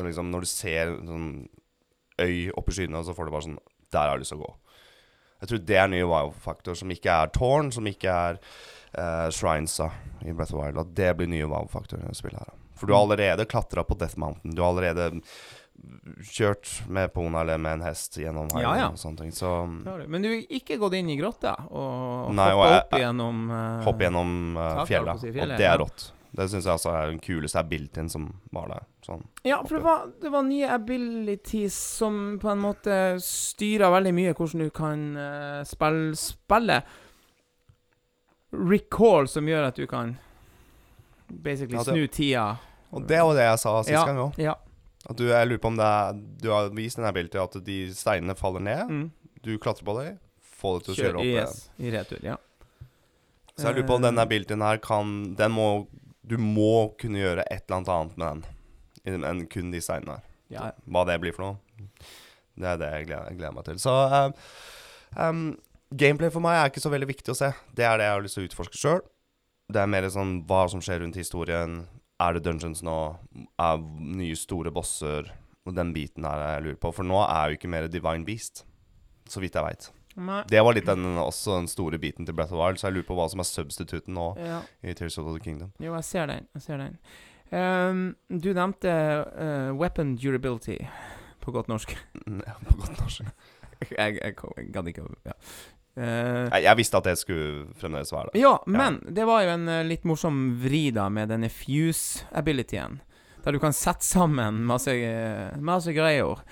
[0.00, 1.30] og liksom Når du ser sånn
[2.20, 3.58] øy opp i skyene, så får du bare sånn
[3.92, 4.54] Der har jeg lyst til å gå.
[5.40, 8.40] Jeg tror det er nye wow-faktor, som ikke er tårn, som ikke er
[8.92, 10.80] uh, shrines i Breath of Wild.
[10.82, 12.58] At det blir nye wow-faktorer i det spillet her.
[12.76, 14.52] For du har allerede klatra på Death Mountain.
[14.54, 15.22] Du har allerede
[16.22, 18.88] kjørt med pona eller med en hest gjennom Ja, ja.
[18.92, 19.30] og sånne ting.
[19.32, 19.48] Så
[19.84, 20.06] du.
[20.08, 23.50] Men du har ikke gått inn i grotta og Nei, og hoppa jeg- opp igjennom
[23.50, 26.12] uh, Hoppe gjennom uh, fjellet, si si, og det er rått.
[26.30, 28.84] Det syns jeg altså er den kuleste abilityen som var der.
[29.02, 29.24] Sånn.
[29.42, 34.34] Ja, for det var, det var nye abilities som på en måte styrer veldig mye
[34.38, 36.84] hvordan du kan uh, spille spillet.
[38.52, 40.16] Recall, som gjør at du kan
[41.30, 42.46] basically Ja, det- snu tida.
[42.92, 44.38] Og det var det jeg sa sist Ja, gang òg.
[44.38, 44.54] Ja.
[45.08, 47.78] At du, jeg lurer på om er Du har vist denne bildet til at de
[47.96, 48.90] steinene faller ned.
[48.90, 49.06] Mm.
[49.40, 50.18] Du klatrer på dem,
[50.60, 51.48] får det til å kjøre opp igjen.
[51.48, 52.36] yes, i retur, ja.
[53.56, 55.88] Så jeg lurer på om Eh, denne bildet her kan Den må
[56.24, 58.48] Du må kunne gjøre et eller annet annet med
[59.04, 60.26] den enn kun de steinene her.
[60.52, 60.66] Ja.
[60.84, 61.86] Hva det blir for noe,
[62.60, 63.78] det er det jeg gleder, jeg gleder meg til.
[63.80, 64.34] Så um,
[65.16, 65.40] um,
[65.90, 67.48] gameplay for meg er ikke så veldig viktig å se.
[67.74, 69.00] Det er det jeg har lyst til å utforske sjøl.
[69.72, 71.80] Det er mer sånn hva som skjer rundt historien.
[72.20, 72.96] Er det dungeons nå?
[73.60, 75.30] Er nye store bosser?
[75.68, 76.90] Og den biten her er jeg lurer på.
[76.96, 78.64] For nå er jo ikke mer Divine Beast,
[79.28, 79.90] så vidt jeg veit.
[80.50, 83.06] Det var litt den, også den store biten til Breath of Wild, så jeg lurer
[83.08, 84.60] på hva som er substituten nå Ja.
[84.82, 85.70] i Tears of the Kingdom.
[85.78, 86.48] Jo, jeg ser den.
[86.56, 86.96] Jeg ser den.
[87.52, 90.76] Um, du nevnte uh, weapon durability,
[91.40, 91.94] på godt norsk.
[92.26, 93.22] Ja, på godt norsk.
[93.80, 95.36] jeg jeg, jeg gadd ikke å ja.
[95.96, 98.40] Eh, Jeg, jeg visste at det skulle fremdeles være det.
[98.40, 103.00] Ja, men det var jo en uh, litt morsom vri da med denne fuse-abilityen.
[103.40, 106.42] Der du kan sette sammen masse, eh, masse greier og,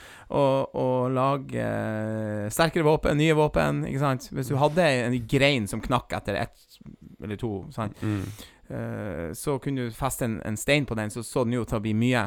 [0.73, 4.31] og lage uh, sterkere våpen, nye våpen, ikke sant.
[4.33, 6.81] Hvis du hadde en grein som knakk etter ett
[7.23, 7.99] eller to, sant?
[8.03, 9.35] Mm.
[9.35, 11.81] Så kunne du feste en, en stein på den, så så den jo til å
[11.81, 12.27] bli mye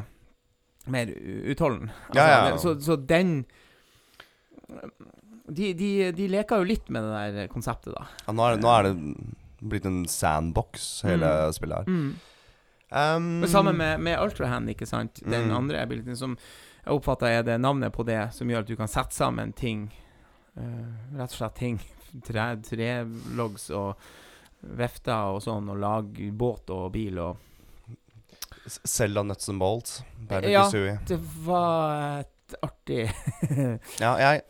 [0.90, 1.12] mer
[1.52, 1.92] utholden.
[2.08, 2.56] Altså, Ja, ja, ja.
[2.58, 3.44] Så, så den
[5.48, 8.06] de, de, de leker jo litt med det der konseptet, da.
[8.26, 9.14] Ja, nå, er nå er det
[9.62, 11.52] blitt en sandbox, hele Mm.
[11.56, 11.84] spillet her.
[11.86, 12.12] Mm.
[12.92, 15.22] Um, sammen med, med Ultrahand, ikke sant?
[15.24, 15.56] Den Mm.
[15.56, 16.36] andre abilityen som
[16.84, 19.90] jeg oppfatter er det navnet på det som gjør at du kan sette sammen ting.
[20.58, 21.78] Uh, rett og slett ting.
[22.26, 23.96] Tre, trelogs og
[24.62, 27.38] vefter og sånn, og lage båt og bil og
[28.66, 30.02] Selda Nuts and Bolts.
[30.44, 30.68] Ja.
[31.06, 33.06] Det var et artig
[34.00, 34.42] Ja, jeg,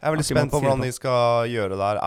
[0.00, 2.00] jeg er veldig spent på hvordan de skal gjøre det der.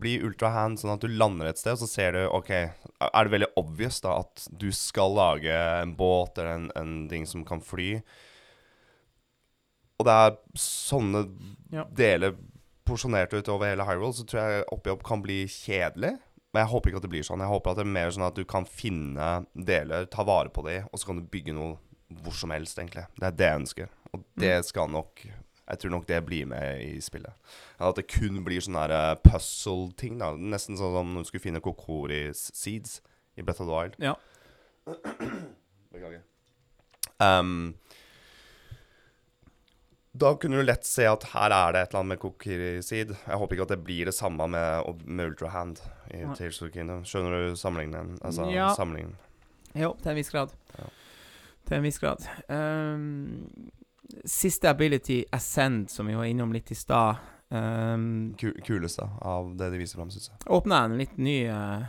[0.00, 3.34] Bli ultrahand sånn at du lander et sted, og så ser du OK, er det
[3.34, 7.60] veldig obvious da at du skal lage en båt eller en, en ting som kan
[7.64, 7.98] fly?
[10.00, 11.26] Og det er sånne
[11.74, 11.84] Ja.
[11.90, 12.34] deler
[12.84, 16.16] porsjonert ut over hele Hyrule, så tror jeg oppi opp kan bli kjedelig.
[16.54, 17.40] Men jeg håper ikke at det blir sånn.
[17.42, 20.62] Jeg håper at det er mer sånn at du kan finne deler, ta vare på
[20.66, 21.78] de, og så kan du bygge noe
[22.22, 23.06] hvor som helst, egentlig.
[23.18, 23.88] Det er det jeg ønsker.
[24.14, 25.24] Og det skal nok
[25.68, 27.32] Jeg tror nok det blir med i spillet.
[27.80, 30.18] At det kun blir sånne her, eh, puzzle-ting.
[30.20, 33.00] da Nesten sånn som når du skulle finne kokori seeds
[33.36, 33.96] i Breath of the Wild.
[33.98, 34.14] Ja.
[35.94, 36.20] Beklager.
[37.20, 37.74] Um,
[40.14, 43.14] da kunne du lett se at her er det et eller annet med kokiri seed.
[43.26, 45.80] Jeg håper ikke at det blir det samme med, med Ultrahand
[46.14, 46.34] i ja.
[46.38, 47.02] Tales of Kingdom.
[47.08, 48.18] Skjønner du sammenligningen?
[48.22, 48.68] Altså, Ja.
[48.76, 49.16] sammenligningen.
[49.74, 50.52] Jo, til en viss grad.
[50.78, 50.86] Ja.
[51.66, 52.22] Til en viss grad.
[52.52, 53.48] Ehm,
[54.24, 57.16] siste ability, Ascend, som vi var innom litt i stad.
[57.54, 60.38] Um, Ku kuleste av det de viser fram, syns jeg.
[60.50, 61.84] Åpna en litt ny uh,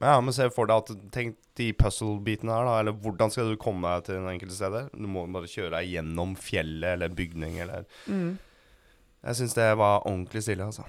[0.00, 2.74] Men ja, men se for deg at Tenk de puzzle-bitene her, da.
[2.82, 4.82] Eller hvordan skal du komme deg til den enkelte stedet?
[4.92, 10.42] Du må bare kjøre deg gjennom fjellet eller bygning eller Jeg syns det var ordentlig
[10.44, 10.84] stille, altså.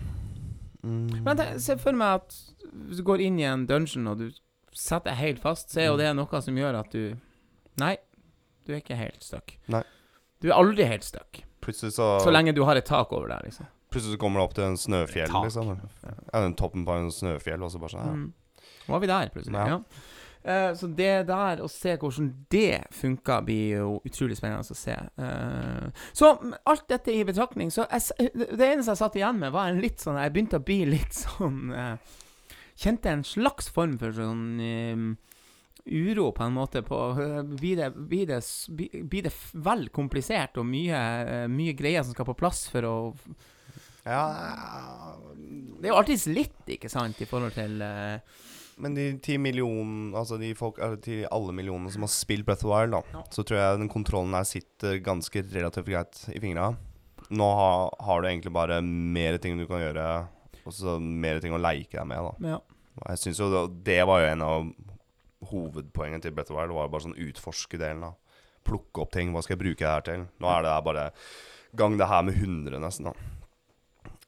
[0.84, 1.24] Mm.
[1.24, 2.36] Men se for meg at
[2.88, 4.28] hvis du går inn i en dungeon og du
[4.76, 5.92] setter deg helt fast, så er Mm.
[5.94, 7.16] jo det noe som gjør at du
[7.80, 7.96] Nei,
[8.66, 9.56] du er ikke helt stuck.
[9.70, 9.84] Nei.
[10.42, 11.44] Du er aldri helt stuck.
[11.62, 13.66] Plutselig så Så lenge du har et tak over der, liksom.
[13.92, 15.48] Plutselig så kommer du opp til en snøfjell, Tak.
[15.48, 15.80] liksom.
[16.34, 18.14] Ja, den toppen på en snøfjell, og så bare sånn ja.
[18.14, 18.34] Mm.
[18.88, 19.54] Var vi der, plutselig.
[19.56, 19.68] Ja.
[19.68, 19.80] Ja.
[20.48, 24.94] Eh, så det der, å se hvordan det funka, blir jo utrolig spennende å se.
[25.18, 29.40] Eh, så med alt dette i betraktning, så jeg, s- Det eneste jeg satt igjen
[29.40, 31.98] med, var en litt sånn Jeg begynte å bli litt sånn eh,
[32.78, 35.16] Kjente en slags form for sånn eh,
[35.88, 38.42] uro, på en måte, på eh, Blir det, blir det,
[39.10, 42.96] blir det vel komplisert og mye, eh, mye greier som skal på plass for å
[44.08, 44.22] ja.
[45.36, 48.16] Det er jo alltids litt, ikke sant, i forhold til uh,
[48.80, 52.70] Men de ti millioner Altså de folk til alle millionene som har spilt Breath of
[52.70, 53.26] the Wild, da, Ja.
[53.36, 56.72] så tror jeg den kontrollen her sitter ganske relativt greit i fingra.
[57.28, 57.70] Nå ha,
[58.08, 60.08] har du egentlig bare mer ting du kan gjøre,
[60.64, 62.54] og så mer ting å leike deg med, da.
[62.54, 62.60] Ja.
[63.12, 64.70] Jeg synes jo det, det var jo en av
[65.46, 66.74] hovedpoengene til Breath of the Wild.
[66.76, 68.02] Var bare sånn utforske-delen.
[68.02, 68.14] da
[68.68, 69.32] Plukke opp ting.
[69.32, 70.26] Hva skal jeg bruke det her til?
[70.40, 71.12] Nå er det her bare
[71.76, 73.06] gang det her med 100, nesten.
[73.12, 73.14] da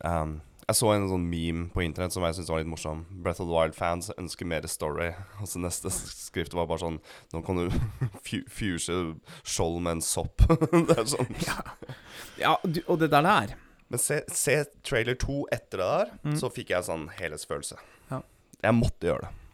[0.02, 3.02] Um, jeg så en sånn meme på internett som jeg syntes var litt morsom.
[3.24, 5.10] Breath of the Wild-fans ønsker mer story.
[5.42, 7.00] Altså Neste skrift var bare sånn
[7.34, 7.66] Nå kan du
[8.28, 8.96] fu- fuse
[9.44, 10.46] skjold med en sopp.
[10.72, 11.28] det er sånn
[12.40, 13.56] ja du, og det der der
[13.92, 14.56] Men se, se
[14.88, 16.38] trailer 2 etter det der, Mm.
[16.40, 17.76] så fikk jeg sånn helhetsfølelse.
[18.12, 18.22] Ja.
[18.64, 19.49] Jeg måtte gjøre det.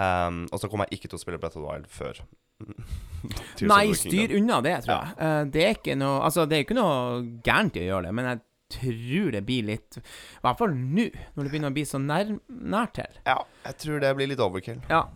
[0.00, 2.22] Um, og så kommer jeg ikke til å spille Breath of the Wild før.
[3.72, 5.16] Nei, styr unna det, tror jeg.
[5.24, 8.12] Eh, det er ikke noe Altså, det er ikke noe gærent i å gjøre det,
[8.16, 8.42] men jeg
[8.76, 10.02] tror det blir litt I
[10.44, 13.18] hvert fall nå, når det begynner å bli så nær, nært til.
[13.26, 14.80] Ja, jeg tror det blir litt overkill.
[14.92, 15.06] Ja.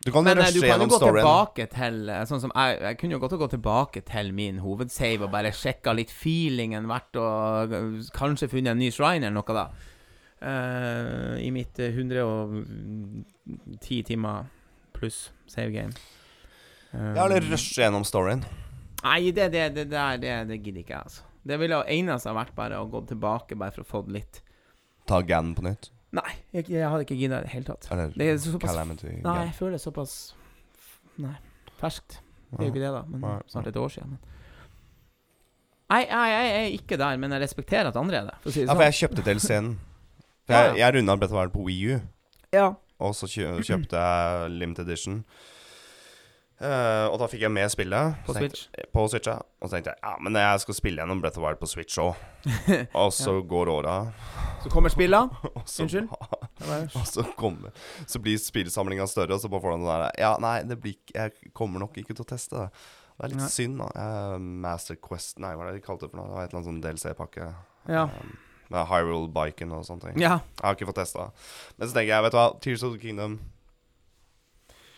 [0.00, 1.70] Du kan eh, rushe jo gjennom gå storyen.
[1.74, 5.28] til eh, Sånn som jeg, jeg kunne jo godt ha gått tilbake til min hovedsave
[5.28, 7.76] og bare sjekka litt feelingen verdt, og
[8.16, 9.68] kanskje funnet en ny shrine eller noe, da.
[10.40, 11.92] Uh, I mitt eh,
[13.50, 14.48] 110 timer
[14.96, 15.92] pluss save game.
[16.92, 18.44] Um, Ja, eller rushe gjennom storyen.
[19.04, 21.22] Nei, det, det, det der det, det gidder ikke jeg, altså.
[21.46, 24.18] Det ville ha egnet seg vært bare å gå tilbake, bare for å få det
[24.18, 24.40] litt
[25.08, 25.88] Ta Gan på nytt.
[26.14, 27.86] Nei, jeg, jeg hadde ikke gidda i det hele tatt.
[27.94, 30.14] Eller Det er såpass Calamity Nei, jeg føler det såpass
[31.22, 31.36] Nei,
[31.80, 32.18] ferskt.
[32.50, 33.02] Det er jo ikke det, da.
[33.06, 34.16] Men snart et år siden.
[34.16, 34.30] Men.
[35.90, 38.36] Nei, jeg, er ikke der, men jeg respekterer at andre er det.
[38.42, 38.86] For si det Ja, for sånn.
[38.90, 39.70] jeg kjøpte DLC-en.
[40.46, 42.00] For jeg, jeg runda the Wild på Wii U,
[42.54, 42.68] Ja.
[43.00, 45.24] Og så kjøpte jeg Limited Edition.
[46.60, 48.18] Uh, og da fikk jeg med spillet.
[48.26, 48.88] På tenkte- Switch.
[48.92, 49.38] På Switch, ja.
[49.62, 51.96] Og så tenkte jeg ja, men jeg skal spille gjennom Breath of Wild på Switch
[52.02, 52.18] òg.
[53.00, 53.94] Og så går åra,
[54.62, 55.30] Så kommer spillet?
[55.80, 56.08] Unnskyld?
[56.12, 57.72] og så, kommer,
[58.06, 60.94] så blir spillsamlinga større, og så bare får du den der Ja, nei, det blir
[61.14, 62.68] Jeg kommer nok ikke til å teste det.
[63.16, 63.48] Det er litt Nei.
[63.56, 63.88] synd, da.
[63.96, 66.28] Uh, Master Quest Nei, hva er det de kalte det for noe?
[66.28, 67.48] Det var et eller annet sånn DLC-pakke.
[67.88, 68.04] Ja.
[68.20, 68.36] Um,
[68.70, 70.20] med Hyrule Biken og sånne ting.
[70.22, 70.36] ja.
[70.60, 71.30] Jeg har ikke fått testa.
[71.78, 73.40] Men så tenker jeg, vet du hva, Tears of the Kingdom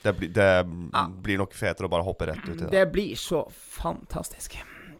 [0.02, 1.06] Det, blir- det Ja.
[1.08, 2.70] blir nok fetere å bare hoppe rett ut i det.
[2.70, 4.56] Det blir så fantastisk.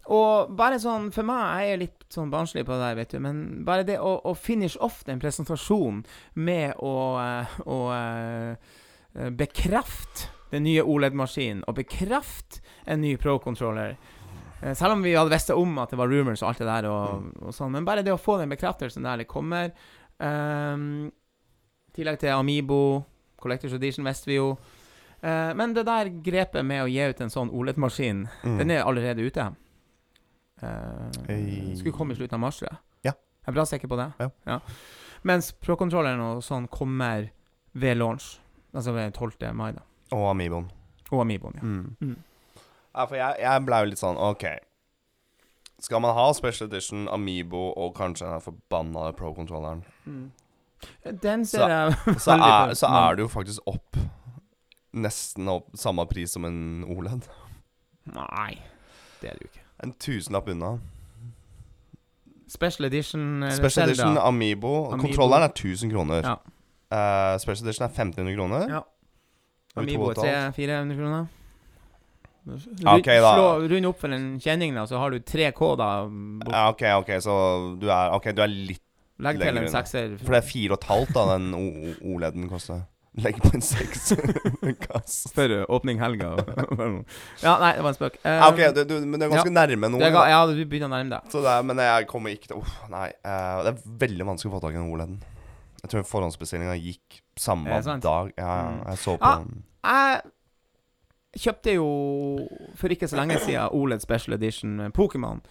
[0.07, 3.19] Og bare sånn, for meg jeg er litt sånn barnslig på det der, vet du,
[3.19, 6.05] men bare det å, å finish off den presentasjonen
[6.35, 14.12] med å, å, å eh, bekrefte den nye OLED-maskinen, og bekrefte en ny Pro-controller Eh,
[14.77, 17.25] Selv om vi hadde visst om at det var rumors og alt det der, og,
[17.41, 19.71] og sånn, men bare det å få den bekreftelsen der det kommer
[20.23, 21.09] um,
[21.89, 23.03] I tillegg til Amibo,
[23.41, 24.53] Collectors Edition visste vi jo.
[25.23, 28.57] Uh, men det der grepet med å gi ut en sånn OLED-maskin, Mm.
[28.61, 29.49] den er allerede ute.
[30.63, 31.75] Uh, Ei.
[31.75, 32.79] skulle komme i slutten av mars, tror jeg.
[33.09, 33.13] Ja.
[33.43, 34.07] Jeg er bra sikker på det.
[34.47, 34.59] Ja.
[35.27, 37.29] Mens pro-kontrolleren og sånn kommer
[37.73, 38.37] ved launch,
[38.73, 39.49] altså ved 12.
[39.55, 39.83] mai, da.
[40.15, 40.69] Og Amiboen.
[41.11, 41.63] Og Amiboen, ja.
[42.07, 42.15] Mm.
[42.93, 42.99] Mm.
[42.99, 44.43] Ja, for jeg, jeg ble jo litt sånn OK.
[45.83, 49.81] Skal man ha Special Edition, Amiibo og kanskje den forbanna Pro-kontrolleren
[51.23, 53.97] Den ser jeg så, veldig er, for- så er det jo faktisk opp
[54.93, 57.25] Nesten opp samme pris som en OLED.
[58.13, 58.59] Nei,
[59.21, 59.63] det er det jo ikke.
[59.83, 60.75] En tusenlapp unna.
[62.47, 63.91] Special Edition eller Special Zelda.
[63.93, 64.73] Edition, Amiibo.
[64.91, 65.01] Amiibo.
[65.07, 66.21] Kontrolleren er 1000 kroner.
[66.27, 66.35] Ja.
[66.93, 68.67] Eh, Special Edition er 1500 kroner.
[68.69, 68.81] Ja.
[69.75, 70.57] Amibo Amiibo to og et halvt.
[70.59, 71.25] 300-400 kroner.
[72.45, 73.33] Ja, ok, da.
[73.37, 75.89] Slå, rund opp for en kjenning, da, så har du 3K, da.
[76.09, 77.35] bort- Ja, OK, ok, så
[77.79, 78.81] du er, okay, du er litt
[79.23, 80.17] Legg til en sekser.
[80.19, 81.53] For det er fire og et halvt da den
[82.01, 82.81] OLED-en koster.
[83.21, 84.07] Legg på en seks.
[85.29, 86.31] Spør uh, åpning helga.
[87.45, 88.17] ja, nei, det var en spøk.
[88.25, 90.01] Uh, ok, du, du, men du er ganske nærme nå.
[90.01, 91.29] ga- ja, du begynner å nærme deg.
[91.31, 93.11] Så det er, men jeg kommer ikke til Uff, nei.
[93.21, 95.19] Uh, det er veldig vanskelig å få tak i den OLED-en.
[95.83, 98.33] Jeg tror forhåndsbestillinga gikk samme dag.
[98.39, 99.43] Ja, ja, jeg så på Ah.
[99.45, 99.61] den.
[99.83, 100.21] Jeg
[101.33, 101.87] kjøpte jo
[102.77, 105.41] for ikke så lenge siden OLED Special Edition Pokémon.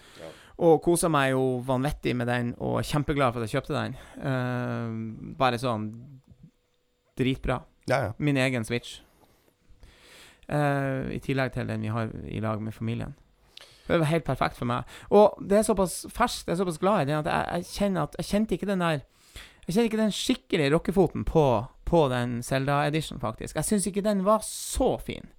[0.63, 3.97] Og kosa meg jo vanvittig med den, og kjempeglad for at jeg kjøpte den.
[4.21, 5.89] Uh, bare sånn
[7.19, 7.63] dritbra.
[7.91, 8.13] Ja, ja.
[8.23, 9.01] Min egen Switch.
[10.47, 13.17] Uh, I tillegg til den vi har i lag med familien.
[13.89, 14.87] Det var helt perfekt for meg.
[15.11, 18.15] Og det er såpass ferskt, jeg er såpass glad i den, at jeg, jeg at
[18.19, 19.01] Jeg kjente ikke den der
[19.67, 23.57] Jeg kjente ikke den skikkelige rockefoten på, på den Zelda Edition, faktisk.
[23.57, 25.33] Jeg syns ikke den var så fin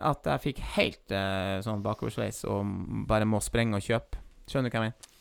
[0.00, 2.66] at jeg fikk helt uh, sånn bakoversveis og
[3.08, 4.18] bare må sprenge og kjøpe.
[4.48, 5.14] Skjønner du hva jeg mener?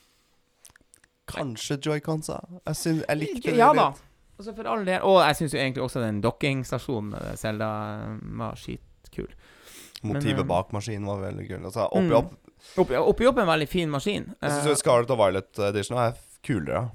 [1.28, 2.30] Kanskje Joy-Cons.
[2.32, 4.04] Jeg, jeg likte det Ja litt.
[4.38, 5.02] Altså for all del.
[5.04, 7.70] Og jeg syns jo egentlig også den dokkingstasjonen med Zelda
[8.04, 9.32] eh, var skitkul.
[10.06, 11.64] Motivet Men, eh, bak maskinen var veldig kul.
[11.66, 12.20] Altså, oppi Mm.
[12.22, 12.36] opp
[12.82, 14.24] Oppi, oppi opp en veldig fin maskin.
[14.42, 16.14] Jeg Eh, syns Scarlett og Violet Edition er
[16.44, 16.92] kulere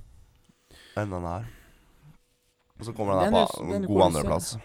[0.98, 1.44] enn den her.
[2.80, 4.58] Og så kommer den her er- på er god andreplass.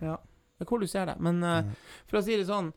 [0.00, 0.16] Ja.
[0.58, 1.16] Det er hvor du ser det.
[1.22, 1.74] Men eh, Mm.
[2.10, 2.72] for å si det sånn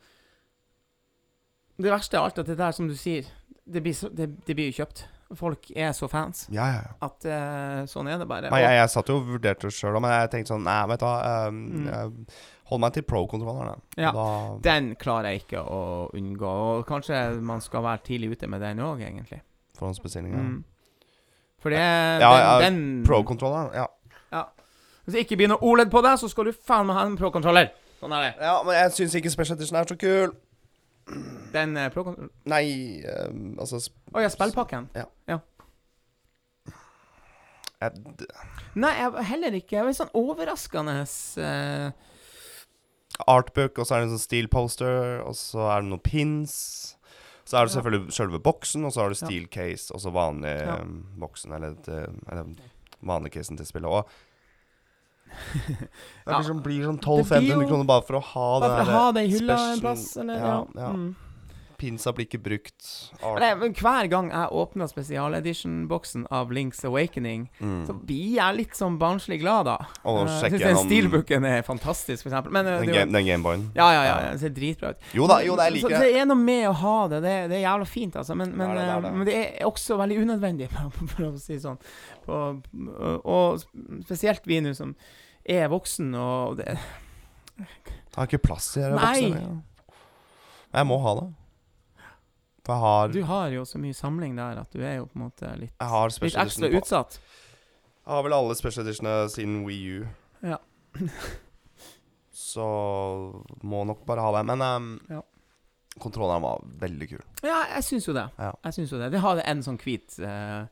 [1.81, 3.25] Det verste av alt er at det der, som du sier,
[3.65, 5.05] det blir, så, det, det blir jo kjøpt.
[5.39, 6.95] Folk er så fans Ja, ja, ja.
[7.07, 8.49] at uh, sånn er det bare.
[8.51, 10.99] Nei, jeg, jeg satt jo og vurderte det sjøl, men jeg tenkte sånn Nei, vet
[10.99, 11.07] du.
[11.07, 12.25] Um, Mm.
[12.71, 13.81] Hold meg til pro-kontrolleren.
[13.99, 14.11] Ja.
[14.15, 14.25] Da,
[14.63, 15.79] Den klarer jeg ikke å
[16.15, 16.51] unngå.
[16.79, 19.41] Og kanskje man skal være tidlig ute med den òg, egentlig.
[19.79, 20.39] Forhåndsbestillinga.
[20.39, 20.61] Mm.
[21.59, 22.29] For det ja,
[22.61, 23.87] den, den Pro-kontrolleren, ja.
[25.11, 27.17] Hvis det ikke blir noe OLED på deg, så skal du faen meg ha en
[27.19, 27.71] pro-kontroller.
[27.99, 28.33] Sånn er det.
[28.39, 30.31] Ja, men jeg syns ikke Special Edition er så kul.
[31.51, 34.87] Den uh, pro-kontroller Nei, um, altså sp- Å ja, spillpakken.
[37.81, 37.91] jeg,
[38.21, 38.27] d-
[38.79, 39.75] Nei, jeg, heller ikke.
[39.79, 40.95] Jeg var sånn overraskende
[41.41, 41.91] eh,
[43.27, 46.53] artbook, og så er det en sånn steel poster, og så er det noen pins.
[47.43, 47.81] Så er det Ja.
[47.81, 49.25] selvfølgelig selve boksen, og så har du Ja.
[49.25, 50.75] steel case, og så vanlig Ja.
[50.77, 50.85] eh,
[51.19, 52.55] boksen, eller, et, eh, eller
[53.03, 53.89] vanlig casen til spillet.
[53.89, 54.07] Og
[55.31, 55.87] det
[56.27, 56.37] Ja.
[56.37, 58.95] blir sånn, blir sånn Det blir 1200-1500 kroner bare for å ha Bare for å
[58.99, 60.47] ha det i hylla en plass, eller ja.
[60.47, 60.89] Ja, ja.
[60.95, 61.15] Mm.
[61.81, 62.85] Pinsa blir ikke brukt.
[63.41, 67.87] Nei, men hver gang jeg åpner spesialedition-boksen av Links Awakening, Mm.
[67.87, 69.77] så blir jeg litt sånn barnslig glad, da.
[70.05, 72.51] Og jeg syns den steelbooken er fantastisk, for eksempel.
[72.53, 73.65] Men, eh, Den, er jo- game, den Gameboyen.
[73.75, 74.31] Ja, ja, ja.
[74.31, 74.97] Det ser dritbra ut.
[75.13, 76.13] Jo da, jo da, jeg Så, liker så det.
[76.13, 77.21] det er noe med å ha det.
[77.23, 78.35] Det, det er jævla fint, altså.
[78.37, 79.13] Men, men, Det er det, det er eh, det.
[79.17, 80.69] men det er også veldig unødvendig,
[81.15, 81.79] for å si det sånn.
[82.27, 82.61] Og,
[83.25, 83.59] og
[84.05, 84.95] spesielt vi nå som
[85.49, 86.77] er voksen, og det
[88.15, 89.31] har ikke plass i de Nei.
[90.71, 91.27] Jeg må ha det.
[92.67, 95.49] Har, Du har jo så mye samling der at du er jo på en måte
[95.57, 97.19] litt, litt ekstra på utsatt.
[98.05, 100.07] Jeg har vel alle special editionene siden Wii U.
[100.45, 100.57] Ja.
[102.31, 102.65] Så
[103.63, 104.45] må nok bare ha det.
[104.45, 105.21] Men um, Ja.
[105.99, 107.21] kontrolleren var veldig kul.
[107.43, 108.27] Ja, jeg syns jo det.
[108.39, 108.51] Ja.
[108.63, 109.11] Jeg syns jo det.
[109.11, 110.65] Det hadde en sånn hvit eh,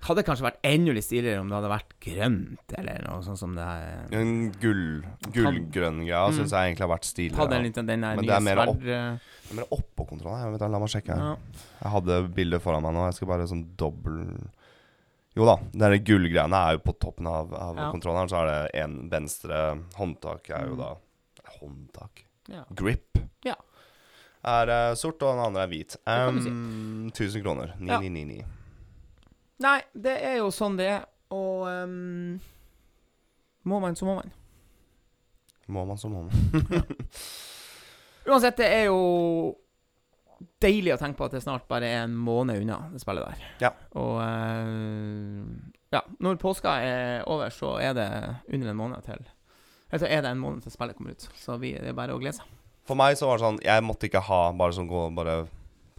[0.00, 3.52] Hadde kanskje vært enda litt stiligere om det hadde vært grønt, eller noe sånt som
[3.54, 4.06] det er.
[4.16, 4.30] En
[4.62, 5.02] gull,
[5.34, 6.36] gullgrønn greia Mm.
[6.38, 7.62] syns jeg egentlig har vært stiligere.
[7.62, 8.88] Liten den der Men det nye er mer opp- sverd...
[8.88, 11.12] eh, Det er mer oppå kontrollen Jeg vet, la meg sjekke.
[11.14, 11.36] her ja.
[11.82, 13.04] Jeg hadde bildet foran meg nå.
[13.06, 14.48] Jeg skal bare sånn dobbel
[15.36, 15.56] Jo da,
[15.90, 17.90] de gullgreiene er jo på toppen av, av Ja.
[17.92, 18.28] kontrolleren.
[18.28, 20.78] Så er det en venstre håndtak er jo Mm.
[20.78, 20.94] da
[21.60, 22.24] Håndtak?
[22.48, 22.64] Ja.
[22.74, 23.18] Grip.
[23.44, 23.54] Ja.
[24.44, 25.96] Er eh, sort, og den andre er hvit.
[26.06, 26.48] Um, si.
[26.48, 27.74] Um, 1000 kroner.
[27.80, 27.98] Ja.
[29.60, 29.64] 9999.
[29.64, 31.02] Nei, det er jo sånn det er,
[31.36, 32.38] og um,
[33.68, 34.30] Må man, så må man.
[35.70, 36.32] Må man, så må man.
[38.30, 39.00] Uansett, det er jo
[40.60, 43.44] deilig å tenke på at det snart bare er en måned unna det spillet der.
[43.66, 43.70] Ja.
[44.00, 45.44] Og uh,
[45.92, 48.08] ja, når påska er over, så er det
[48.48, 49.20] under en måned til
[49.90, 51.28] Eller så er det en måned til spillet kommer ut.
[51.36, 52.56] Så vi, det er bare å glede seg.
[52.88, 55.42] For meg så var det sånn Jeg måtte ikke ha bare sånn gå Bare,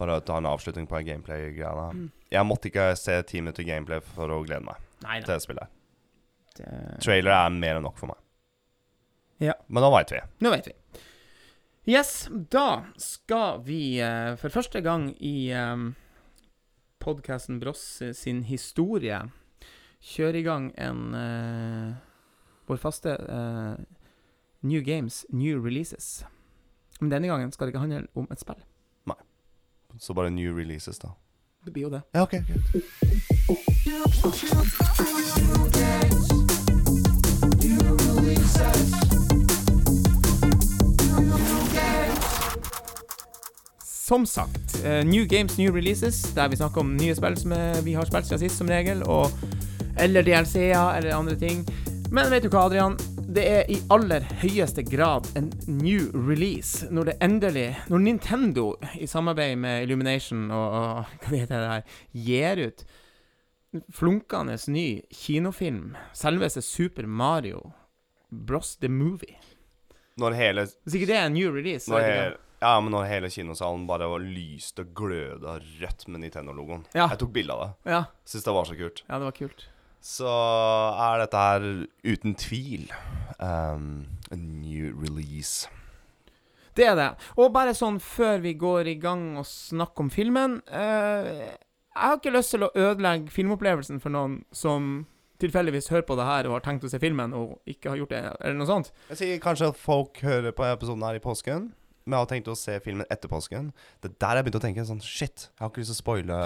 [0.02, 1.86] bare ta en avslutning på gameplay-greiene.
[1.96, 2.10] Mm.
[2.32, 5.78] Jeg måtte ikke se ti minutter gameplay for å glede meg Nei til det spillet.
[6.56, 6.68] Det,
[7.02, 8.20] Trailer er mer enn nok for meg.
[9.42, 9.56] Ja.
[9.66, 10.20] Men nå veit vi.
[10.44, 10.76] nå vet vi.
[11.90, 15.88] Yes, da skal vi uh, for første gang i um,
[17.02, 17.82] podkasten Bross
[18.14, 19.18] sin historie
[20.02, 21.96] kjøre i gang en uh,
[22.70, 23.74] vår faste uh,
[24.62, 26.22] New Games, New Releases.
[27.00, 28.62] Men denne gangen skal det ikke handle om et spill.
[29.98, 31.08] Så bare new releases, da.
[31.64, 32.02] Det blir jo det.
[32.12, 32.34] Ja, OK.
[43.84, 47.84] Som sagt, eh, New Games, New Releases, der vi snakker om nye spill som eh,
[47.84, 49.30] vi har spilt siden sist, som regel, og
[50.00, 51.62] eller DLC-er eller andre ting.
[52.10, 52.98] Men vet du hva, Adrian?
[53.32, 58.64] Det er i aller høyeste grad en new release når det endelig Når Nintendo,
[59.00, 62.84] i samarbeid med Illumination og, og hva heter det her, gir ut
[63.96, 67.70] flunkende ny kinofilm, selveste Super Mario
[68.28, 68.74] Bros.
[68.76, 69.38] The Movie.
[70.20, 73.08] Når hele, Hvis ikke det er en new release, så når hele ja, men når
[73.10, 76.84] hele kinosalen bare var lyst og gløda rødt med Nintendo-logoen.
[76.94, 77.08] Ja.
[77.10, 77.94] Jeg tok bilde av det.
[77.96, 79.02] Ja, Syns det var så kult.
[79.08, 79.64] ja, det var kult.
[80.02, 81.66] Så er dette her
[82.02, 82.88] uten tvil
[83.38, 85.68] um, a new release.
[86.76, 87.10] Det er det.
[87.36, 92.16] Og bare sånn før vi går i gang og snakker om filmen uh, Jeg har
[92.16, 95.04] ikke lyst til å ødelegge filmopplevelsen for noen som
[95.42, 98.14] tilfeldigvis hører på det her og har tenkt å se filmen og ikke har gjort
[98.14, 98.92] det, eller noe sånt.
[99.10, 101.72] Jeg sier kanskje at folk hører på episoden her i påsken.
[102.04, 103.68] Men jeg har tenkt å se filmen etter påsken.
[104.02, 106.00] Det er der jeg begynte å tenke sånn Shit, jeg har ikke lyst til å
[106.00, 106.38] spoile.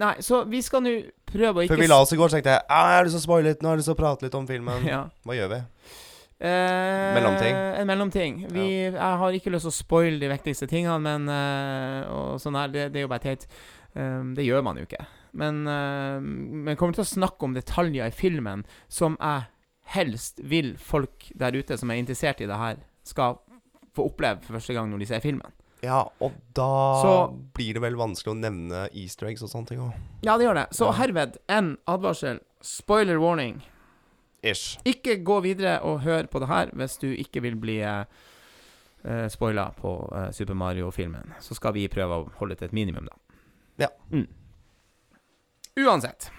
[0.00, 0.94] Nei, så vi skal nå
[1.30, 3.16] prøve å ikke Før vi la oss i går, så tenkte jeg jeg har lyst
[3.16, 3.62] til å spoile litt.
[3.62, 4.88] Nå har jeg lyst til å prate litt om filmen.
[4.94, 5.04] ja.
[5.22, 5.60] Hva gjør vi?
[6.44, 7.56] Eh, Mellomting.
[7.56, 8.40] En mellomting.
[8.52, 12.58] Vi, Jeg har ikke lyst til å spoile de viktigste tingene, men uh, Og sånn
[12.58, 13.46] her, det, det er jo bare teit.
[13.94, 15.06] Um, det gjør man jo ikke.
[15.38, 19.48] Men uh, Men kommer til å snakke om detaljer i filmen som jeg
[19.94, 23.38] helst vil folk der ute som er interessert i det her, skal
[23.94, 25.52] få oppleve for første gang når de ser filmen.
[25.84, 29.78] Ja, og da Så- blir det vel vanskelig å nevne easter eggs og sånne ting
[29.84, 29.92] òg.
[30.22, 30.66] Ja, det gjør det.
[30.72, 32.40] Så herved en advarsel.
[32.62, 33.62] Spoiler warning.
[34.42, 34.78] Ish.
[34.84, 38.04] Ikke gå videre og hør på det her hvis du ikke vil bli uh,
[39.28, 41.34] spoila på uh, Super Mario-filmen.
[41.40, 43.16] Så skal vi prøve å holde til et minimum, da.
[43.78, 43.88] Ja.
[44.10, 44.26] Mm.
[45.76, 46.30] Uansett.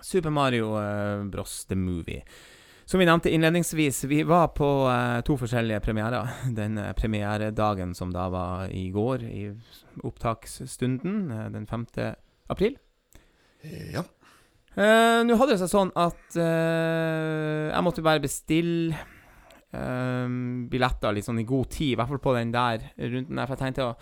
[0.00, 1.64] Super Mario uh, Bros.
[1.64, 2.22] The Movie.
[2.88, 6.28] Som vi nevnte innledningsvis, vi var på eh, to forskjellige premierer.
[6.56, 9.42] Den eh, premieredagen som da var i går, i
[10.08, 11.84] opptaksstunden, eh, den 5.
[12.48, 12.78] april.
[13.92, 14.06] Ja.
[14.72, 20.32] Eh, Nå hadde det seg sånn at eh, jeg måtte bare bestille eh,
[20.72, 23.44] billetter litt sånn i god tid, i hvert fall på den der runden der.
[23.50, 23.92] For jeg tenkte å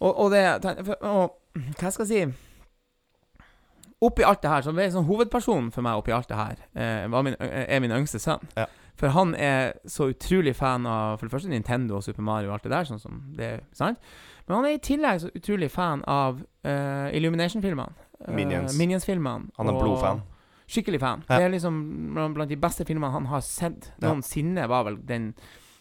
[0.00, 0.46] Og, og det
[1.04, 1.36] og,
[1.76, 2.53] Hva skal jeg si?
[4.04, 7.06] Oppi alt det her, så er sånn hovedpersonen for meg oppi alt det her, eh,
[7.08, 8.42] min, er min yngste sønn.
[8.58, 8.66] Ja.
[9.00, 12.58] For han er så utrolig fan av for det første Nintendo og Super Mario og
[12.58, 13.98] alt det der, sånn som det er, sant?
[14.46, 18.06] Men han er i tillegg så utrolig fan av eh, Illumination-filmene.
[18.20, 18.76] Eh, Minions.
[18.78, 19.50] Minions-filmene.
[19.56, 20.22] Han er blodfan.
[20.70, 21.24] Skikkelig fan.
[21.28, 21.38] Ja.
[21.40, 21.80] Det er liksom
[22.14, 24.08] blant de beste filmene han har sett Ja.
[24.12, 25.32] noensinne, var vel den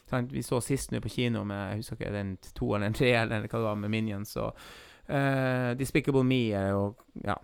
[0.09, 0.31] sant?
[0.31, 3.13] Vi så sist nå på kino med Jeg husker ikke den to eller den tre,
[3.21, 4.55] eller hva det var, med Minions og
[5.09, 6.41] uh, Despicable Me
[6.73, 7.37] og jo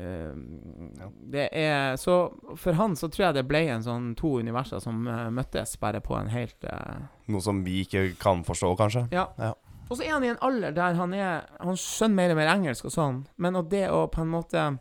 [0.00, 1.04] Ja.
[1.04, 4.80] eh, Det er Så for han så tror jeg det ble en sånn to universer
[4.80, 9.08] som eh, møttes bare på en helt eh, Noe som vi ikke kan forstå, kanskje.
[9.12, 9.28] ja.
[9.38, 9.54] Ja.
[9.90, 12.50] Og så er han i en alder der han er Han skjønner mer og mer
[12.54, 14.78] engelsk og sånn, men og det å på en måte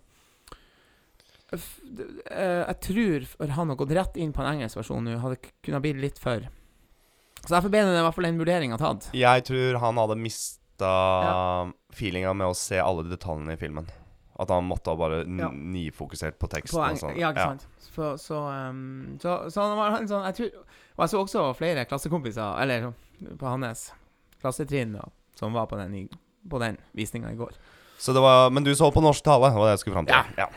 [1.51, 5.81] eh, Jeg tror han har gått rett inn på en engelsk versjon nå, hadde kunnet
[5.85, 6.45] bli litt for
[7.41, 9.09] Så derfor ble det i hvert fall den vurderinga tatt.
[9.15, 10.59] Jeg tror han hadde mista
[10.89, 11.71] Ja.
[11.91, 13.87] feelinga med å se alle detaljene i filmen.
[14.39, 15.49] At han måtte ha bare Ja.
[15.51, 16.79] nifokusert på teksten.
[16.79, 17.17] På sånn.
[17.19, 17.67] ja, ikke sant.
[17.89, 18.37] Så, så,
[18.69, 20.49] um, så, så han var en sånn Jeg tror
[20.95, 22.91] Og jeg så også flere klassekompiser, eller
[23.39, 23.89] på hans
[24.41, 25.03] klassetrinn, da,
[25.35, 26.07] som var på den,
[26.49, 27.51] på den visninga i går.
[27.99, 30.07] Så det var, men du så på norsk tale, det var det jeg skulle fram
[30.07, 30.35] til.
[30.39, 30.47] Ja.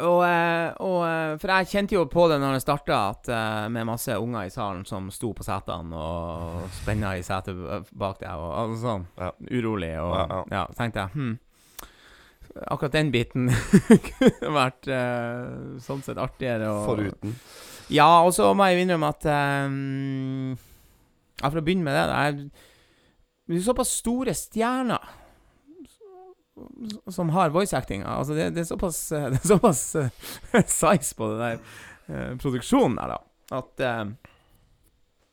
[0.00, 2.98] Og, eh, og eh, For jeg kjente jo på det når det starta,
[3.28, 7.56] eh, med masse unger i salen som sto på setene og spenna i setet
[7.92, 9.04] bak deg og, og sånn.
[9.20, 9.30] Ja.
[9.50, 10.64] Urolig og Ja, ja, ja.
[10.78, 11.34] tenkte jeg hm,
[12.66, 13.50] Akkurat den biten
[14.08, 16.70] kunne vært uh, sånn sett artigere.
[16.72, 17.36] Og, Foruten.
[17.90, 19.26] Ja, og så må jeg innrømme at
[19.66, 20.56] um,
[21.40, 22.36] Ja, for å begynne med det det er,
[23.50, 25.16] det er såpass store stjerner
[27.08, 28.02] som har voice acting.
[28.02, 28.98] Altså det, det er såpass,
[29.32, 30.10] det er såpass eh,
[30.66, 31.62] size på det der
[32.10, 34.32] uh, produksjonen der, da, at uh,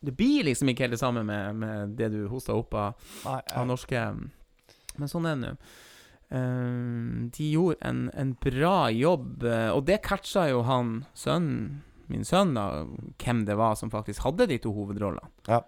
[0.07, 3.65] det blir liksom ikke helt det samme med, med det du hosta opp av, av
[3.67, 4.01] norske
[4.97, 5.55] Men sånn er det nå.
[6.29, 12.23] Eh, de gjorde en, en bra jobb, eh, og det catcha jo han sønnen min
[12.27, 12.85] sønn, da,
[13.19, 15.27] hvem det var som faktisk hadde de to hovedrollene.
[15.47, 15.61] Ja.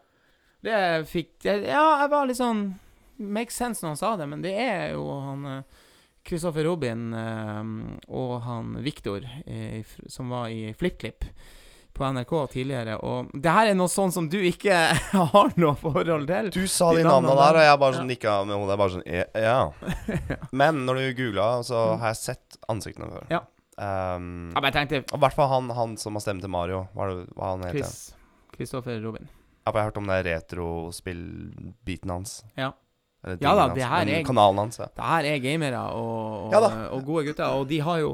[0.64, 2.66] Det fikk det, Ja, jeg var litt sånn
[3.20, 5.80] Makes sense når han sa det, men det er jo han eh,
[6.28, 7.72] Christopher Robin eh,
[8.16, 11.28] og han Victor, eh, som var i FlippKlipp
[11.94, 12.96] på NRK tidligere.
[13.04, 14.76] Og det her er noe sånn som du ikke
[15.34, 16.50] har noe forhold til.
[16.56, 18.78] Du sa de De navnene der, og jeg bare sånn nikka med hodet.
[18.80, 19.26] Bare sånn ja,
[20.30, 20.38] ja.
[20.52, 23.26] Men når du googla, så har jeg sett ansiktene før.
[23.28, 23.34] Mm.
[23.38, 23.42] Ja.
[23.80, 26.86] Um, Ja, men jeg tenkte I hvert fall han, han som har stemmen til Mario.
[26.96, 28.14] Hva, det, hva han heter Chris,
[28.58, 29.28] Christopher Robin.
[29.66, 32.44] Ja, Jeg har hørt om det retrospill-biten hans.
[32.56, 32.72] Ja.
[33.24, 34.88] Eller Ja da, det her er- Kanalen hans, ja.
[34.96, 38.14] Det her er gamere og, og, Ja og gode gutter, og de har jo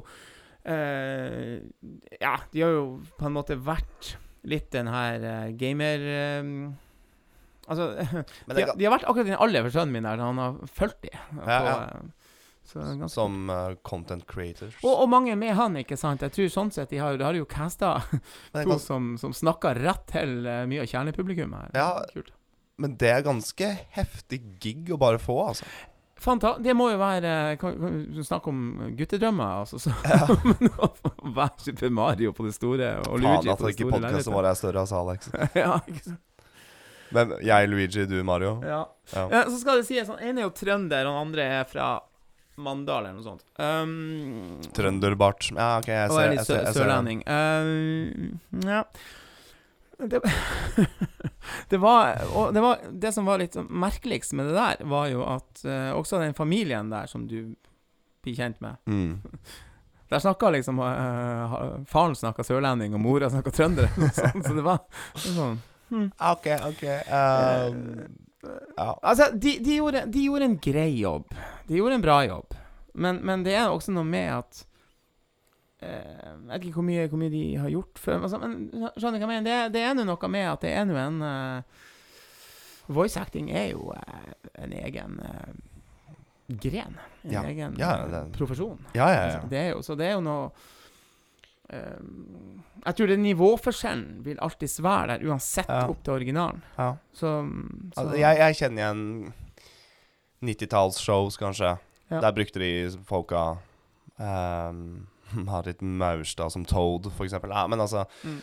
[0.65, 2.85] Ja, de har jo
[3.19, 6.03] på en måte vært litt den her eh, gamer...
[6.05, 6.51] eh,
[7.67, 7.87] altså
[8.53, 11.11] de, de har vært akkurat den alder for sønnen min der, han har fulgt de.
[11.41, 11.57] Ja,
[11.87, 12.13] eh,
[12.65, 14.77] ganske Som uh, content creators.
[14.83, 16.23] og, og mange med han, ikke sant?
[16.25, 17.91] Jeg tror sånn sett De har, de har jo casta
[18.55, 21.75] to gans- som, som snakker rett til uh, mye av kjernepublikummet her.
[21.77, 21.91] Ja.
[22.13, 22.33] Kult.
[22.81, 25.69] Men det er ganske heftig gig å bare få, altså.
[26.15, 28.59] Fanta det må jo være Kan, kan du snakke om
[28.95, 29.79] guttedrømmer, altså.
[29.81, 29.91] Så,
[30.49, 30.89] men å
[31.35, 34.49] være Super Mario på det store, og Faen Luigi at på det ikke podkasten vår
[34.51, 35.29] er større, altså, Alex.
[35.63, 36.23] ja, ikke sant?
[37.15, 38.57] Men jeg, Luigi, du, Mario.
[38.65, 38.81] Ja.
[39.13, 39.27] Ja.
[39.31, 41.89] Ja, så skal det sies, han ene er jo trønder, og den andre er fra
[42.55, 43.43] Mandal eller noe sånt.
[43.59, 45.51] Um, Trønderbart.
[45.51, 47.21] Ja, OK, jeg ser, er jeg ser, jeg ser den.
[47.21, 47.23] sørlending.
[47.27, 48.81] Uh, ja.
[49.97, 50.21] Det,
[51.69, 52.17] det var
[52.53, 56.19] det, var, det som var litt merkeligst med det der, var jo at uh, også
[56.19, 57.55] den familien der som du
[58.25, 59.21] blir kjent med Mm.
[60.09, 63.87] Der snakka liksom uh, Faren snakka sørlending, og mora snakka trønder.
[64.43, 65.57] Så det var det var sånn
[66.29, 66.83] OK, OK.
[67.09, 67.79] Um,
[68.45, 71.33] uh, Altså, de, de, gjorde, de gjorde en grei jobb.
[71.65, 72.53] De gjorde en bra jobb.
[72.93, 74.61] Men, men det er også noe med at
[75.85, 78.19] Jeg vet ikke hvor mye, hvor mye de har gjort før.
[78.21, 78.29] Men
[78.97, 79.45] skjønner hva jeg mener?
[79.47, 81.61] Det, det er nå noe med at det er nå en uh,
[82.87, 85.53] Voice acting er jo uh, en egen uh,
[86.61, 86.97] gren.
[87.25, 87.41] En Ja.
[87.49, 88.77] egen Ja, eh, det- profesjon.
[88.93, 89.35] Ja, ja, ja.
[89.39, 90.51] Altså, Det jo, så det er jo noe
[91.73, 92.03] eh,
[92.85, 96.61] Jeg tror det nivåforskjellen vil alltid være der, uansett opp til originalen.
[96.77, 96.91] ja.
[97.13, 97.31] Så,
[97.95, 99.33] så Altså, jeg, jeg kjenner igjen
[100.45, 101.77] 90-tallsshows, kanskje.
[102.09, 103.57] Der brukte de folka
[104.19, 105.07] um,
[105.47, 107.53] Marit Maurstad som Toad, for eksempel.
[107.55, 108.39] Ja, men altså Mm.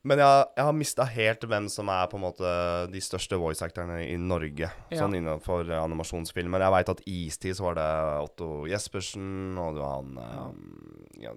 [0.00, 2.50] Men jeg, jeg har mista helt hvem som er på en måte
[2.88, 4.70] de største voice actorene i Norge.
[4.88, 4.96] Ja.
[4.96, 6.64] Sånn innenfor eh, animasjonsfilmer.
[6.64, 7.88] Jeg veit at i istid så var det
[8.22, 11.34] Otto Jespersen, og du har han um, ja.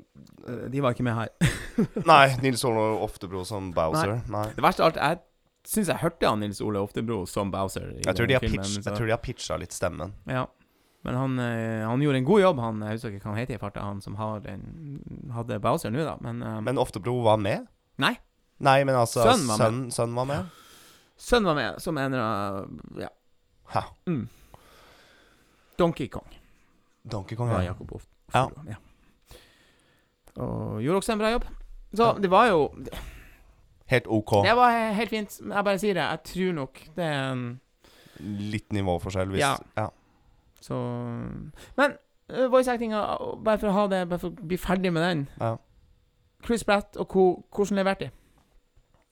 [0.48, 1.34] Eh, De var ikke med her.
[2.14, 4.22] Nei, Nils Olo Oftebro som Bowser.
[4.32, 4.48] Nei.
[4.56, 5.20] Det verste av alt, er
[5.68, 7.94] syns jeg hørte han Nils Ole Oftebro som Bowser.
[8.04, 10.16] Jeg tror, filmen, pitch, jeg tror de har pitcha litt stemmen.
[10.28, 10.48] Ja.
[11.04, 12.82] Men han, eh, han gjorde en god jobb, han.
[12.82, 15.00] Jeg husker ikke hva han heter i farta, han som har en,
[15.36, 16.16] hadde Bowser nå, da.
[16.24, 17.68] Men, eh, Men Oftebro var med?
[18.00, 18.14] Nei.
[18.64, 19.66] Nei, men altså Sønnen var med.
[19.66, 20.46] Sønnen sønnen var med?
[21.20, 23.10] sønnen var med som en av Ja.
[23.74, 23.82] Hæ.
[24.08, 24.28] Mm.
[25.78, 26.28] Donkey Kong
[27.04, 27.62] Donkey Kong, ja.
[27.72, 28.48] Jakob Oft- Ja.
[28.68, 28.76] Ja.
[30.42, 31.46] Og gjorde også en bra jobb.
[31.94, 32.72] Så det var jo
[33.92, 34.32] Helt OK.
[34.46, 35.40] Det var helt fint.
[35.44, 36.04] Jeg bare sier det.
[36.10, 37.60] Jeg tror nok det er en
[38.24, 39.58] Litt nivåforskjell, hvis Ja.
[39.78, 39.90] ja.
[40.64, 40.80] Så
[41.76, 41.98] Men
[42.32, 43.04] uh, voice actinga,
[43.44, 45.24] bare for å ha det Bare for å bli ferdig med den.
[45.42, 45.58] Ja.
[46.44, 47.26] Chris Pratt og co.
[47.54, 48.16] Hvordan leverte de?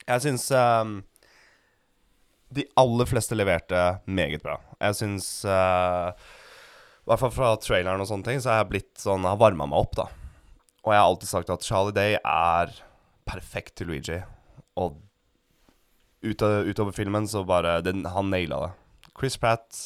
[0.07, 1.01] Jeg syns um,
[2.51, 4.57] de aller fleste leverte meget bra.
[4.81, 8.91] Jeg syns eh, I hvert fall fra traileren og sånne ting, så har jeg blitt
[8.99, 10.07] sånn Har varma meg opp, da.
[10.81, 12.73] Og jeg har alltid sagt at Charlie Day er
[13.29, 14.17] perfekt til Luigi.
[14.81, 14.97] Og
[16.25, 18.71] utover, utover filmen så bare den, Han naila det.
[19.17, 19.77] Chris Pratt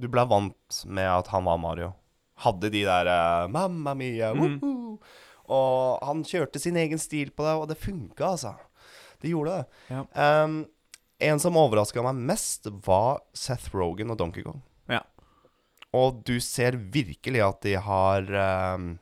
[0.00, 1.92] Du ble vant med at han var Mario.
[2.42, 4.98] Hadde de der eh, Mamma mia, Mm.
[5.44, 8.54] Og han kjørte sin egen stil på det, og det funka, altså.
[9.20, 9.64] Det gjorde det.
[9.92, 10.04] Ja.
[10.44, 10.62] Um,
[11.20, 14.62] en som overraska meg mest, var Seth Rogan og Donkey Kong.
[14.88, 15.02] Ja.
[15.92, 18.24] Og du ser virkelig at de har
[18.74, 18.94] um,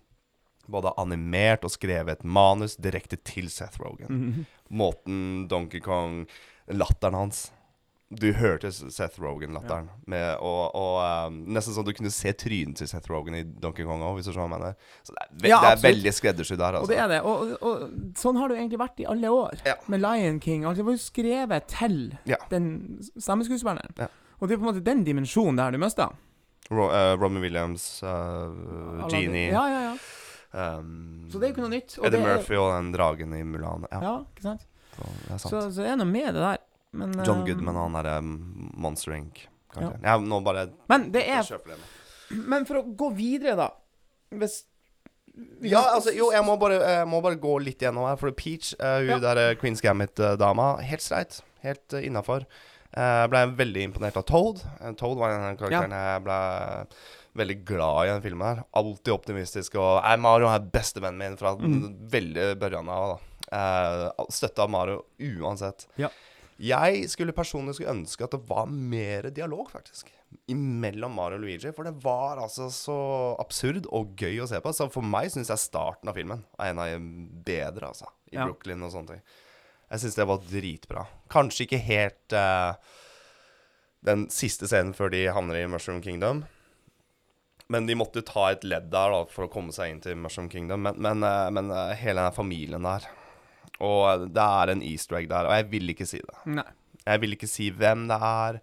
[0.66, 4.11] både animert og skrevet et manus direkte til Seth Rogan.
[4.11, 4.47] Mhm.
[4.72, 6.24] Måten Donkey Kong
[6.72, 7.51] Latteren hans.
[8.21, 9.87] Du hørte Seth Rogan-latteren.
[10.13, 10.35] Ja.
[10.45, 10.97] Og, og
[11.31, 14.29] um, Nesten sånn du kunne se trynet til Seth Rogan i Donkey Kong òg, hvis
[14.29, 14.91] du skjønner hva jeg mener.
[15.07, 16.85] Så det er, ve Ja, det er veldig skreddersydd der, altså.
[16.85, 17.21] Og det er det.
[17.23, 19.63] Og, og, og sånn har det jo egentlig vært i alle år.
[19.69, 19.77] Ja.
[19.93, 20.67] Med Lion King.
[20.67, 21.97] Altså, det var jo skrevet til
[22.53, 22.67] den
[23.17, 23.97] stemmeskuespilleren.
[24.03, 24.11] Ja.
[24.43, 26.11] Og det er på en måte den dimensjonen der du mista.
[26.73, 30.67] Ro, uh, Robin Williams, uh, Genie Ja, ja, ja.
[30.79, 31.97] um, Så det er jo ikke noe nytt.
[31.99, 33.87] Eddie det er- Murphy og den dragen i Mulan.
[33.91, 34.69] Ja, Ja, ikke sant?
[34.93, 35.49] så det sant.
[35.53, 36.61] Så, så det er noe med det der.
[36.93, 39.47] Men, John eh, Goodman, han derre Monster Inc.
[39.72, 39.97] Kanskje.
[40.05, 40.18] Ja.
[40.20, 41.78] nå bare Men det er det.
[42.53, 43.70] Men for å gå videre, da
[44.36, 44.62] Hvis
[45.64, 48.18] Ja, altså, jo, jeg må bare, jeg må bare gå litt gjennom her.
[48.20, 49.18] For Peach, uh, hun Ja.
[49.22, 51.38] der eh, Queens Gambit-dama, helt streit.
[51.64, 52.45] Helt uh, innafor.
[52.93, 54.61] Jeg ble veldig imponert av Toad.
[54.82, 56.36] Eh, Toad var en av karakteren jeg ble
[57.40, 58.45] veldig glad i i den filmen.
[58.51, 59.78] her Alltid optimistisk.
[59.80, 61.95] Og er Mario er bestevennen min fra Mm.
[62.12, 63.14] veldig børjan av.
[63.16, 65.86] da uh, Støtta Mario uansett.
[65.97, 66.09] Ja.
[66.63, 70.13] Jeg skulle personlig skulle ønske at det var mer dialog, faktisk.
[70.53, 71.73] Imellom Mario og Luigi.
[71.75, 72.97] For det var altså så
[73.43, 74.71] absurd og gøy å se på.
[74.77, 77.01] Så for meg syns jeg starten av filmen er en av de
[77.49, 78.07] bedre, altså.
[78.31, 78.47] I Ja.
[78.47, 79.25] Brooklyn og sånne ting.
[79.91, 81.03] Jeg syns det var dritbra.
[81.35, 82.79] Kanskje ikke helt uh,
[84.07, 86.45] den siste scenen før de havner i Mushroom Kingdom.
[87.69, 90.49] Men de måtte ta et ledd der da for å komme seg inn til Mushroom
[90.53, 90.87] Kingdom.
[90.87, 93.11] Men, men, uh, men uh, hele den familien der
[93.83, 96.37] Og det er en easter egg der, og jeg vil ikke si det.
[96.55, 96.66] Nei.
[97.03, 98.61] Jeg vil ikke si hvem det er.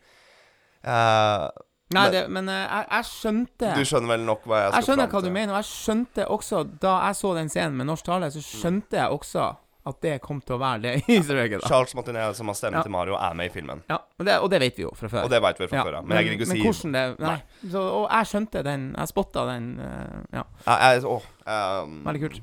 [0.79, 1.49] Uh,
[1.91, 4.77] Nei, Men- det, men eh, jeg, jeg skjønte du skjønner vel nok hva jeg skal
[4.77, 7.87] Jeg skjønner hva du mener, og jeg skjønte også Da jeg så den scenen med
[7.89, 9.47] norsk tale, så skjønte jeg også
[9.89, 11.63] at det kom til å være det easter egget.
[11.63, 11.67] da.
[11.71, 12.83] Charles Martinet, som har stemmen Ja.
[12.85, 13.81] til Mario, er med i filmen.
[13.89, 15.23] Ja, og det, og det vet vi jo fra før.
[15.25, 16.01] Og det vet vi fra Ja, før ja.
[16.05, 17.71] Men jeg gidder ikke å men si hvordan det Nei.
[17.73, 18.83] Så, og jeg skjønte den.
[18.99, 19.65] Jeg spotta den.
[19.79, 22.39] Uh, ja, Jeg- jeg- åh, um, veldig kult.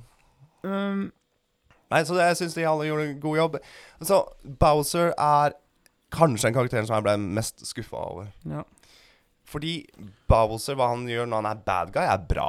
[0.66, 1.05] Um,
[1.91, 3.57] Nei, så det, jeg syns de alle gjorde en god jobb.
[4.03, 4.20] Så
[4.59, 5.53] Bowser er
[6.11, 8.32] kanskje en karakter som jeg ble mest skuffa over.
[8.45, 8.64] ja.
[9.47, 9.87] Fordi
[10.26, 12.49] Bowser, hva han gjør når han er bad guy, er bra.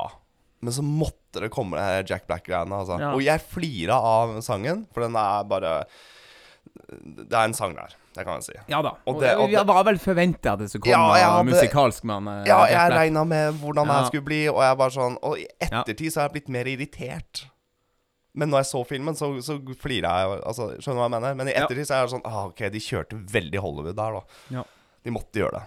[0.65, 2.73] Men så måtte det komme det Jack Black-greiene.
[2.73, 2.97] Altså.
[2.99, 3.11] Ja.
[3.13, 5.83] Og jeg flira av sangen, for den er bare
[6.87, 8.55] Det er en sang der, det kan jeg si.
[8.69, 8.95] ja da.
[9.05, 12.03] Og det- og det- var vel forventa at det skulle Ja, komme noe hadde- musikalsk
[12.03, 14.05] med eh, Ja, jeg regna med hvordan det Ja.
[14.05, 17.45] skulle bli, og jeg bare sånn Og i ettertid så har jeg blitt mer irritert.
[18.37, 20.41] Men når jeg så filmen, så, så flira jeg.
[20.45, 21.37] Altså, skjønner du hva jeg mener?
[21.39, 24.41] Men i ettertid så er det sånn ah, OK, de kjørte veldig Hollywood der, da.
[24.59, 24.65] Ja.
[25.07, 25.63] De måtte gjøre det.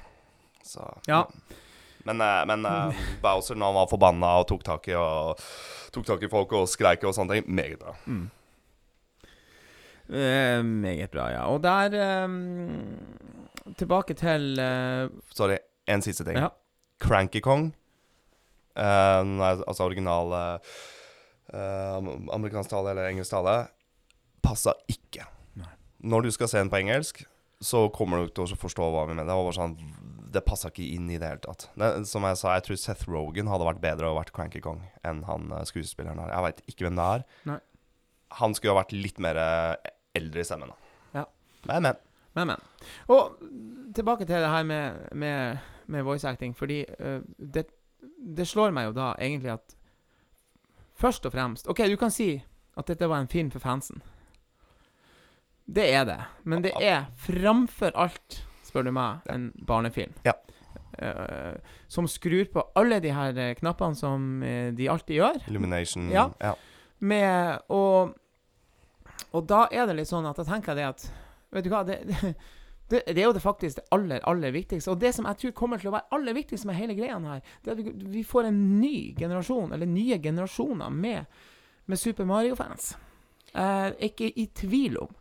[0.70, 1.24] Så Ja.
[2.04, 5.40] Men, eh, men uh, Bowser, når han var forbanna og tok tak i og
[5.90, 7.96] Tok tak i folk og skreik og sånne ting, meget bra.
[10.06, 11.40] Eh, meget bra, ja.
[11.50, 12.94] Og der um,
[13.74, 15.58] Tilbake til uh, Sorry,
[15.90, 16.38] en siste ting.
[16.38, 16.52] Ja.
[17.02, 17.72] Cranky Kong,
[18.76, 20.60] altså original
[21.52, 23.54] amerikansk tale eller engelsk tale,
[24.44, 25.26] passa ikke.
[26.00, 27.24] Når du skal se den på engelsk,
[27.60, 29.28] så kommer du til å forstå hva vi mener.
[29.28, 29.74] Det var sånn
[30.30, 31.66] Det passa ikke inn i det hele tatt.
[31.74, 34.78] Det, som jeg sa, jeg tror Seth Rogan hadde vært bedre og vært Cranky Kong
[35.02, 36.30] enn han eh, skuespilleren her.
[36.30, 37.24] Jeg veit ikke hvem det er.
[37.50, 37.56] Nei.
[38.38, 40.70] Han skulle ha vært litt mer eh, eldre i stemmen.
[41.16, 41.26] Ja.
[41.66, 41.98] Men, men.
[42.38, 42.62] Men, men.
[43.10, 43.42] Og
[43.98, 47.66] tilbake til det her med, med, med voice acting, fordi uh, det,
[48.38, 49.74] det slår meg jo da egentlig at
[51.00, 52.34] Først og fremst OK, du kan si
[52.78, 54.02] at dette var en film for fansen.
[55.70, 56.20] Det er det.
[56.44, 60.16] Men det er framfor alt, spør du meg, en barnefilm.
[60.26, 60.34] Ja.
[61.00, 61.56] Uh,
[61.88, 65.38] som skrur på alle de her eh, knappene som eh, de alltid gjør.
[65.48, 66.10] Illumination.
[66.12, 66.28] Ja.
[66.42, 66.54] ja.
[66.98, 68.12] Med og,
[69.30, 71.08] og da er det litt sånn at da tenker jeg det at
[71.50, 72.34] Vet du hva, det, det,
[72.90, 74.90] det er jo det faktisk det aller, aller viktigste.
[74.90, 77.40] Og det som jeg tror kommer til å være aller viktigst med hele greia her,
[77.62, 81.24] det er at vi, vi får en ny generasjon, eller nye generasjoner, med,
[81.86, 82.92] med Super Mario-fans.
[83.54, 85.14] Er ikke i tvil om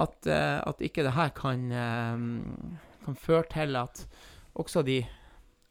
[0.00, 2.24] at, eh, at ikke det her kan, eh,
[3.04, 4.06] kan føre til at
[4.60, 5.02] også de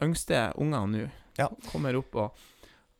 [0.02, 1.46] yngste ungene nå Ja.
[1.70, 2.34] kommer opp og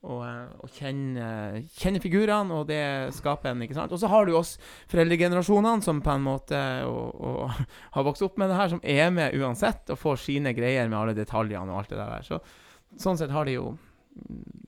[0.00, 2.80] og, eh, og kjenner kjenne figurene, og det
[3.16, 3.92] skaper en, ikke sant.
[3.92, 4.54] Og så har du oss
[4.92, 7.60] foreldregenerasjonene som på en måte og, og
[7.96, 10.98] har vokst opp med det her, som er med uansett, og får sine greier med
[11.02, 12.24] alle detaljene og alt det der.
[12.26, 12.40] Så
[13.00, 13.70] sånn sett har de jo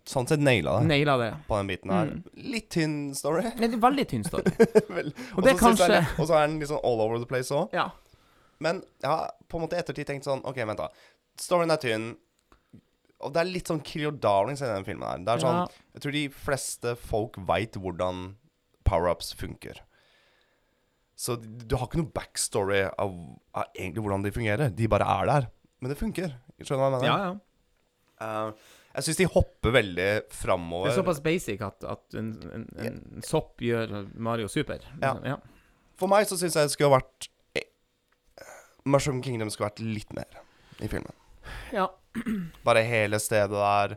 [0.06, 1.30] Sånn sett naila det naila det.
[1.48, 2.12] på den biten her.
[2.14, 2.20] Mm.
[2.52, 3.42] Litt tynn story.
[3.58, 4.52] Det er veldig tynn story.
[4.96, 7.74] Vel, Og det så er kanskje er den litt sånn all over the place òg.
[7.74, 7.88] Ja.
[8.62, 10.88] Men jeg har på en måte ettertid tenkt sånn OK, vent, da.
[11.42, 12.06] Storyen er tynn.
[13.22, 15.22] Og det er litt sånn Kill Your Darlings i den filmen her.
[15.22, 15.64] Det er sånn Ja.
[15.94, 18.36] Jeg tror de fleste folk veit hvordan
[18.88, 19.80] power-ups funker.
[21.14, 23.16] Så du har ikke noe backstory av,
[23.54, 24.72] av egentlig hvordan de fungerer.
[24.74, 25.48] De bare er der.
[25.80, 26.34] Men det funker.
[26.62, 27.10] Skjønner du hva jeg mener?
[27.10, 27.40] ja, ja.
[28.22, 28.52] Uh,
[28.92, 30.90] jeg syns de hopper veldig framover.
[30.90, 34.84] Det er såpass basic at, at en, en, en sopp gjør Mario super.
[35.00, 35.14] Ja.
[35.24, 35.38] ja.
[35.98, 38.52] For meg så syns jeg det skulle ha vært eh,
[38.84, 40.42] Mushroom Kingdom skulle vært litt mer
[40.84, 41.16] i filmen.
[41.72, 41.88] Ja.
[42.66, 43.96] Bare hele stedet der.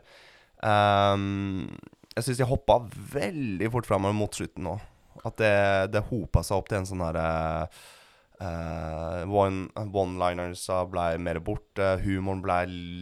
[0.64, 1.68] Um,
[2.16, 2.78] jeg syns de hoppa
[3.12, 4.78] veldig fort framover mot slutten nå.
[5.26, 5.52] At det,
[5.92, 7.28] det hopa seg opp til en sånn herre
[9.32, 11.94] one, One-liners ble mer borte.
[12.04, 12.58] Humoren ble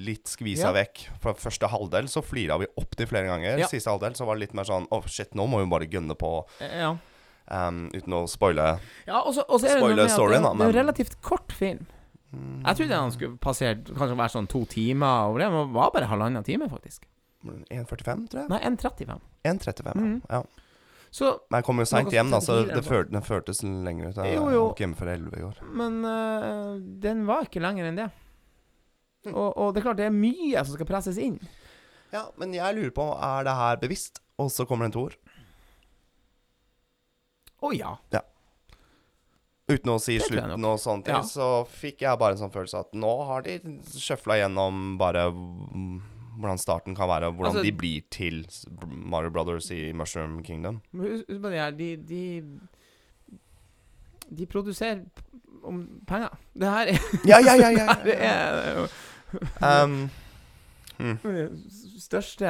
[0.07, 0.73] litt skvisa Ja.
[0.77, 1.09] vekk.
[1.23, 3.59] For første halvdel så flira vi opptil flere ganger.
[3.59, 3.67] Ja.
[3.71, 6.15] Siste halvdel så var det litt mer sånn Å, shit, nå må vi bare gønne
[6.19, 6.45] på.
[6.61, 6.97] ja.
[7.45, 8.79] Um, uten å spoile.
[9.05, 11.83] Ja, at storyen, da, det er en relativt kort film.
[12.65, 16.45] Jeg trodde han skulle passert kanskje være sånn to timer, og det var bare halvannen
[16.47, 17.05] time, faktisk.
[17.45, 18.49] 1,45, tror jeg?
[18.49, 19.19] Nei, 1,35.
[19.45, 20.23] 1,35, Mhm.
[20.31, 20.43] ja.
[21.15, 24.17] Så Men jeg kom jo seint hjem, da, så det, før, det føltes lenger ut.
[24.17, 24.63] Jeg Jo, jo.
[24.73, 25.61] ikke hjemme før 11 i går.
[25.79, 28.09] Men uh, den var ikke lenger enn det.
[29.27, 29.35] Hm.
[29.35, 31.39] Og, og det er klart, det er mye som skal presses inn.
[32.13, 34.19] Ja, men jeg lurer på, er det her bevisst?
[34.43, 35.15] Og så kommer det en toer?
[37.63, 38.21] Å ja ja.
[39.69, 41.23] Uten å si Det slutten og sånne ting, Ja.
[41.23, 43.59] så fikk jeg bare en sånn følelse at nå har de
[43.97, 46.03] sjøfla gjennom bare mm,
[46.39, 48.45] hvordan starten kan være, og hvordan Altså- de blir til
[48.87, 50.83] Mario Brothers i Mushroom Kingdom.
[50.93, 52.61] Men Husk på det de, de
[54.37, 55.05] De produserer
[55.63, 56.37] om penger.
[56.55, 58.35] Det her er Ja, ja, ja, ja, ja, Det ja.
[58.61, 58.89] er jo
[59.61, 60.11] Um,
[61.99, 62.47] største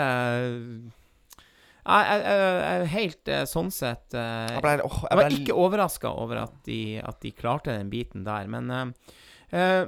[1.85, 6.41] Jeg, er helt eh, sånn sett eh, jeg ble, oh, Jeg var ikke overraska over
[6.47, 9.85] at de, at de klarte den biten der, men eh,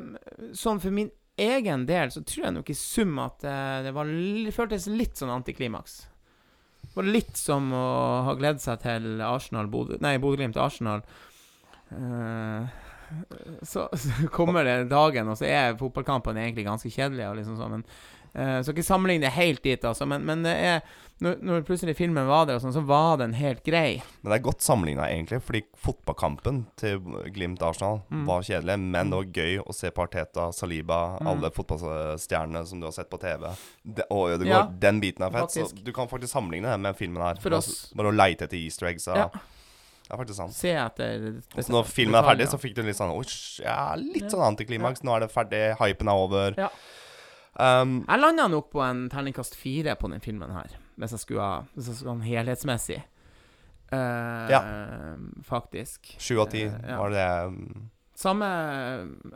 [0.52, 1.08] sånn for min
[1.40, 3.42] egen del så tror jeg nok i sum at
[3.84, 5.98] det var det føltes litt sånn antiklimaks.
[6.86, 7.86] Det var litt som å
[8.24, 11.02] ha gledd seg til Arsenal Bodø Nei, Bodø-Glimt-Arsenal.
[11.90, 12.64] Uh,
[13.62, 17.34] så, så kommer det dagen, og så er fotballkampene egentlig ganske kjedelige.
[17.40, 17.84] Liksom så, men
[18.32, 20.08] uh, Så ikke sammenligne helt dit, altså.
[20.08, 20.80] Men, men det er
[21.24, 24.02] når, når plutselig filmen var der, og sånn, så var den helt grei.
[24.22, 26.98] Men det er godt sammenligna, egentlig, fordi fotballkampen til
[27.32, 28.26] Glimt Arsenal Mm.
[28.28, 31.26] var kjedelig, men det var gøy å se Parteta, Saliba, Mm.
[31.32, 33.48] alle fotballstjernene som du har sett på TV.
[33.82, 35.48] Det, og Ødegaard, Ja, den biten er fett.
[35.48, 35.76] faktisk.
[35.78, 37.34] Så du kan faktisk sammenligne det med filmen her.
[37.40, 37.92] For oss.
[37.96, 39.06] Bare å leite etter easter eggs.
[39.06, 39.28] Ja.
[39.28, 40.52] Det er faktisk sant.
[40.52, 41.18] Se etter
[41.56, 43.10] det, når filmen er ferdig, så fikk du litt sånn
[43.64, 45.02] ja, litt sånn antiklimaks.
[45.02, 46.54] Nå er det ferdig, hypen er over.
[46.56, 46.68] Ja.
[47.58, 51.40] Um, Jeg landa nok på en terningkast fire på den filmen her, hvis jeg skulle
[51.44, 53.02] ha Hvis jeg skulle ha helhetsmessig.
[53.92, 54.60] Ja.
[55.46, 56.16] Faktisk.
[56.18, 57.44] Sju av ti, Eh, var det det?
[57.46, 58.46] um, Samme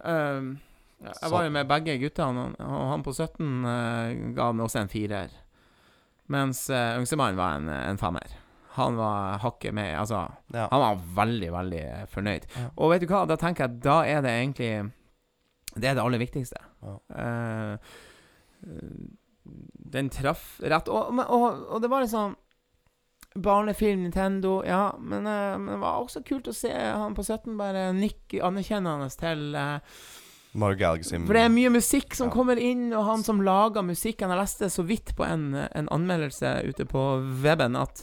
[0.05, 0.57] uh,
[1.05, 4.89] Jeg var jo med begge guttene, og- han på 17 uh, ga meg også en
[4.89, 5.31] firer.
[6.29, 8.27] Mens uh, yngstemann var en, en femmer.
[8.75, 10.69] Han var hakket med Altså, Ja.
[10.71, 12.45] han var veldig, veldig fornøyd.
[12.57, 12.69] Ja.
[12.77, 14.93] Og vet du hva, da tenker jeg da er det egentlig
[15.77, 16.59] Det er det aller viktigste.
[16.83, 16.99] Ja.
[17.15, 17.79] Eh,
[19.93, 20.89] den traff rett.
[20.89, 22.37] Og, og, og det var liksom
[23.35, 24.97] Barnefilm, Nintendo, ja.
[24.99, 29.07] Men, eh, men det var også kult å se han på 17 bare nikke anerkjennende
[29.21, 29.79] til uh,
[31.29, 32.35] For det er mye musikk som Ja.
[32.35, 36.57] kommer inn, og han som lager musikken Jeg leste så vidt på en, en anmeldelse
[36.67, 37.05] ute på
[37.45, 38.03] weben at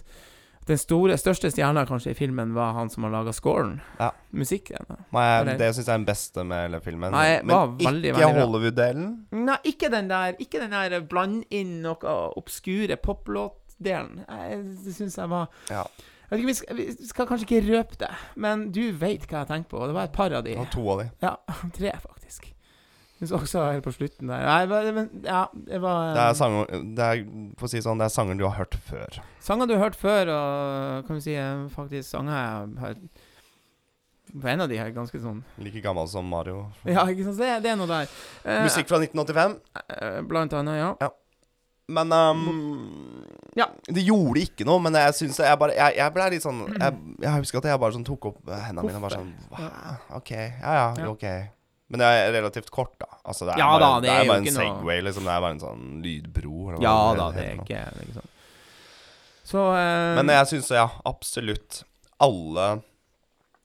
[0.68, 3.78] Den store, største stjerna kanskje i filmen var han som har laga scoren.
[4.00, 4.10] Ja.
[4.36, 4.84] Musikken.
[5.16, 7.12] Nei, Eller- det syns jeg er den beste med hele filmen.
[7.12, 8.32] Nei, men ikke veldig, bra.
[8.36, 9.14] Hollywood-delen.
[9.32, 14.26] Nei, ikke den der Ikke den der bland inn noe obskure poplåt-delen.
[14.84, 15.84] Det syns jeg var Ja.
[16.30, 19.46] jeg vet ikke, vi, skal, vi skal kanskje ikke røpe det, men du veit hva
[19.46, 19.86] jeg tenker på.
[19.88, 20.56] Det var et par av de.
[20.58, 21.10] Og to av de.
[21.24, 21.36] Ja,
[21.74, 22.54] tre, faktisk.
[23.18, 24.44] Også helt på slutten der.
[24.46, 26.68] Nei, men, ja, det var Det er sanger
[26.98, 27.24] Det er,
[27.58, 29.18] for å si sånn, det er sanger du har hørt før.
[29.42, 33.00] Sanger du har hørt før, og kan vi si eh, faktisk sanger jeg har
[34.38, 36.68] På en av de er ganske sånn Like gammel som Mario.
[36.86, 37.40] Ja, ikke sant?
[37.42, 38.12] Det, det er noe der.
[38.46, 39.58] Uh, Musikk fra 1985.
[39.98, 41.10] eh, Blant annet, ja.
[41.88, 43.26] Men um,
[43.56, 43.70] Ja.
[43.88, 46.98] Det gjorde ikke noe, men jeg syns jeg bare Jeg, jeg ble litt sånn jeg,
[47.24, 49.70] jeg husker at jeg bare sånn tok opp hendene mine og bare sånn «Hva?
[50.20, 50.34] OK.
[50.36, 51.14] Ja ja, Ja.
[51.16, 51.26] OK.
[51.88, 53.08] Men det er relativt kort, da.
[53.24, 55.06] Altså, det er Ja bare, da, det det er er jo bare en Segway, noe-
[55.08, 55.24] liksom.
[55.24, 56.56] Det er bare en sånn lydbro.
[56.74, 58.34] eller Ja det da, det er ikke, det er ikke sånn.
[59.48, 60.16] Så uh...
[60.20, 61.84] Men jeg syns, ja, absolutt
[62.20, 62.68] alle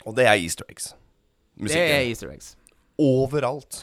[0.06, 0.92] Og det er easter eggs.
[1.58, 2.52] det er easter eggs.
[3.02, 3.82] Overalt.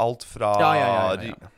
[0.00, 0.86] Alt fra Ja, ja,
[1.20, 1.50] ja, ja.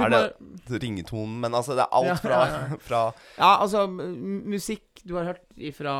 [0.00, 2.40] Er det ringetonen Men altså, det er alt fra,
[2.88, 3.00] fra
[3.36, 5.94] ja, altså musikk du har hørt ifra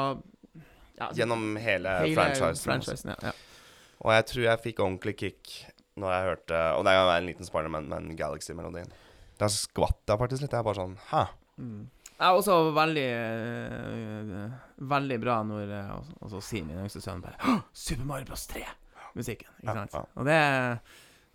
[1.01, 2.47] ja, Gjennom hele, hele franchisen.
[2.53, 2.67] altså.
[2.71, 3.33] franchisen, ja, ja.
[4.01, 5.55] Og jeg tror jeg fikk ordentlig kick
[6.01, 8.89] når jeg hørte Og det er en liten spoiler, men, men Galaxy-melodien.
[9.41, 10.53] Da skvatt jeg faktisk litt.
[10.55, 11.25] Jeg er bare sånn Hæ?
[11.61, 11.83] Mm.
[12.21, 14.41] Ja, også veldig eh,
[14.95, 17.59] Veldig bra når altså, altså sier min yngste sønn bare «Hå!
[17.77, 18.47] Super Mario Bros.
[18.51, 18.65] 3!
[19.17, 19.49] Musikken.
[19.59, 19.95] Ikke Ja, sant?
[19.97, 20.03] ja.
[20.21, 20.37] Og det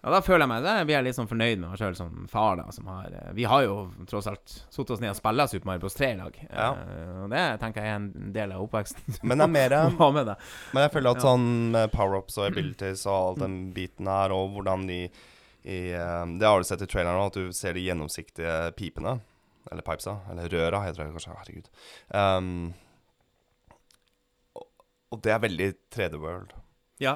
[0.05, 2.27] ja, da føler jeg meg Da blir jeg litt sånn fornøyd med meg sjøl som
[2.29, 5.49] far, da, som har eh, Vi har jo tross alt satt oss ned og spilt
[5.49, 5.97] Super Mario Bros.
[5.97, 6.37] 3 i lag.
[6.45, 6.67] Ja.
[6.77, 9.17] Eh, og det tenker jeg er en del av oppveksten.
[9.27, 9.77] Men det er mer.
[10.77, 11.25] Men jeg føler at Ja.
[11.25, 15.01] sånn power-ups og abilities og all den biten her, og hvordan de
[15.65, 19.17] i, eh, Det har du sett i traileren òg, at du ser de gjennomsiktige pipene.
[19.71, 20.19] Eller pipesa.
[20.29, 21.37] Eller røra, heter det kanskje.
[21.41, 21.69] Herregud.
[22.13, 22.51] Um,
[25.09, 26.53] og det er veldig 3D World.
[27.01, 27.15] Ja.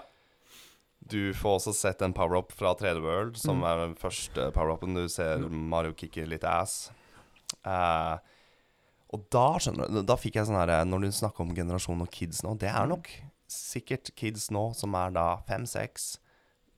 [1.08, 3.66] Du får også sett en power-up fra 3D World, som Mm.
[3.66, 4.94] er den første power-upen.
[4.96, 6.92] Du ser Mario kicker litt ass.
[7.66, 8.18] Uh,
[9.12, 12.12] og da skjønner du Da fikk jeg sånn her Når du snakker om generasjon og
[12.14, 13.08] kids nå Det er nok
[13.50, 16.20] sikkert kids nå som er da fem-seks.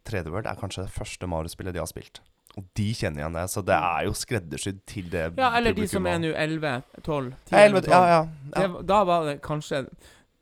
[0.07, 2.21] 3D World er kanskje det første Mario-spillet de har spilt.
[2.57, 5.85] Og de kjenner igjen det, så det er jo skreddersydd til det ja, eller de
[5.87, 8.67] som er nå 11, 12, 10 Ja, elleve- ja, ja, ja.
[8.67, 9.85] Det, da var det kanskje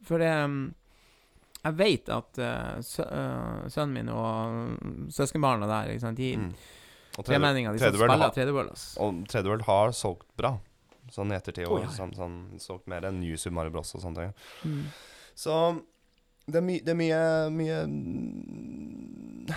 [0.05, 0.73] For det um,
[1.65, 6.17] Jeg vet at uh, sø, uh, sønnen min og um, søskenbarna der ikke sant?
[6.21, 6.53] De Mm.
[7.19, 8.97] Og 3D de 3D som spiller har- 3D World, ass.
[8.97, 10.53] Og 3D World har solgt bra.
[11.11, 11.67] Sånn i ettertid.
[11.67, 13.91] Oh, ja, sånn, sånn, solgt mer enn New Super Mario Bros.
[13.95, 14.33] og sånne ting.
[14.63, 14.85] Mm.
[15.35, 15.55] Så
[16.47, 19.51] det er, my, det er mye Mye mm,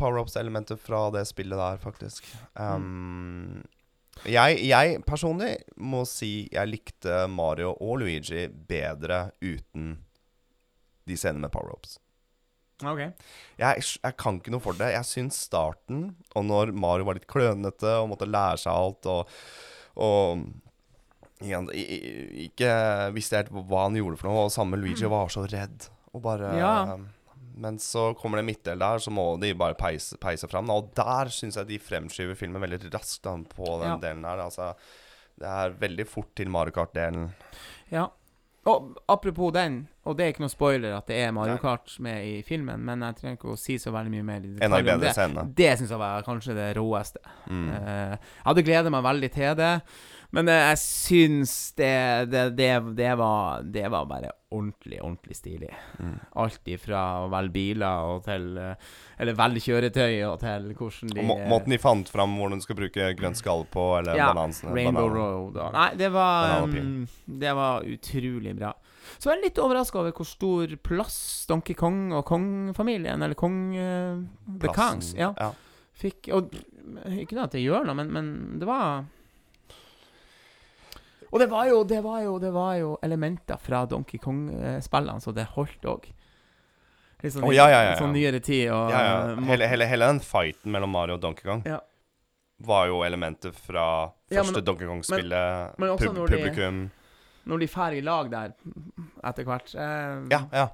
[0.00, 2.26] power-ups-elementer fra det spillet der, faktisk.
[2.58, 3.62] Um,
[4.24, 9.98] jeg, jeg personlig må si jeg likte Mario og Luigi bedre uten
[11.06, 11.98] de scenene med power-ups.
[12.84, 13.00] OK.
[13.60, 14.90] Jeg, jeg kan ikke noe for det.
[14.96, 19.30] Jeg syns starten, og når Mario var litt klønete og måtte lære seg alt og,
[20.02, 20.44] og
[21.44, 21.68] igjen,
[22.48, 22.70] ikke
[23.14, 25.88] visste helt hva han gjorde for noe, og samme Luigi var så redd.
[26.14, 26.96] Og bare Ja.
[27.56, 30.66] Men så kommer det midtdel der, så må de bare peise, peise fram.
[30.74, 33.98] Og der syns jeg de fremskyver filmen veldig raskt da, på den Ja.
[34.02, 34.42] delen her.
[34.42, 34.72] Altså,
[35.38, 37.28] det er veldig fort til Mario Kart-delen.
[37.92, 38.08] Ja.
[38.64, 41.60] Og apropos den, og det er ikke noe spoiler at det er Mario Nei.
[41.60, 44.52] Kart med i filmen, men jeg trenger ikke å si så veldig mye mer i
[44.54, 45.12] detalj de om det.
[45.16, 45.44] scenene.
[45.58, 47.20] Det syns jeg var kanskje det råeste.
[47.50, 47.66] Mm.
[47.68, 49.72] Uh, jeg hadde gledet meg veldig til det,
[50.34, 51.92] men eh, jeg syns det,
[52.32, 55.70] det, det, det, var, det var bare ordentlig, ordentlig stilig.
[55.98, 56.16] Mm.
[56.42, 58.90] Alt ifra å velge biler og til eh,
[59.20, 62.78] Eller velge kjøretøy og til hvordan de må, måten de fant fram hvordan du skal
[62.78, 64.54] bruke grønt skall på, eller ja, banan...
[64.64, 67.06] Rainbow banan- Road og Nei, det var um,
[67.44, 68.74] Det var utrolig bra.
[69.18, 71.18] Så jeg er litt overraska over hvor stor plass
[71.50, 74.72] Donkey Kong og Kong-familien, eller Kong uh, The.
[74.74, 75.52] Kongs, ja, ja.
[76.00, 76.54] fikk Og
[77.14, 79.04] ikke at det gjør noe, men, men det var
[81.34, 85.32] Og det var jo, det var jo, det var jo elementer fra Donkey Kong-spillene, så
[85.34, 86.04] det holdt òg.
[87.24, 87.96] Litt sånn, oh, ja, ja, ja, ja.
[87.98, 89.16] sånn nyere tid og Ja, ja.
[89.34, 91.80] uh, Hele, hele, hele den fighten mellom Mario og Donkey Kong Ja.
[92.60, 93.86] var jo elementer fra
[94.30, 95.74] første men- Donkey Kong-spillet.
[95.78, 96.90] pub når de- publikum
[97.46, 98.52] Når de drar i lag der
[99.24, 99.74] etter hvert.
[99.74, 100.68] eh, Ja, ja.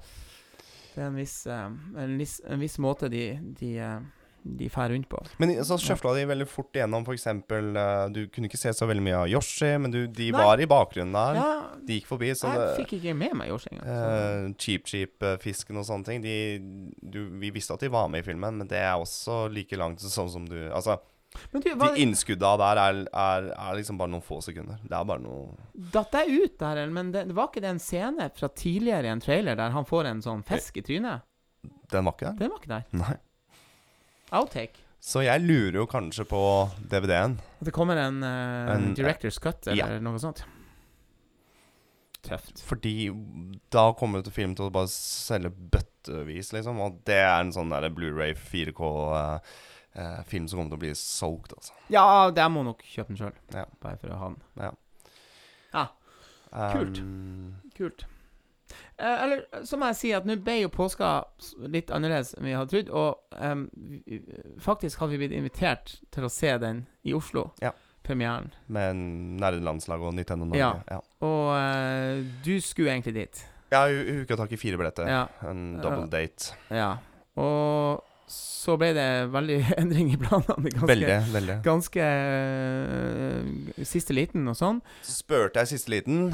[0.93, 3.99] Det er en viss, eh, en viss, en viss måte de, de, eh,
[4.43, 5.19] de fer rundt på.
[5.37, 9.03] Men så sjøfla de veldig fort igjennom, eksempel eh, Du kunne ikke se så veldig
[9.05, 10.41] mye av Yoshi, men du, de Nei.
[10.41, 11.37] var i bakgrunnen der.
[11.37, 11.51] Ja,
[11.85, 13.85] De gikk forbi, så jeg det fikk ikke med meg Yoshi engang.
[13.93, 16.35] eh, Cheap Cheap-fisken og sånne ting de,
[17.01, 20.01] du, Vi visste at de var med i filmen, men det er også like langt
[20.01, 20.97] sånn som du Altså,
[21.53, 24.81] Men du, De innskudda der er, er, er liksom bare noen få sekunder.
[24.83, 25.53] Det er bare noe
[25.93, 26.81] datt jeg ut der.
[26.91, 29.85] Men det, det var ikke det en scene fra tidligere i en trailer der han
[29.87, 31.23] får en sånn fisk i trynet?
[31.93, 32.39] Den var ikke der.
[32.41, 32.87] Den var ikke der.
[32.97, 33.15] Nei.
[34.31, 34.77] Outtake.
[35.01, 36.39] Så jeg lurer jo kanskje på
[36.91, 37.39] DVD-en.
[37.59, 39.99] At det kommer en, uh, En- director's cut eller Ja.
[39.99, 40.43] noe sånt.
[42.21, 42.61] Tøft.
[42.61, 43.09] Fordi
[43.73, 46.77] da kommer jo til film til å bare selge bøttevis, liksom.
[46.79, 51.71] Og det er en sånn Blu-ray 4K-film som kommer til å bli solgt, altså.
[51.89, 53.33] Ja, jeg må nok kjøpe den sjøl.
[53.55, 53.65] Ja.
[53.81, 54.41] Bare for å ha den.
[54.57, 54.71] Ja.
[55.73, 55.87] Ja,
[56.73, 56.99] Kult.
[56.99, 58.05] Um, kult.
[58.97, 61.11] Eh, eller så må jeg si at nå ble jo påska
[61.67, 62.89] litt annerledes enn vi hadde trodd.
[62.89, 63.17] Og
[63.75, 64.21] vi- vi-
[64.59, 67.51] faktisk hadde vi blitt invitert til å se den i Oslo.
[67.61, 67.71] Ja.
[68.03, 68.49] Premieren.
[68.67, 70.57] med nerdelandslaget og Nintendo Norge.
[70.57, 70.81] Ja.
[70.89, 71.01] Ja.
[71.21, 73.43] Og eh, du skulle egentlig dit.
[73.71, 75.07] Ja, hun hun tak i fire billetter.
[75.07, 75.27] Ja.
[75.47, 76.53] En double date.
[76.69, 76.97] ja.
[77.37, 80.69] Og så ble det veldig endring i planene.
[80.71, 81.55] Ganske, Veldig, veldig.
[81.63, 84.81] Ganske uh, siste liten og sånn.
[85.05, 86.31] Så spurte jeg siste liten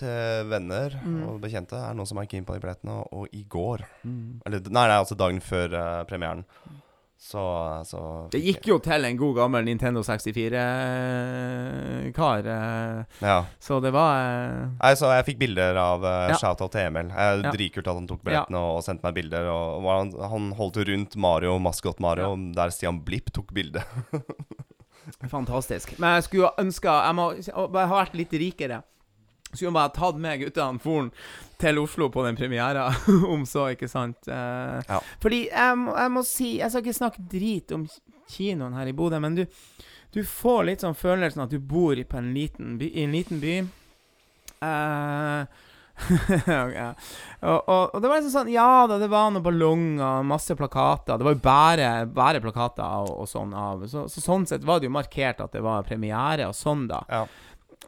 [0.00, 1.22] til venner Mm.
[1.28, 1.76] og bekjente.
[1.78, 2.92] Er noen som er keen på de billettene?
[3.00, 3.78] Og, og i går
[4.46, 6.44] Eller nei, nei, altså dagen før uh, premieren.
[7.20, 7.36] Så,
[7.84, 7.98] så
[8.32, 12.46] Det gikk jo til en god gammel Nintendo 64-kar.
[12.48, 13.42] eh, Ja.
[13.60, 16.36] så det var eh, Nei, så jeg fikk bilder av uh, Ja.
[16.40, 17.08] shout-out til Emil.
[17.12, 17.50] Jeg, Ja.
[17.52, 19.44] Dritkult at han tok billettene og, og sendte meg bilder.
[19.52, 23.84] Og, og han, han holdt rundt Mario, maskot Mario, der Stian Blipp tok bilde.
[25.28, 25.98] fantastisk.
[25.98, 28.82] Men jeg skulle ønske ønska Jeg må jeg har vært litt rikere.
[29.52, 31.10] Skulle bare tatt med guttene foren
[31.60, 32.88] til Oslo på den premiera,
[33.34, 34.28] om så, ikke sant?
[34.28, 35.00] Eh, Ja.
[35.22, 37.88] Fordi jeg må, jeg må si Jeg skal ikke snakke drit om
[38.30, 39.44] kinoen her i Bodø, men du,
[40.14, 43.42] du får litt sånn følelsen at du bor i, en liten by, i en liten
[43.42, 43.56] by.
[44.60, 45.66] Eh,
[46.46, 46.94] ja.
[47.40, 51.18] og, og, og det var liksom sånn Ja da, det var noen ballonger, masse plakater.
[51.18, 53.84] Det var jo bare, bare plakater og, og sånn av.
[53.90, 57.02] Så, så sånn sett var det jo markert at det var premiere og sånn, da.
[57.10, 57.24] Ja.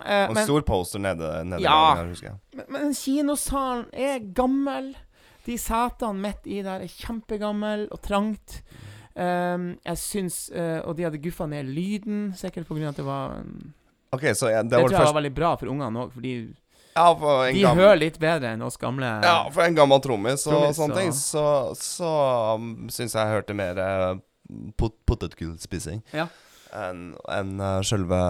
[0.00, 1.94] Eh, Og men, stor poster nede, nede Ja.
[1.98, 2.38] der, husker jeg.
[2.56, 4.94] men, men kinosalen er gammel.
[5.44, 8.62] De setene midt i der er kjempegammel og trangt.
[9.12, 12.88] Um, jeg syns uh, Og de hadde guffa ned lyden, sikkert pga.
[12.88, 13.72] at det var um,
[14.12, 16.32] OK, så jeg, Det, det var tror jeg var veldig bra for ungene òg, fordi
[16.96, 19.10] Ja, for en de gammel hører litt bedre enn oss gamle.
[19.24, 21.44] Ja, for en gammel trommis og sånne ting, så,
[21.76, 22.08] så
[22.56, 24.16] um, syns jeg jeg hørte mer uh,
[24.80, 26.26] pot potetgullspising Ja.
[26.72, 28.22] enn en, uh, sjølve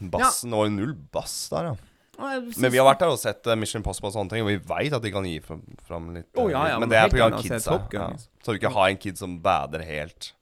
[0.00, 0.32] um, ja.
[0.56, 1.76] Og null bass der, ja.
[2.20, 4.58] Men vi har vært der og sett uh, Mission Impossible og sånne ting, og vi
[4.68, 6.28] veit at de kan gi fram, litt.
[6.36, 7.30] Uh, ja, ja, men men det er pga.
[7.40, 7.78] kidsa.
[7.94, 8.10] Ja.
[8.12, 8.28] liksom.
[8.44, 10.34] Så du ikke har en kid som bader helt.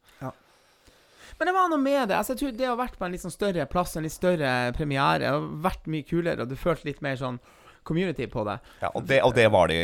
[1.39, 2.17] Men det var noe med det.
[2.19, 4.15] Altså, jeg tror Det å ha vært på en litt sånn større plass, en litt
[4.15, 7.39] større premiere, har vært mye kulere, og du følte litt mer sånn
[7.89, 8.59] community på det.
[8.83, 9.79] Ja, og, det, og det var de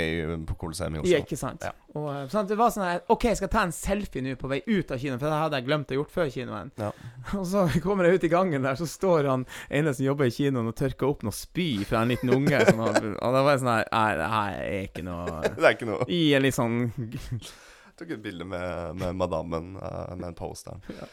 [0.48, 1.10] på Colosseum i Oslo.
[1.12, 1.64] Ja, ikke sant?
[1.64, 1.72] Ja.
[1.94, 2.48] Og, sånn?
[2.50, 5.00] Det var sånn her OK, jeg skal ta en selfie nå på vei ut av
[5.00, 6.72] kinoen, for det hadde jeg glemt å gjort før kinoen.
[6.80, 6.90] Ja.
[7.38, 10.34] Og så kommer jeg ut i gangen der, så står han ene som jobber i
[10.34, 12.60] kinoen og tørker opp noe spy fra en liten unge.
[12.68, 15.66] Som har, og da var jeg sånn her Nei, det her er ikke noe Det
[15.66, 20.14] er ikke noe I en litt sånn Jeg tok et bilde med, med madammen uh,
[20.16, 20.80] med en poster.
[20.90, 21.08] Ja.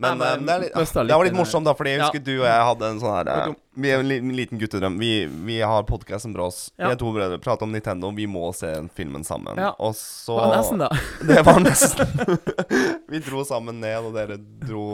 [0.00, 1.90] Men Nei, eh, men det, er litt, møsta litt det var litt morsomt, da, fordi
[1.92, 3.50] jeg husker du og jeg hadde en sånn her eh.
[3.84, 4.96] Vi er en liten guttedrøm.
[5.00, 5.10] Vi,
[5.46, 6.60] vi har podkasten Brås.
[6.78, 6.90] Vi Ja.
[6.94, 7.36] er to brødre.
[7.44, 8.10] Prater om Nintendo.
[8.16, 9.60] Vi må se filmen sammen.
[9.60, 9.74] Ja.
[9.78, 10.88] Og så Det var nesten, da?
[11.28, 13.04] Det var nesten.
[13.12, 14.86] vi dro sammen ned, og dere dro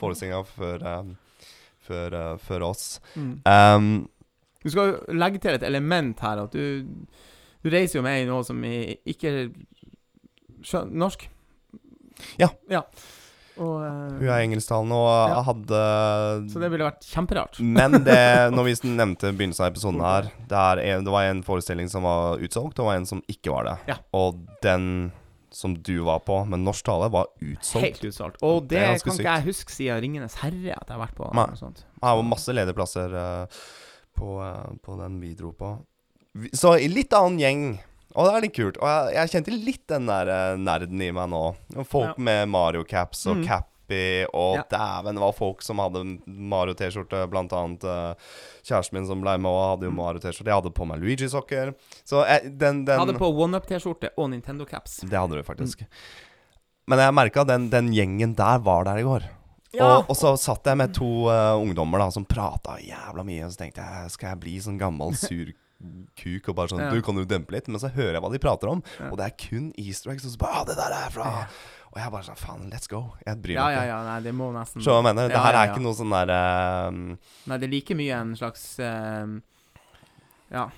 [0.00, 1.50] forestillinga før, eh,
[1.90, 2.86] før, før oss.
[3.16, 3.32] Mm.
[3.46, 3.90] Um,
[4.62, 6.86] Du skal jo legge til et element her, at du
[7.62, 9.48] Du reiser jo med i noe som ikke er
[10.90, 11.28] norsk.
[12.38, 12.48] Ja.
[12.70, 12.82] ja.
[13.56, 15.42] Og, uh, hun er engelsktalende og Ja.
[15.46, 15.82] hadde
[16.52, 17.60] så det ville vært kjemperart.
[17.78, 21.40] Men det, når vi nevnte begynnelsen av episoden her det, er en, det var en
[21.46, 23.76] forestilling som var utsolgt, og det var en som ikke var det.
[23.94, 23.96] Ja.
[24.16, 25.12] Og den
[25.56, 27.84] som du var på med norsk tale, var utsolgt.
[27.86, 28.42] Helt utsolgt.
[28.44, 29.20] Og det, Det kan sykt.
[29.24, 31.32] ikke jeg huske siden 'Ringenes herre' at jeg har vært på.
[31.32, 31.46] Nei.
[31.46, 31.84] Noe sånt.
[31.96, 33.46] Det var masse ledige plasser uh,
[34.16, 35.78] på, uh, på den vi dro på.
[36.36, 37.78] Vi, så i litt annen gjeng.
[38.16, 38.78] Og det er litt kult.
[38.80, 41.42] Og jeg, jeg kjente litt den der eh, nerden i meg nå.
[41.84, 43.46] Folk med Mario-caps og Mm.
[43.46, 47.20] Cappy, og dæven, det var folk som hadde Mario-T-skjorte.
[47.30, 48.32] Blant annet eh,
[48.66, 50.00] kjæresten min som ble med og hadde jo Mm.
[50.00, 50.48] Mario-T-skjorte.
[50.50, 51.74] Jeg hadde på meg Luigi-sokker.
[52.08, 55.02] Så jeg, den, den Hadde på OneUp-T-skjorte og Nintendo-caps.
[55.06, 55.84] Det hadde du faktisk.
[56.88, 59.28] Men jeg merka den, den gjengen der var der i går.
[59.76, 59.98] Ja.
[59.98, 63.52] Og, og så satt jeg med to eh, ungdommer da som prata jævla mye, og
[63.52, 65.50] så tenkte jeg skal jeg bli sånn gammel sur
[66.16, 66.90] kuk og bare sånn Ja.
[66.90, 67.68] Du, kan du dempe litt?
[67.68, 69.10] Men så hører jeg hva de prater om, Ja.
[69.10, 70.24] og det er kun easter eggs.
[70.24, 71.48] Og så bare ah, det der er fra
[71.92, 73.14] Og jeg bare sånn Faen, let's go.
[73.26, 73.88] Jeg bryr Ja, meg ja, ikke.
[73.88, 73.98] ja.
[74.04, 75.28] Nei, det må nesten hva jeg mener?
[75.28, 76.32] Det Ja, her ja, er ikke noe sånn der
[76.88, 77.18] um...
[77.46, 79.42] Nei, det er like mye en slags um...
[80.50, 80.68] Ja.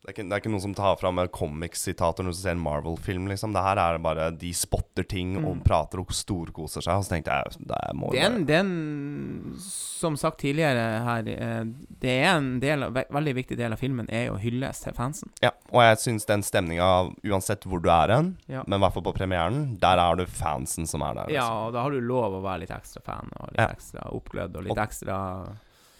[0.00, 2.62] Det er, ikke, det er ikke noen som tar fram comics-sitater når du ser en
[2.64, 3.52] Marvel-film, liksom.
[3.52, 6.96] Det her er bare de spotter ting og prater og storkoser seg.
[6.96, 10.16] Og så tenkte jeg det må jo den, er, en, være- det er en, som
[10.16, 11.68] sagt tidligere her, eh,
[12.00, 15.34] det er en del ve veldig viktig del av filmen er jo hylles til fansen.
[15.44, 16.88] Ja, og jeg syns den stemninga,
[17.28, 18.64] uansett hvor du er hen, Ja.
[18.66, 21.28] men i hvert fall på premieren, der er du fansen som er der.
[21.36, 21.66] Ja, liksom.
[21.68, 23.68] og da har du lov å være litt ekstra fan, og litt Ja.
[23.76, 25.20] ekstra oppglødd, og litt Og- ekstra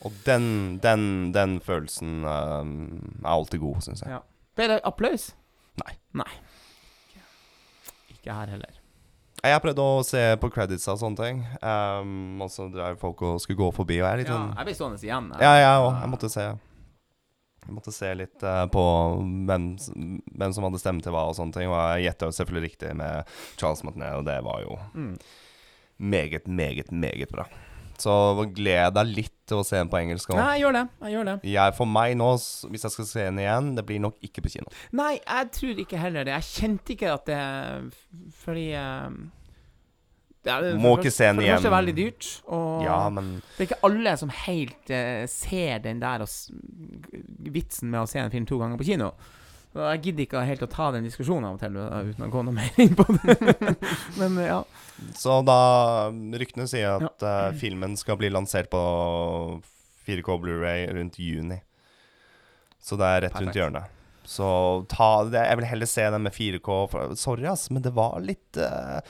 [0.04, 4.10] Og den, den, den følelsen eh, er alltid god, syns jeg.
[4.16, 4.20] Ja.
[4.56, 5.30] Ble det applaus?
[5.82, 5.92] Nei.
[6.22, 6.30] Nei.
[8.14, 8.76] Ikke her heller.
[9.40, 13.38] Jeg prøvde å se på credits og sånne ting, um, og så drev folk og
[13.40, 15.30] skulle gå forbi, og jeg er litt Ja, sånn jeg blir stående igjen.
[15.32, 15.40] jeg.
[15.46, 15.94] Ja, jeg òg.
[16.02, 16.44] Jeg måtte se.
[17.64, 18.82] Jeg måtte se litt eh, på
[19.48, 21.68] hvem, s- hvem som hadde stemme til hva og sånne ting.
[21.72, 25.16] Og jeg gjetta jo selvfølgelig riktig med Charles Martinet, og det var jo Mm.
[26.00, 27.46] meget, meget, meget bra.
[28.00, 28.14] Så
[28.56, 30.38] gled deg litt til å se den på engelsk Også.
[30.38, 30.84] Nei, jeg gjør det.
[31.04, 31.34] Jeg gjør det.
[31.54, 32.30] Jeg, for meg nå,
[32.70, 34.72] hvis jeg skal se den igjen, det blir nok ikke på kino.
[34.96, 36.38] Nei, jeg tror ikke heller det.
[36.38, 37.42] Jeg kjente ikke at det
[38.40, 39.20] Fordi eh,
[40.40, 41.58] det er, Må for ikke se den igjen.
[41.60, 41.76] For det første igjen.
[41.76, 46.24] veldig dyrt, og Ja, men det er ikke alle som helt uh, ser den der
[46.24, 46.30] og
[47.52, 49.12] vitsen med å se en film to ganger på kino.
[49.70, 52.40] Jeg gidder ikke helt å ta den diskusjonen av og til uh, uten å gå
[52.42, 53.36] noe mer inn på det.
[54.20, 54.60] Men uh, ja.
[55.14, 55.60] Så da
[56.10, 58.80] Ryktene sier at eh, filmen skal bli lansert på
[60.04, 61.60] 4K Blu-ray rundt juni.
[62.82, 63.96] Så det er rett rundt hjørnet.
[64.30, 64.46] Så
[64.90, 66.80] ta det Jeg vil heller se den med 4K.
[66.92, 69.00] For, sorry, ass, men det var litt uh,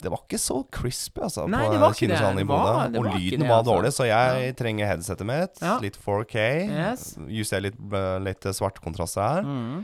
[0.00, 2.74] Det var ikke så crispy, altså, Nei, på kinosalen i Bodø.
[3.00, 3.70] Og lyden var altså.
[3.70, 5.62] dårlig, så jeg trenger headsetet mitt.
[5.62, 5.78] Ja.
[5.82, 6.44] Litt 4K.
[6.68, 7.08] Yes.
[7.30, 9.46] Justere litt, eh, litt svart kontrast her.
[9.46, 9.80] Mm.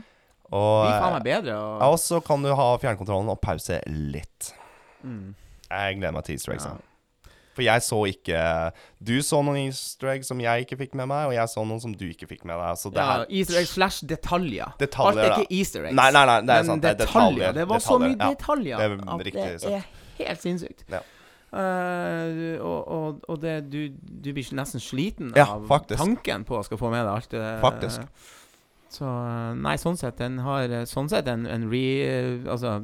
[0.51, 1.55] Og, Blir faen meg bedre.
[1.59, 4.53] Og, ja, og så kan du ha fjernkontrollen og pause litt.
[5.03, 5.33] mm.
[5.67, 6.63] Jeg gleder meg til easter eggs.
[6.69, 6.77] Ja.
[7.57, 8.41] For jeg så ikke
[9.01, 11.81] Du så noen easter eggs som jeg ikke fikk med meg, og jeg så noen
[11.83, 12.77] som du ikke fikk med deg.
[12.79, 14.75] Så det ja, her Easter eggs slash detaljer.
[14.79, 15.97] Detaljer, Alt er ikke easter eggs.
[15.97, 17.33] Nei, nei, nei, det er men sant, det er detaljer.
[17.33, 18.77] detaljer, Det var så mye detaljer, ja.
[18.77, 20.85] Det at riktig det er helt sinnssykt.
[20.93, 21.03] Ja.
[21.47, 26.01] Uh, og, og, og det, du, du blir nesten sliten Ja, av faktisk.
[26.01, 28.03] tanken på å skal få med deg alt det Faktisk.
[28.89, 31.81] Så eh, Nei, sånn sett, den har eh, Sånn sett en, en re...
[32.47, 32.77] Altså,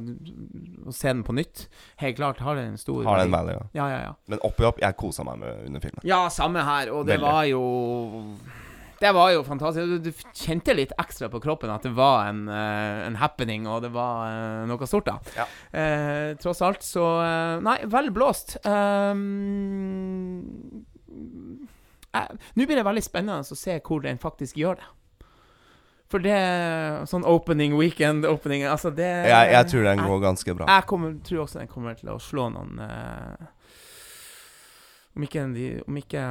[0.84, 1.64] å se den på nytt
[2.02, 3.54] Helt klart har den en stor har den value.
[3.56, 3.64] Ja.
[3.72, 4.12] Ja, ja, ja.
[4.28, 6.04] Men oppi opp, jeg kosa meg med under filmen.
[6.04, 6.92] Ja, samme her.
[6.92, 7.30] Og det Veldig.
[7.30, 7.62] var jo
[9.00, 9.86] Det var jo fantastisk.
[9.90, 13.82] Du, du kjente litt ekstra på kroppen at det var en, uh, en happening, og
[13.84, 15.18] det var uh, noe stort, da.
[15.36, 15.46] Ja.
[15.74, 18.56] Uh, tross alt, så eh, Nei, vel blåst.
[18.64, 20.40] Um,
[22.14, 24.88] eh, Nå blir det veldig spennende å se hvor den faktisk gjør det.
[26.14, 30.54] For det Sånn opening weekend opening Altså, det Jeg, jeg tror den jeg- går ganske
[30.54, 30.66] bra.
[30.70, 33.46] jeg kommer, tror også den kommer til å slå noen eh,
[35.16, 36.22] Om ikke de Om ikke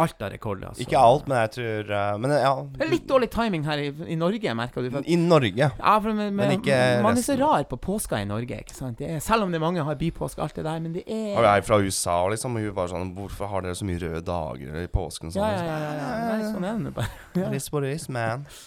[0.00, 0.68] alt av rekorder.
[0.70, 0.82] altså.
[0.84, 2.52] Ikke alt, men jeg tror uh, Men ja.
[2.74, 4.90] Det er litt dårlig timing her i, i Norge, merker du.
[4.90, 5.68] For, at- I Norge.
[5.70, 8.76] ja, for med, med, Men ikke man er så rar på påska i Norge, ikke
[8.76, 8.98] sant.
[8.98, 11.36] Det er, selv om det er mange har bypåske, alt det der, men det er
[11.38, 14.00] Og jeg er fra USA, liksom, og hun var sånn Hvorfor har dere så mye
[14.02, 15.30] røde dager i påsken?
[15.30, 16.26] og ja, Sånn, ja, ja, ja, ja.
[16.34, 17.46] Nei, sånn er det bare.
[17.46, 18.46] It is what it is, man.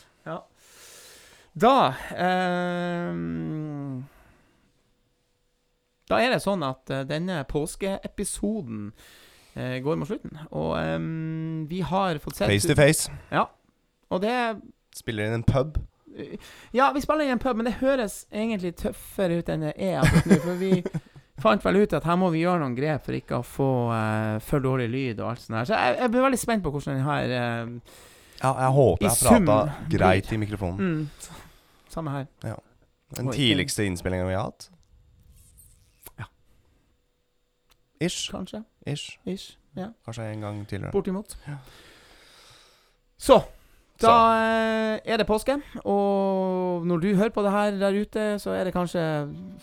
[1.53, 4.03] Da um,
[6.09, 8.87] Da er det sånn at eh, denne påskeepisoden
[9.55, 10.37] går mot slutten.
[10.51, 13.11] Og ehm, vi har fått sett Face to face.
[13.31, 13.45] Ja.
[14.09, 14.33] Og det
[14.93, 15.77] Spiller inn en pub.
[16.71, 20.05] Ja, vi spiller inn en pub, men det høres egentlig tøffere ut enn det er.
[20.29, 20.83] nå, For vi
[21.43, 24.35] fant vel ut at her må vi gjøre noen grep for ikke å få uh,
[24.45, 25.69] for dårlig lyd og alt sånt her.
[25.71, 27.95] Så jeg, jeg blir veldig spent på hvordan den her uh,
[28.43, 29.57] Ja, jeg håper jeg prata
[29.95, 30.93] greit i mikrofonen.
[31.01, 31.41] mm,
[31.93, 32.29] Samme her.
[33.13, 34.69] Den tidligste innspillinga vi har hatt.
[36.21, 36.29] Ja.
[38.05, 38.29] Ish.
[38.31, 38.63] Kanskje.
[38.87, 39.17] Ish.
[39.25, 39.57] Ish.
[39.77, 39.91] Ja.
[40.05, 40.91] Kanskje en gang tidligere.
[40.91, 41.37] Bortimot.
[43.17, 43.41] Så
[44.03, 45.55] da eh, er det påske,
[45.85, 49.03] og når du hører på det her der ute, så er det kanskje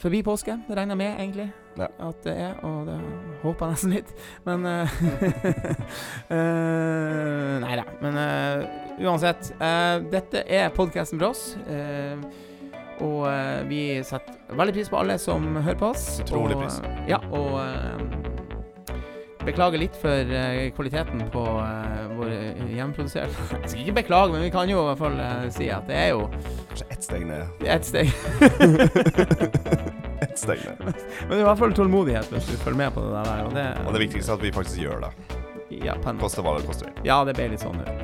[0.00, 0.54] forbi påske.
[0.68, 1.86] Det regner med, egentlig, Ja.
[2.08, 2.96] at det er, og det
[3.42, 4.14] håper jeg nesten litt.
[4.44, 4.86] Men uh,
[6.30, 7.84] uh, Nei da.
[8.00, 8.64] Men uh,
[9.04, 9.52] uansett.
[10.12, 11.56] dette er podkasten for oss.
[13.00, 13.24] og
[13.68, 16.20] vi setter veldig pris på alle som hører på oss.
[16.20, 16.80] Utrolig pris.
[17.08, 18.29] Ja, og
[19.44, 22.32] Beklager litt for eh, kvaliteten på eh, vår
[22.76, 25.86] hjemmeproduserte Jeg skal ikke beklage, men vi kan jo i hvert fall eh, si at
[25.88, 26.26] det er jo
[26.68, 27.64] Kanskje ett steg ned.
[27.64, 28.12] ett steg.
[30.20, 30.76] Ett steg ned.
[30.84, 33.38] men det er i hvert fall tålmodighet hvis du følger med på det der.
[33.46, 35.10] Og det, Og det viktigste er at vi faktisk gjør det.
[35.86, 36.20] ja, på en.
[36.20, 36.92] Koste hva det koster.
[37.06, 37.80] ja, det ble litt sånn.
[37.80, 37.96] Ja.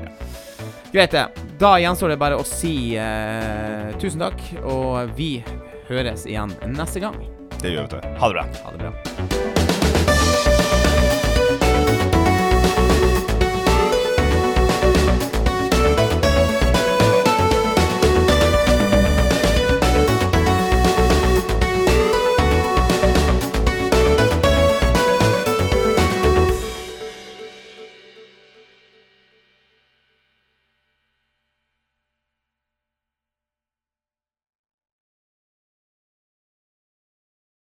[0.94, 1.26] Greit, det.
[1.60, 5.42] Da gjenstår det bare å si eh, tusen takk, og vi
[5.90, 7.20] høres igjen neste gang.
[7.60, 8.00] Det gjør vi.
[8.00, 8.18] vet du.
[8.24, 8.48] Ha det bra.
[8.64, 9.55] Ha det bra.